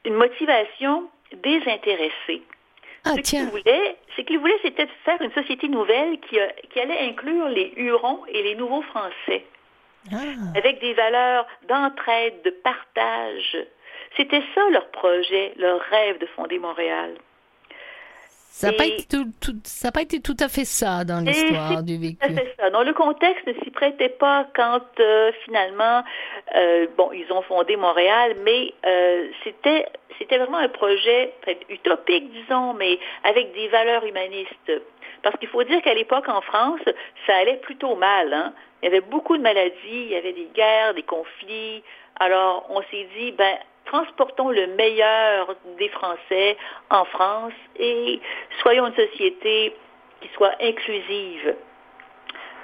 une 0.05 0.15
motivation 0.15 1.09
désintéressée. 1.33 2.43
Ah, 3.05 3.13
Ce 3.15 3.21
qu'ils 3.21 3.47
voulaient, 3.47 3.97
c'est 4.15 4.25
qu'ils 4.25 4.39
voulaient, 4.41 4.59
c'était 4.63 4.85
de 4.85 4.91
faire 5.05 5.23
une 5.23 5.33
société 5.33 5.69
nouvelle 5.69 6.19
qui, 6.21 6.39
a- 6.39 6.53
qui 6.71 6.81
allait 6.81 6.99
inclure 7.09 7.49
les 7.49 7.73
Hurons 7.77 8.23
et 8.29 8.43
les 8.43 8.55
Nouveaux 8.57 8.83
Français, 8.83 9.45
Ah, 10.13 10.17
avec 10.57 10.81
des 10.81 10.95
valeurs 10.95 11.47
d'entraide, 11.69 12.35
de 12.45 12.51
partage. 12.51 13.57
C'était 14.17 14.43
ça 14.55 14.63
leur 14.71 14.89
projet, 14.91 15.53
leur 15.57 15.81
rêve 15.81 16.19
de 16.19 16.27
fonder 16.27 16.59
Montréal. 16.59 17.15
ça 18.49 18.71
n'a 18.71 18.77
pas, 18.77 18.87
été 18.87 19.07
tout, 19.09 19.27
pas 19.93 20.03
été 20.03 20.21
à 20.41 20.49
fait 20.49 20.65
ça 20.65 21.05
dans 21.05 21.21
l'histoire 21.21 21.83
du 21.83 21.99
vécu. 21.99 22.17
tout 22.17 22.27
à 22.27 22.29
fait 22.31 22.55
ça. 22.59 22.71
Non, 22.71 22.83
le 22.83 22.95
contexte 22.95 23.47
ne 23.47 23.53
s'y 23.63 23.71
prêtait 23.71 24.09
pas 24.09 24.47
quand 24.55 24.81
euh, 25.01 25.33
finalement, 25.45 26.03
euh, 26.55 26.87
bon, 26.97 27.11
ils 27.13 27.31
ont 27.33 27.43
fondé 27.43 27.77
Montréal, 27.77 28.37
mais 28.45 28.73
euh, 28.87 29.29
c'était 29.45 29.87
c'était 30.19 30.39
vraiment 30.39 30.59
un 30.59 30.69
projet 30.69 31.35
utopique, 31.69 32.33
disons, 32.33 32.73
mais 32.73 32.99
avec 33.25 33.53
des 33.53 33.69
valeurs 33.69 34.05
humanistes. 34.05 34.73
Parce 35.23 35.37
qu'il 35.39 35.49
faut 35.49 35.63
dire 35.65 35.81
qu'à 35.83 35.95
l'époque 35.95 36.29
en 36.29 36.41
France, 36.41 36.81
ça 37.27 37.37
allait 37.37 37.57
plutôt 37.59 37.97
mal. 37.97 38.33
Hein? 38.33 38.53
Il 38.83 38.87
y 38.87 38.89
avait 38.89 39.01
beaucoup 39.01 39.37
de 39.37 39.43
maladies, 39.43 39.75
il 39.85 40.09
y 40.11 40.17
avait 40.17 40.33
des 40.33 40.49
guerres, 40.55 40.95
des 40.95 41.03
conflits. 41.03 41.83
Alors, 42.21 42.67
on 42.71 42.81
s'est 42.91 43.09
dit, 43.19 43.33
ben, 43.33 43.57
transportons 43.87 44.51
le 44.51 44.67
meilleur 44.69 45.55
des 45.79 45.89
Français 45.91 46.57
en 46.91 47.05
France 47.05 47.53
et 47.79 48.21
soyons 48.63 48.87
une 48.87 48.95
société 48.95 49.75
qui 50.21 50.29
soit 50.35 50.55
inclusive. 50.63 51.55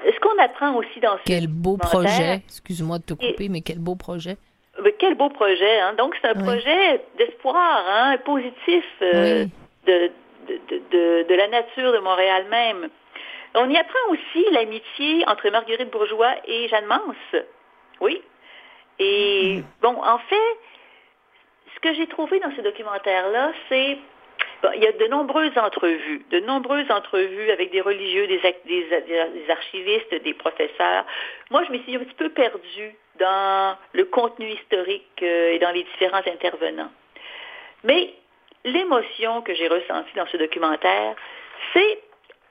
Ce 0.04 0.18
qu'on 0.20 0.36
apprend 0.42 0.74
aussi 0.74 0.98
dans 1.00 1.16
ce 1.18 1.22
Quel 1.24 1.46
beau 1.46 1.76
projet. 1.76 2.42
Excuse-moi 2.46 2.98
de 2.98 3.04
te 3.04 3.14
couper, 3.14 3.48
mais 3.48 3.60
quel 3.60 3.78
beau 3.78 3.94
projet. 3.94 4.36
euh, 4.78 4.90
Quel 4.98 5.14
beau 5.14 5.28
projet. 5.28 5.78
Hein? 5.80 5.94
Donc, 5.94 6.16
c'est 6.20 6.28
un 6.28 6.34
Oui. 6.34 6.42
projet 6.42 7.04
d'espoir, 7.18 7.84
hein, 7.88 8.16
positif 8.24 8.84
euh, 9.02 9.44
Oui. 9.44 9.50
de, 9.86 10.10
de, 10.46 11.24
de- 11.28 11.34
la 11.34 11.48
nature 11.48 11.92
de 11.92 11.98
Montréal 11.98 12.46
même. 12.50 12.88
On 13.54 13.68
y 13.68 13.76
apprend 13.76 13.98
aussi 14.10 14.46
l'amitié 14.52 15.24
entre 15.26 15.48
Marguerite 15.50 15.90
Bourgeois 15.90 16.34
et 16.46 16.68
Jeanne 16.68 16.86
Mance. 16.86 17.42
Oui. 18.00 18.22
Et 18.98 19.56
Mm. 19.58 19.64
bon, 19.82 19.96
en 20.02 20.18
fait, 20.18 20.56
ce 21.74 21.80
que 21.80 21.94
j'ai 21.94 22.06
trouvé 22.06 22.40
dans 22.40 22.54
ce 22.56 22.60
documentaire-là, 22.62 23.52
c'est 23.68 23.98
bon, 24.62 24.70
il 24.74 24.82
y 24.82 24.86
a 24.86 24.92
de 24.92 25.06
nombreuses 25.06 25.56
entrevues, 25.58 26.24
de 26.30 26.40
nombreuses 26.40 26.90
entrevues 26.90 27.50
avec 27.50 27.70
des 27.72 27.80
religieux, 27.80 28.26
des, 28.26 28.40
des, 28.64 28.84
des 28.88 29.50
archivistes, 29.50 30.14
des 30.14 30.34
professeurs. 30.34 31.04
Moi, 31.50 31.64
je 31.66 31.72
me 31.72 31.78
suis 31.82 31.96
un 31.96 32.00
petit 32.00 32.14
peu 32.14 32.30
perdue 32.30 32.94
dans 33.18 33.76
le 33.92 34.04
contenu 34.06 34.48
historique 34.48 35.22
euh, 35.22 35.52
et 35.52 35.58
dans 35.58 35.70
les 35.72 35.82
différents 35.84 36.26
intervenants. 36.26 36.90
Mais 37.84 38.14
l'émotion 38.64 39.42
que 39.42 39.54
j'ai 39.54 39.68
ressentie 39.68 40.14
dans 40.14 40.26
ce 40.26 40.36
documentaire, 40.36 41.14
c'est 41.72 41.98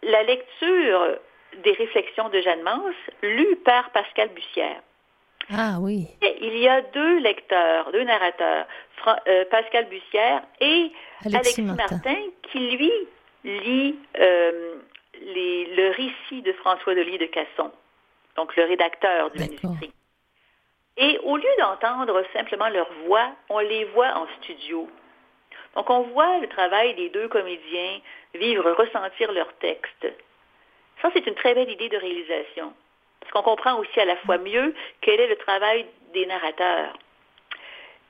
la 0.03 0.23
lecture 0.23 1.17
des 1.63 1.71
réflexions 1.73 2.29
de 2.29 2.39
Jeanne 2.41 2.61
Mance, 2.63 2.95
lues 3.21 3.55
par 3.57 3.89
Pascal 3.91 4.29
Bussière. 4.29 4.81
Ah 5.53 5.77
oui. 5.79 6.07
Et 6.21 6.37
il 6.41 6.57
y 6.57 6.67
a 6.67 6.81
deux 6.81 7.19
lecteurs, 7.19 7.91
deux 7.91 8.03
narrateurs, 8.03 8.65
Fra- 8.97 9.19
euh, 9.27 9.43
Pascal 9.51 9.85
Bussière 9.89 10.43
et 10.61 10.91
Alexis 11.25 11.35
Alexis 11.35 11.61
Martin. 11.63 11.95
Martin, 11.95 12.21
qui 12.51 12.59
lui 12.77 12.91
lit 13.43 13.99
euh, 14.19 14.75
les- 15.21 15.65
le 15.75 15.89
récit 15.89 16.41
de 16.41 16.53
François 16.53 16.95
Delis 16.95 17.17
de 17.17 17.25
Casson, 17.25 17.71
donc 18.37 18.55
le 18.55 18.63
rédacteur 18.63 19.29
du 19.31 19.39
manuscrit. 19.39 19.91
Et 20.97 21.17
au 21.23 21.35
lieu 21.37 21.49
d'entendre 21.59 22.23
simplement 22.33 22.69
leur 22.69 22.87
voix, 23.05 23.31
on 23.49 23.59
les 23.59 23.85
voit 23.85 24.13
en 24.15 24.27
studio. 24.41 24.87
Donc 25.75 25.89
on 25.89 26.01
voit 26.01 26.39
le 26.39 26.47
travail 26.47 26.93
des 26.95 27.09
deux 27.09 27.27
comédiens 27.27 27.99
vivre, 28.33 28.71
ressentir 28.71 29.31
leur 29.31 29.53
texte. 29.55 30.07
Ça, 31.01 31.09
c'est 31.13 31.25
une 31.25 31.35
très 31.35 31.53
belle 31.55 31.69
idée 31.69 31.89
de 31.89 31.97
réalisation. 31.97 32.73
Parce 33.19 33.31
qu'on 33.31 33.43
comprend 33.43 33.77
aussi 33.79 33.99
à 33.99 34.05
la 34.05 34.17
fois 34.17 34.37
mieux 34.37 34.73
quel 35.01 35.19
est 35.19 35.27
le 35.27 35.37
travail 35.37 35.85
des 36.13 36.25
narrateurs. 36.25 36.93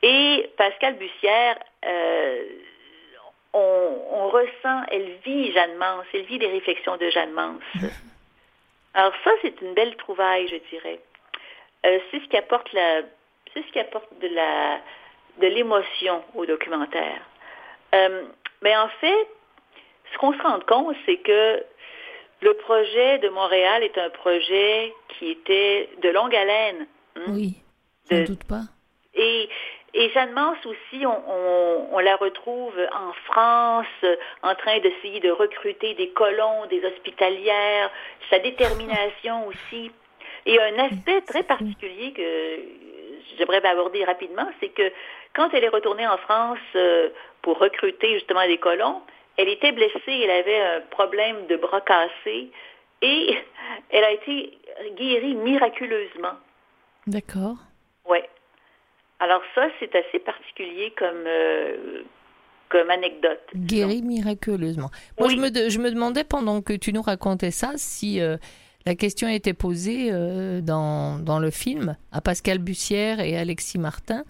Et 0.01 0.49
Pascal 0.57 0.95
Bussière, 0.95 1.59
euh, 1.86 2.43
on, 3.53 4.01
on 4.12 4.30
ressent, 4.30 4.84
elle 4.89 5.18
vit 5.24 5.51
Jeanne 5.51 5.76
Mance, 5.78 6.05
elle 6.14 6.24
vit 6.24 6.39
les 6.39 6.47
réflexions 6.47 6.97
de 6.97 7.09
Jeanne 7.09 7.32
Mance. 7.32 7.62
Alors 8.93 9.14
ça, 9.24 9.32
c'est 9.41 9.62
une 9.62 9.74
belle 9.74 9.95
trouvaille, 9.97 10.47
je 10.47 10.57
dirais. 10.70 10.99
Euh, 11.86 11.99
c'est 12.09 12.20
ce 12.20 12.26
qui 12.26 12.38
apporte 12.38 12.72
la, 12.74 13.01
c'est 13.53 13.62
ce 13.62 13.72
qui 13.72 13.80
apporte 13.80 14.07
de 14.20 14.28
la, 14.28 14.80
de 15.39 15.47
l'émotion 15.47 16.24
au 16.36 16.45
documentaire. 16.45 17.22
Euh, 17.96 18.24
mais 18.62 18.76
en 18.76 18.88
fait, 19.00 19.28
ce 20.14 20.18
qu'on 20.18 20.34
se 20.34 20.42
rend 20.42 20.60
compte, 20.62 20.96
c'est 21.06 21.18
que 21.18 21.64
le 22.42 22.54
projet 22.56 23.20
de 23.20 23.30
Montréal 23.30 23.84
est 23.84 23.98
un 23.98 24.10
projet 24.10 24.94
qui 25.10 25.30
était 25.32 25.89
de 26.02 26.10
longue 26.10 26.36
haleine. 26.36 26.88
hein. 27.16 27.22
Oui. 27.30 27.56
Je 28.10 28.16
ne 28.18 28.26
doute 28.26 28.44
pas. 28.46 28.62
Et 29.14 30.10
Jeanne 30.14 30.32
Mance 30.32 30.66
aussi, 30.66 31.06
on, 31.06 31.22
on- 31.30 31.88
on 31.92 32.00
la 32.00 32.16
retrouve 32.16 32.74
en 32.94 33.12
France, 33.26 33.86
en 34.42 34.56
train 34.56 34.80
d'essayer 34.80 35.20
de 35.20 35.30
recruter 35.32 35.94
des 35.96 36.10
colons, 36.12 36.66
des 36.70 36.84
hospitalières, 36.86 37.92
sa 38.30 38.39
détermination 38.39 39.48
aussi. 39.48 39.92
Et 40.46 40.60
un 40.60 40.80
aspect 40.80 41.22
très 41.22 41.44
particulier 41.44 42.14
que 42.14 42.60
j'aimerais 43.38 43.64
aborder 43.66 44.04
rapidement, 44.06 44.50
c'est 44.60 44.70
que 44.70 44.92
quand 45.36 45.50
elle 45.54 45.64
est 45.66 45.70
retournée 45.70 46.08
en 46.08 46.18
France 46.18 46.58
euh, 46.76 47.10
pour 47.42 47.58
recruter 47.60 48.14
justement 48.16 48.46
des 48.48 48.58
colons, 48.58 49.02
elle 49.38 49.48
était 49.50 49.72
blessée, 49.72 50.00
elle 50.08 50.30
avait 50.32 50.60
un 50.62 50.82
problème 50.92 51.48
de 51.48 51.56
bras 51.58 51.82
cassé 51.82 52.52
et 53.02 53.36
elle 53.89 54.04
a 54.04 54.12
été 54.12 54.58
guérie 54.98 55.36
miraculeusement. 55.36 56.34
D'accord. 57.08 57.56
Ouais. 58.08 58.30
Alors 59.20 59.42
ça, 59.56 59.68
c'est 59.80 59.94
assez 59.96 60.20
particulier 60.20 60.94
comme, 60.98 61.24
euh, 61.28 62.02
comme 62.70 62.89
anecdote. 62.89 63.42
Guéri 63.56 64.02
miraculeusement. 64.02 64.89
Moi, 65.20 65.28
Oui. 65.30 65.36
je, 65.36 65.42
me 65.42 65.50
de- 65.50 65.70
je 65.70 65.80
me 65.80 65.89
demandais 65.92 66.24
pendant 66.24 66.62
que 66.62 66.74
tu 66.74 66.92
nous 66.94 67.02
racontais 67.02 67.52
ça 67.52 67.72
si 67.76 68.20
euh, 68.22 68.38
la 68.86 68.96
question 68.96 69.28
était 69.28 69.54
posée 69.54 70.10
euh, 70.12 70.62
dans, 70.62 71.20
dans 71.20 71.39
le 71.39 71.52
film 71.52 71.96
à 72.12 72.22
Pascal 72.22 72.58
Bussière 72.60 73.20
et 73.20 73.38
Alexis 73.38 73.78
Martin, 73.78 74.24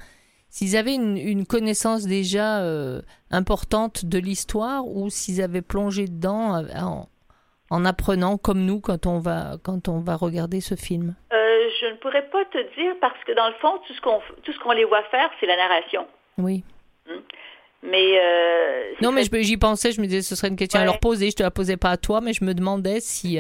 s'ils 0.52 0.76
avaient 0.78 0.94
une, 0.94 1.18
une 1.18 1.46
connaissance 1.48 2.06
déjà 2.06 2.62
euh, 2.62 3.02
importante 3.32 4.06
de 4.06 4.20
l'histoire 4.20 4.86
ou 4.86 5.10
s'ils 5.10 5.42
avaient 5.42 5.62
plongé 5.64 6.06
dedans 6.06 6.58
euh, 6.58 6.68
en, 6.80 7.10
en 7.70 7.86
apprenant 7.86 8.38
comme 8.38 8.66
nous 8.66 8.82
quand 8.82 9.08
on 9.08 9.20
va, 9.20 9.58
quand 9.64 9.88
on 9.88 10.00
va 10.00 10.16
regarder 10.18 10.60
ce 10.62 10.76
film? 10.76 11.16
Euh, 11.34 11.38
je 11.82 11.88
ne 11.88 11.96
pourrais 11.96 12.28
pas 12.30 12.44
te 12.46 12.58
dire 12.80 12.94
parce 13.00 13.18
que 13.26 13.32
dans 13.34 13.48
le 13.48 13.56
fond, 13.62 13.80
tout 13.88 13.94
ce 13.94 14.02
qu'on 14.02 14.20
tout 14.44 14.52
ce 14.52 14.60
qu'on 14.60 14.74
les 14.74 14.86
voit 14.86 15.04
faire, 15.10 15.30
c'est 15.40 15.48
la 15.48 15.56
narration. 15.56 16.06
Oui. 16.38 16.64
Mais 17.84 18.20
euh, 18.20 18.94
c'est 19.00 19.06
Non, 19.06 19.12
mais 19.12 19.24
j'y 19.42 19.58
pensais, 19.58 19.92
je 19.92 20.02
me 20.02 20.06
disais 20.06 20.22
ce 20.22 20.36
serait 20.36 20.50
une 20.50 20.56
question 20.56 20.80
à 20.80 20.86
leur 20.86 21.00
poser. 21.00 21.32
Je 21.32 21.36
te 21.38 21.44
la 21.44 21.50
posais 21.50 21.78
pas 21.78 21.92
à 21.92 21.98
toi, 21.98 22.22
mais 22.22 22.34
je 22.34 22.44
me 22.44 22.54
demandais 22.54 23.00
si 23.00 23.40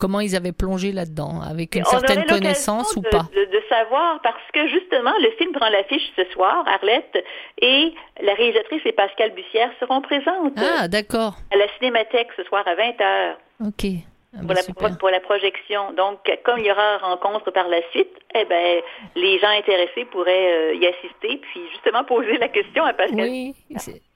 comment 0.00 0.18
ils 0.20 0.34
avaient 0.34 0.52
plongé 0.52 0.90
là-dedans, 0.90 1.40
avec 1.48 1.76
une 1.76 1.82
on 1.82 1.90
certaine 1.90 2.24
connaissance 2.26 2.96
ou 2.96 3.02
pas? 3.02 3.28
De, 3.32 3.44
de 3.44 3.62
savoir 3.68 4.20
parce 4.22 4.42
que 4.52 4.66
justement, 4.66 5.12
le 5.20 5.30
film 5.38 5.52
prend 5.52 5.68
l'affiche 5.68 6.10
ce 6.16 6.24
soir, 6.32 6.64
Arlette, 6.66 7.22
et 7.60 7.92
la 8.22 8.34
réalisatrice 8.34 8.82
et 8.86 8.92
Pascal 8.92 9.30
Bussière 9.32 9.70
seront 9.78 10.00
présentes 10.00 10.54
Ah, 10.56 10.88
d'accord. 10.88 11.36
à 11.52 11.56
la 11.56 11.66
Cinémathèque 11.78 12.28
ce 12.36 12.42
soir 12.44 12.64
à 12.66 12.74
20h. 12.74 13.34
Ok. 13.68 13.84
Ah, 14.32 14.38
pour, 14.42 14.54
la, 14.54 14.62
super. 14.62 14.88
pro- 14.90 14.96
pour 14.98 15.10
la 15.10 15.18
projection. 15.18 15.92
Donc, 15.94 16.18
comme 16.44 16.60
il 16.60 16.66
y 16.66 16.70
aura 16.70 16.98
rencontre 16.98 17.50
par 17.50 17.66
la 17.66 17.80
suite, 17.90 18.12
eh 18.34 18.44
ben, 18.44 18.80
les 19.16 19.40
gens 19.40 19.48
intéressés 19.58 20.04
pourraient 20.04 20.72
euh, 20.72 20.74
y 20.74 20.86
assister, 20.86 21.38
puis 21.42 21.60
justement 21.72 22.04
poser 22.04 22.38
la 22.38 22.46
question 22.48 22.84
à 22.84 22.92
Pascal. 22.92 23.18
Oui, 23.28 23.54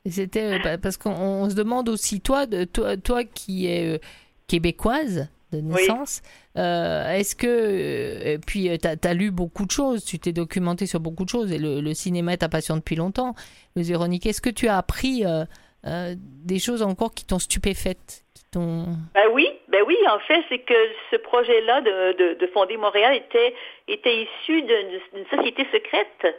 c'était 0.06 0.54
euh, 0.54 0.58
bah, 0.62 0.78
parce 0.78 0.96
qu'on 0.96 1.10
on 1.10 1.50
se 1.50 1.56
demande 1.56 1.88
aussi 1.88 2.20
toi, 2.20 2.46
de, 2.46 2.62
toi, 2.62 2.96
toi 2.96 3.24
qui 3.24 3.66
es 3.66 3.94
euh, 3.94 3.98
québécoise 4.46 5.28
de 5.54 5.60
naissance, 5.60 6.22
euh, 6.56 7.10
est-ce 7.10 7.34
que 7.36 7.46
euh, 7.46 8.34
et 8.34 8.38
puis 8.38 8.70
tu 8.78 8.88
as, 8.88 9.14
lu 9.14 9.30
beaucoup 9.30 9.66
de 9.66 9.70
choses, 9.70 10.04
tu 10.04 10.18
t'es 10.18 10.32
documenté 10.32 10.86
sur 10.86 11.00
beaucoup 11.00 11.24
de 11.24 11.30
choses 11.30 11.52
et 11.52 11.58
le, 11.58 11.80
le 11.80 11.94
cinéma 11.94 12.32
est 12.32 12.38
ta 12.38 12.48
passion 12.48 12.76
depuis 12.76 12.96
longtemps. 12.96 13.34
Louise 13.76 13.88
Véronique, 13.88 14.26
est-ce 14.26 14.40
que 14.40 14.50
tu 14.50 14.68
as 14.68 14.76
appris 14.76 15.24
euh, 15.24 15.44
euh, 15.86 16.14
des 16.18 16.58
choses 16.58 16.82
encore 16.82 17.12
qui 17.12 17.26
t'ont 17.26 17.38
stupéfaite, 17.38 18.24
qui 18.34 18.44
Ben 18.54 19.28
oui, 19.32 19.48
ben 19.68 19.82
oui, 19.86 19.96
en 20.08 20.18
fait, 20.20 20.42
c'est 20.48 20.60
que 20.60 20.74
ce 21.10 21.16
projet-là 21.16 21.80
de, 21.82 22.16
de, 22.16 22.34
de 22.38 22.46
fonder 22.48 22.76
Montréal 22.76 23.14
était, 23.16 23.54
était 23.88 24.22
issu 24.22 24.62
d'une 24.62 25.00
d'une 25.12 25.26
société 25.26 25.66
secrète 25.72 26.36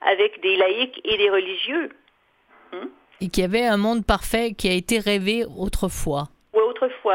avec 0.00 0.40
des 0.42 0.56
laïcs 0.56 1.00
et 1.04 1.16
des 1.16 1.30
religieux. 1.30 1.90
et 3.20 3.28
qu'il 3.28 3.42
y 3.42 3.46
avait 3.46 3.64
un 3.66 3.78
monde 3.78 4.04
parfait 4.04 4.52
qui 4.52 4.68
a 4.68 4.72
été 4.72 4.98
rêvé 4.98 5.44
autrefois. 5.56 6.28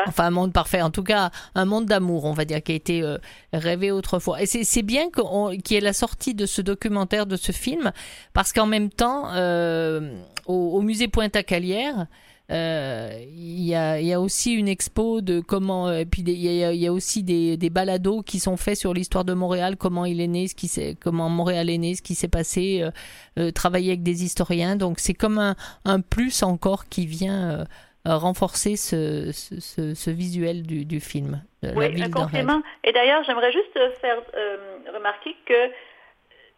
Enfin, 0.07 0.25
un 0.25 0.31
monde 0.31 0.53
parfait, 0.53 0.81
en 0.81 0.91
tout 0.91 1.03
cas, 1.03 1.31
un 1.55 1.65
monde 1.65 1.85
d'amour, 1.85 2.25
on 2.25 2.33
va 2.33 2.45
dire, 2.45 2.61
qui 2.63 2.71
a 2.71 2.75
été 2.75 3.01
euh, 3.01 3.17
rêvé 3.53 3.91
autrefois. 3.91 4.41
Et 4.41 4.45
c'est 4.45 4.83
bien 4.83 5.09
qu'il 5.09 5.75
y 5.75 5.77
ait 5.77 5.81
la 5.81 5.93
sortie 5.93 6.33
de 6.33 6.45
ce 6.45 6.61
documentaire, 6.61 7.25
de 7.25 7.35
ce 7.35 7.51
film, 7.51 7.91
parce 8.33 8.53
qu'en 8.53 8.65
même 8.65 8.89
temps, 8.89 9.33
euh, 9.33 10.19
au, 10.45 10.77
au 10.77 10.81
musée 10.81 11.07
Pointe-à-Calière, 11.07 12.07
euh, 12.51 13.11
il 13.31 13.61
y, 13.61 13.75
a, 13.75 14.01
y 14.01 14.11
a 14.11 14.19
aussi 14.19 14.53
une 14.53 14.67
expo 14.67 15.21
de 15.21 15.39
comment, 15.39 15.91
et 15.91 16.07
puis 16.07 16.23
il 16.25 16.31
y 16.31 16.63
a, 16.63 16.73
y 16.73 16.87
a 16.87 16.91
aussi 16.91 17.21
des, 17.21 17.57
des 17.57 17.69
balados 17.69 18.23
qui 18.23 18.39
sont 18.39 18.57
faits 18.57 18.75
sur 18.75 18.91
l'histoire 18.95 19.23
de 19.23 19.33
Montréal, 19.33 19.77
comment 19.77 20.03
il 20.03 20.19
est 20.19 20.27
né, 20.27 20.47
ce 20.47 20.55
qui 20.55 20.67
s'est, 20.67 20.97
comment 20.99 21.29
Montréal 21.29 21.69
est 21.69 21.77
né, 21.77 21.93
ce 21.93 22.01
qui 22.01 22.15
s'est 22.15 22.27
passé, 22.27 22.81
euh, 22.81 22.89
euh, 23.37 23.51
travailler 23.51 23.89
avec 23.89 24.01
des 24.01 24.23
historiens. 24.23 24.75
Donc 24.77 24.99
c'est 24.99 25.13
comme 25.13 25.37
un, 25.37 25.55
un 25.85 26.01
plus 26.01 26.41
encore 26.41 26.89
qui 26.89 27.05
vient 27.05 27.51
euh, 27.51 27.57
euh, 27.59 27.65
renforcer 28.05 28.75
ce, 28.77 29.31
ce, 29.31 29.59
ce- 29.59 29.93
ce 29.93 30.09
visuel 30.09 30.63
du, 30.63 30.85
du 30.85 30.99
film. 30.99 31.43
de 31.63 31.69
la 31.69 31.73
Oui, 31.75 31.89
ville 31.89 32.03
un 32.05 32.09
complément. 32.11 32.61
Et 32.83 32.91
d'ailleurs, 32.91 33.23
j'aimerais 33.23 33.51
juste 33.51 33.75
euh, 33.77 33.91
faire 34.01 34.21
euh, 34.35 34.57
remarquer 34.95 35.35
que 35.45 35.71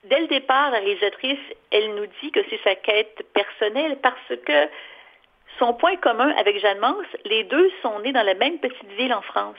dès 0.09 0.19
le 0.21 0.27
départ, 0.27 0.71
la 0.71 0.79
réalisatrice, 0.79 1.39
elle 1.71 1.95
nous 1.95 2.05
dit 2.21 2.31
que 2.31 2.39
c'est 2.49 2.59
sa 2.63 2.75
quête 2.75 3.17
personnelle 3.33 3.97
parce 4.01 4.39
que 4.45 4.67
son 5.59 5.73
point 5.73 5.95
commun 5.97 6.29
avec 6.37 6.59
Jeanne 6.59 6.79
Mance, 6.79 7.05
les 7.25 7.43
deux 7.43 7.69
sont 7.81 7.99
nés 7.99 8.13
dans 8.13 8.23
la 8.23 8.35
même 8.35 8.57
petite 8.59 8.89
ville 8.97 9.13
en 9.13 9.21
France. 9.21 9.55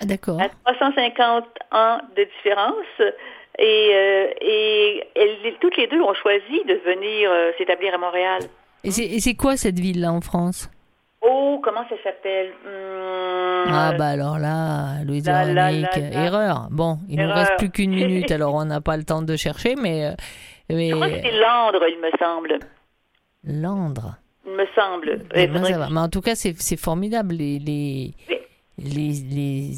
Ah, 0.00 0.04
D'accord. 0.04 0.40
à 0.40 0.48
350 0.74 1.44
ans 1.72 1.98
de 2.16 2.24
différence. 2.24 3.12
Et, 3.60 3.90
euh, 3.92 4.28
et 4.40 5.02
elles- 5.16 5.54
toutes 5.60 5.76
les 5.76 5.88
deux 5.88 6.00
ont 6.00 6.14
choisi 6.14 6.62
de 6.68 6.74
venir 6.74 7.30
euh, 7.32 7.50
s'établir 7.58 7.94
à 7.94 7.98
Montréal. 7.98 8.42
Et 8.84 8.90
c'est 8.92 9.34
quoi 9.34 9.56
cette 9.56 9.78
ville-là 9.80 10.12
en 10.12 10.20
France? 10.20 10.70
Oh, 11.20 11.60
comment 11.64 11.82
ça 11.88 11.96
s'appelle? 12.04 12.52
Hum, 12.64 13.64
Ah 13.72 13.92
bah 13.98 14.06
alors 14.08 14.38
là, 14.38 15.02
Louise 15.04 15.26
là, 15.26 15.44
là, 15.52 15.70
Véronique, 15.70 15.96
là, 15.96 16.10
là. 16.10 16.24
erreur. 16.26 16.68
Bon, 16.70 16.98
il 17.08 17.16
nous 17.16 17.22
Erreur. 17.24 17.36
reste 17.36 17.56
plus 17.58 17.70
qu'une 17.70 17.90
minute, 17.94 18.30
alors 18.30 18.54
on 18.54 18.64
n'a 18.64 18.80
pas 18.80 18.96
le 18.96 19.04
temps 19.04 19.22
de 19.22 19.36
chercher, 19.36 19.74
mais, 19.74 20.06
euh, 20.06 20.12
mais 20.70 20.90
Je 20.90 20.94
crois 20.94 21.08
que 21.08 21.20
c'est 21.20 21.38
Landre, 21.40 21.80
il 21.88 21.98
me 22.00 22.10
semble. 22.18 22.58
Landre. 23.44 24.16
Il 24.46 24.52
me 24.52 24.66
semble. 24.74 25.22
Eh 25.34 25.46
ben, 25.46 25.64
ça 25.64 25.78
va. 25.78 25.88
Mais 25.90 26.00
en 26.00 26.08
tout 26.08 26.20
cas, 26.20 26.34
c'est 26.34 26.76
formidable. 26.76 27.34
Les, 27.34 27.58
les, 27.58 28.14
Oui. 28.28 28.36
les, 28.78 29.12
les- 29.34 29.72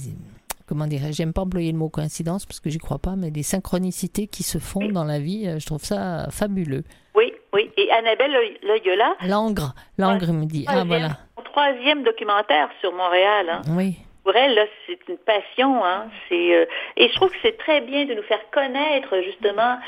comment 0.66 0.86
dirais 0.86 1.12
j'aime 1.12 1.32
pas 1.32 1.42
employer 1.42 1.72
le 1.72 1.78
mot 1.78 1.88
coïncidence 1.88 2.46
parce 2.46 2.60
que 2.60 2.70
j'y 2.70 2.78
crois 2.78 2.98
pas, 2.98 3.16
mais 3.16 3.30
des 3.30 3.42
synchronicités 3.42 4.26
qui 4.28 4.42
se 4.44 4.58
font 4.58 4.88
dans 4.88 5.04
la 5.04 5.18
vie, 5.18 5.46
euh, 5.48 5.58
je 5.58 5.66
trouve 5.66 5.82
ça 5.84 6.28
fabuleux. 6.30 6.84
Oui, 7.16 7.32
oui. 7.52 7.70
Et 7.76 7.90
Annabelle 7.90 8.30
Loyola, 8.62 9.16
Langres, 9.26 9.74
Langres 9.98 10.32
me 10.32 10.44
dit. 10.46 10.64
Ah 10.68 10.84
voilà. 10.84 11.18
Troisième 11.50 12.02
documentaire 12.02 12.68
sur 12.80 12.92
Montréal. 12.92 13.46
hein. 13.50 13.62
Oui. 13.76 13.96
Pour 14.24 14.36
elle, 14.36 14.54
là, 14.54 14.64
c'est 14.86 14.98
une 15.08 15.16
passion. 15.18 15.82
Hein. 15.84 16.06
C'est, 16.28 16.54
euh, 16.54 16.66
et 16.96 17.08
je 17.08 17.14
trouve 17.14 17.30
que 17.30 17.38
c'est 17.42 17.56
très 17.56 17.80
bien 17.80 18.04
de 18.04 18.14
nous 18.14 18.22
faire 18.24 18.42
connaître 18.52 19.18
justement 19.24 19.78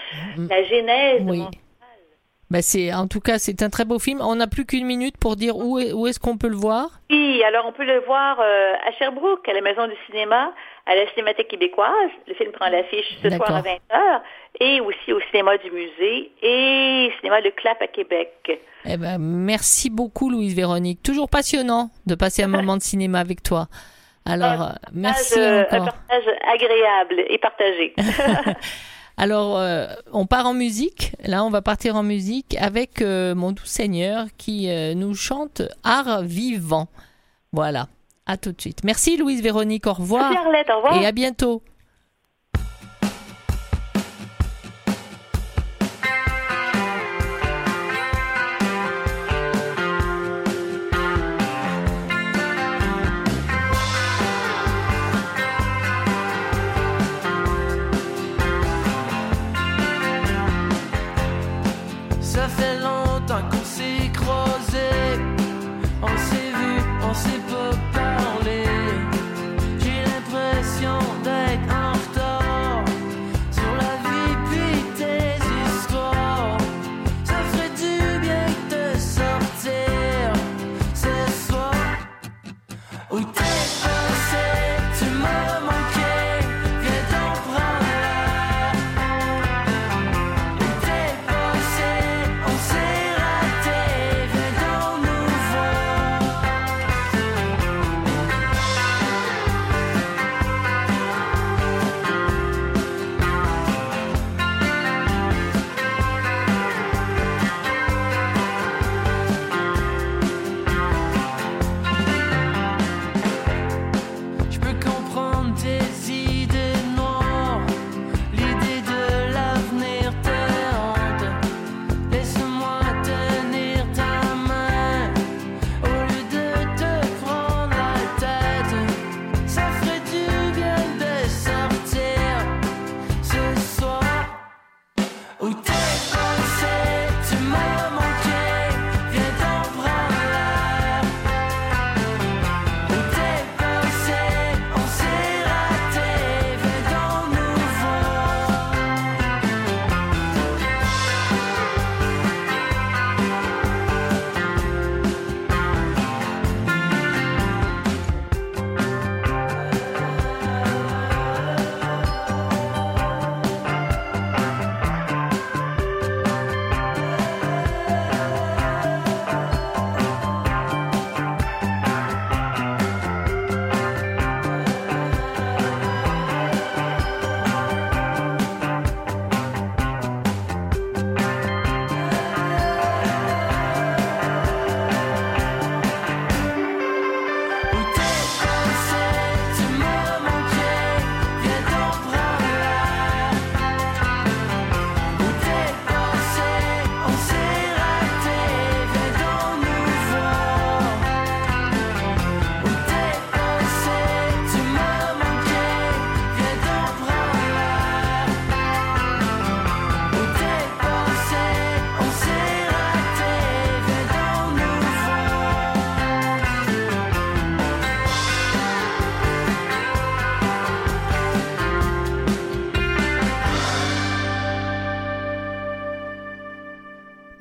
la 0.48 0.62
genèse 0.64 1.20
de 1.20 1.24
Mm. 1.26 1.30
Oui. 1.30 1.38
Montréal. 1.38 1.50
Bah 2.52 2.60
c'est, 2.60 2.92
en 2.92 3.06
tout 3.08 3.20
cas, 3.20 3.38
c'est 3.38 3.62
un 3.62 3.70
très 3.70 3.86
beau 3.86 3.98
film. 3.98 4.20
On 4.20 4.34
n'a 4.34 4.46
plus 4.46 4.66
qu'une 4.66 4.84
minute 4.84 5.16
pour 5.16 5.36
dire 5.36 5.56
où, 5.56 5.78
est, 5.78 5.94
où 5.94 6.06
est-ce 6.06 6.20
qu'on 6.20 6.36
peut 6.36 6.48
le 6.48 6.54
voir. 6.56 6.90
Oui, 7.10 7.42
alors 7.44 7.64
on 7.66 7.72
peut 7.72 7.86
le 7.86 8.00
voir 8.00 8.38
euh, 8.40 8.74
à 8.86 8.92
Sherbrooke, 8.98 9.48
à 9.48 9.54
la 9.54 9.62
Maison 9.62 9.86
du 9.86 9.94
cinéma, 10.04 10.52
à 10.84 10.94
la 10.94 11.08
Cinémathèque 11.12 11.48
québécoise. 11.48 12.10
Le 12.28 12.34
film 12.34 12.52
prend 12.52 12.68
l'affiche 12.68 13.06
ce 13.22 13.30
soir 13.30 13.56
à 13.56 13.62
D'accord. 13.62 13.80
20h. 13.90 14.20
Et 14.60 14.80
aussi 14.82 15.14
au 15.14 15.20
cinéma 15.30 15.56
du 15.56 15.70
musée 15.70 16.30
et 16.42 17.10
cinéma 17.20 17.40
Le 17.40 17.52
Clap 17.52 17.80
à 17.80 17.86
Québec. 17.86 18.30
Eh 18.84 18.98
ben, 18.98 19.16
merci 19.18 19.88
beaucoup, 19.88 20.28
Louise 20.28 20.54
Véronique. 20.54 21.02
Toujours 21.02 21.30
passionnant 21.30 21.88
de 22.04 22.14
passer 22.14 22.42
un 22.42 22.48
moment 22.58 22.76
de 22.76 22.82
cinéma 22.82 23.20
avec 23.20 23.42
toi. 23.42 23.68
Alors, 24.26 24.62
euh, 24.62 24.72
merci 24.92 25.38
Euh, 25.40 25.64
Un 25.70 25.80
encore. 25.80 25.94
partage 25.94 26.34
agréable 26.54 27.24
et 27.30 27.38
partagé. 27.38 27.94
Alors, 29.22 29.56
euh, 29.56 29.86
on 30.12 30.26
part 30.26 30.46
en 30.46 30.52
musique. 30.52 31.12
Là, 31.24 31.44
on 31.44 31.50
va 31.50 31.62
partir 31.62 31.94
en 31.94 32.02
musique 32.02 32.56
avec 32.60 33.00
euh, 33.02 33.36
mon 33.36 33.52
doux 33.52 33.64
Seigneur 33.64 34.26
qui 34.36 34.68
euh, 34.68 34.94
nous 34.94 35.14
chante 35.14 35.62
Art 35.84 36.22
vivant. 36.22 36.88
Voilà. 37.52 37.86
À 38.26 38.36
tout 38.36 38.50
de 38.50 38.60
suite. 38.60 38.82
Merci, 38.82 39.16
Louise 39.16 39.40
Véronique. 39.40 39.86
Au 39.86 39.92
revoir. 39.92 40.28
Merci 40.28 40.44
Arlette, 40.44 40.70
au 40.70 40.76
revoir. 40.78 41.00
Et 41.00 41.06
à 41.06 41.12
bientôt. 41.12 41.62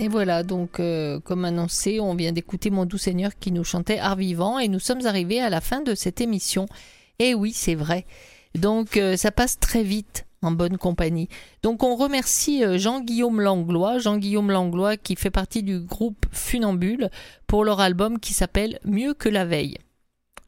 Voilà, 0.08 0.44
donc 0.44 0.80
euh, 0.80 1.20
comme 1.20 1.46
annoncé, 1.46 2.00
on 2.00 2.16
vient 2.16 2.32
d'écouter 2.32 2.70
Mon 2.70 2.86
doux 2.86 2.98
Seigneur 2.98 3.32
qui 3.40 3.52
nous 3.52 3.64
chantait 3.64 4.00
Art 4.00 4.16
vivant 4.16 4.58
et 4.58 4.68
nous 4.68 4.80
sommes 4.80 5.06
arrivés 5.06 5.42
à 5.42 5.50
la 5.50 5.62
fin 5.62 5.82
de 5.82 5.96
cette 5.96 6.22
émission. 6.22 6.66
Et 7.20 7.34
oui, 7.34 7.54
c'est 7.54 7.76
vrai. 7.76 8.06
Donc 8.56 8.98
euh, 8.98 9.16
ça 9.16 9.32
passe 9.32 9.60
très 9.60 9.84
vite 9.84 10.26
en 10.42 10.52
bonne 10.52 10.78
compagnie. 10.78 11.30
Donc 11.62 11.84
on 11.84 11.96
remercie 11.96 12.64
euh, 12.64 12.78
Jean-Guillaume 12.78 13.42
Langlois, 13.42 14.00
Jean-Guillaume 14.00 14.52
Langlois 14.52 14.98
qui 14.98 15.16
fait 15.16 15.30
partie 15.30 15.64
du 15.64 15.80
groupe 15.80 16.26
Funambule 16.32 17.10
pour 17.48 17.64
leur 17.64 17.80
album 17.80 18.20
qui 18.20 18.34
s'appelle 18.34 18.80
Mieux 18.84 19.14
que 19.14 19.30
la 19.30 19.46
veille. 19.46 19.78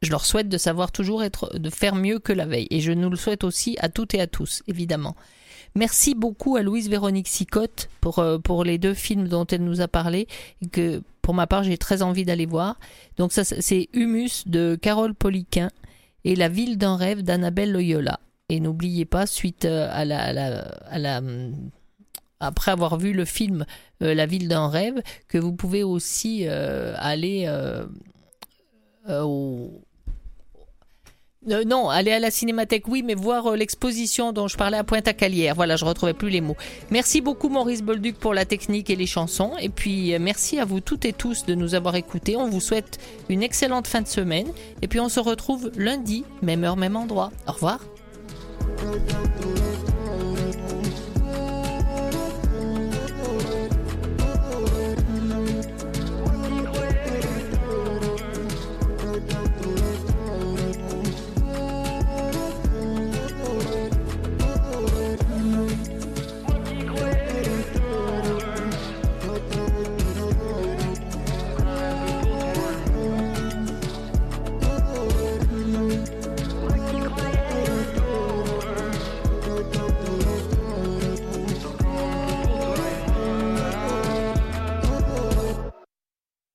Je 0.02 0.10
leur 0.10 0.24
souhaite 0.26 0.48
de 0.48 0.58
savoir 0.58 0.92
toujours 0.92 1.22
être, 1.22 1.58
de 1.58 1.70
faire 1.70 1.94
mieux 1.94 2.18
que 2.18 2.32
la 2.32 2.44
veille. 2.44 2.66
Et 2.70 2.80
je 2.80 2.92
nous 2.92 3.08
le 3.08 3.16
souhaite 3.16 3.44
aussi 3.44 3.76
à 3.80 3.88
toutes 3.88 4.14
et 4.14 4.20
à 4.20 4.26
tous, 4.26 4.62
évidemment. 4.66 5.16
Merci 5.76 6.14
beaucoup 6.14 6.54
à 6.54 6.62
Louise 6.62 6.88
Véronique 6.88 7.26
Sicotte 7.26 7.88
pour, 8.00 8.20
euh, 8.20 8.38
pour 8.38 8.62
les 8.62 8.78
deux 8.78 8.94
films 8.94 9.26
dont 9.26 9.44
elle 9.44 9.64
nous 9.64 9.80
a 9.80 9.88
parlé, 9.88 10.28
que 10.70 11.02
pour 11.20 11.34
ma 11.34 11.48
part 11.48 11.64
j'ai 11.64 11.78
très 11.78 12.02
envie 12.02 12.24
d'aller 12.24 12.46
voir. 12.46 12.78
Donc 13.16 13.32
ça 13.32 13.42
c'est 13.42 13.88
Humus 13.92 14.44
de 14.46 14.78
Carole 14.80 15.14
Poliquin 15.14 15.70
et 16.22 16.36
La 16.36 16.48
ville 16.48 16.78
d'un 16.78 16.96
rêve 16.96 17.22
d'Annabelle 17.22 17.72
Loyola. 17.72 18.20
Et 18.48 18.60
n'oubliez 18.60 19.04
pas, 19.04 19.26
suite 19.26 19.64
euh, 19.64 19.88
à 19.90 20.04
la, 20.04 20.22
à 20.22 20.32
la, 20.32 20.98
la 20.98 21.20
après 22.38 22.70
avoir 22.70 22.96
vu 22.96 23.12
le 23.12 23.24
film 23.24 23.64
euh, 24.00 24.14
La 24.14 24.26
ville 24.26 24.46
d'un 24.46 24.68
rêve, 24.68 25.02
que 25.26 25.38
vous 25.38 25.54
pouvez 25.54 25.82
aussi 25.82 26.46
aller 26.46 27.50
au, 29.08 29.82
euh, 31.50 31.64
non, 31.64 31.88
aller 31.88 32.12
à 32.12 32.18
la 32.18 32.30
Cinémathèque, 32.30 32.88
oui, 32.88 33.02
mais 33.02 33.14
voir 33.14 33.46
euh, 33.46 33.56
l'exposition 33.56 34.32
dont 34.32 34.48
je 34.48 34.56
parlais 34.56 34.78
à 34.78 34.84
Pointe-à-Calière. 34.84 35.54
Voilà, 35.54 35.76
je 35.76 35.84
retrouvais 35.84 36.14
plus 36.14 36.30
les 36.30 36.40
mots. 36.40 36.56
Merci 36.90 37.20
beaucoup 37.20 37.48
Maurice 37.48 37.82
Bolduc 37.82 38.16
pour 38.16 38.34
la 38.34 38.44
technique 38.44 38.90
et 38.90 38.96
les 38.96 39.06
chansons. 39.06 39.52
Et 39.60 39.68
puis 39.68 40.14
euh, 40.14 40.18
merci 40.20 40.58
à 40.58 40.64
vous 40.64 40.80
toutes 40.80 41.04
et 41.04 41.12
tous 41.12 41.44
de 41.46 41.54
nous 41.54 41.74
avoir 41.74 41.96
écoutés. 41.96 42.36
On 42.36 42.48
vous 42.48 42.60
souhaite 42.60 42.98
une 43.28 43.42
excellente 43.42 43.86
fin 43.86 44.00
de 44.00 44.08
semaine. 44.08 44.46
Et 44.82 44.88
puis 44.88 45.00
on 45.00 45.08
se 45.08 45.20
retrouve 45.20 45.70
lundi, 45.76 46.24
même 46.42 46.64
heure, 46.64 46.76
même 46.76 46.96
endroit. 46.96 47.30
Au 47.46 47.52
revoir. 47.52 47.80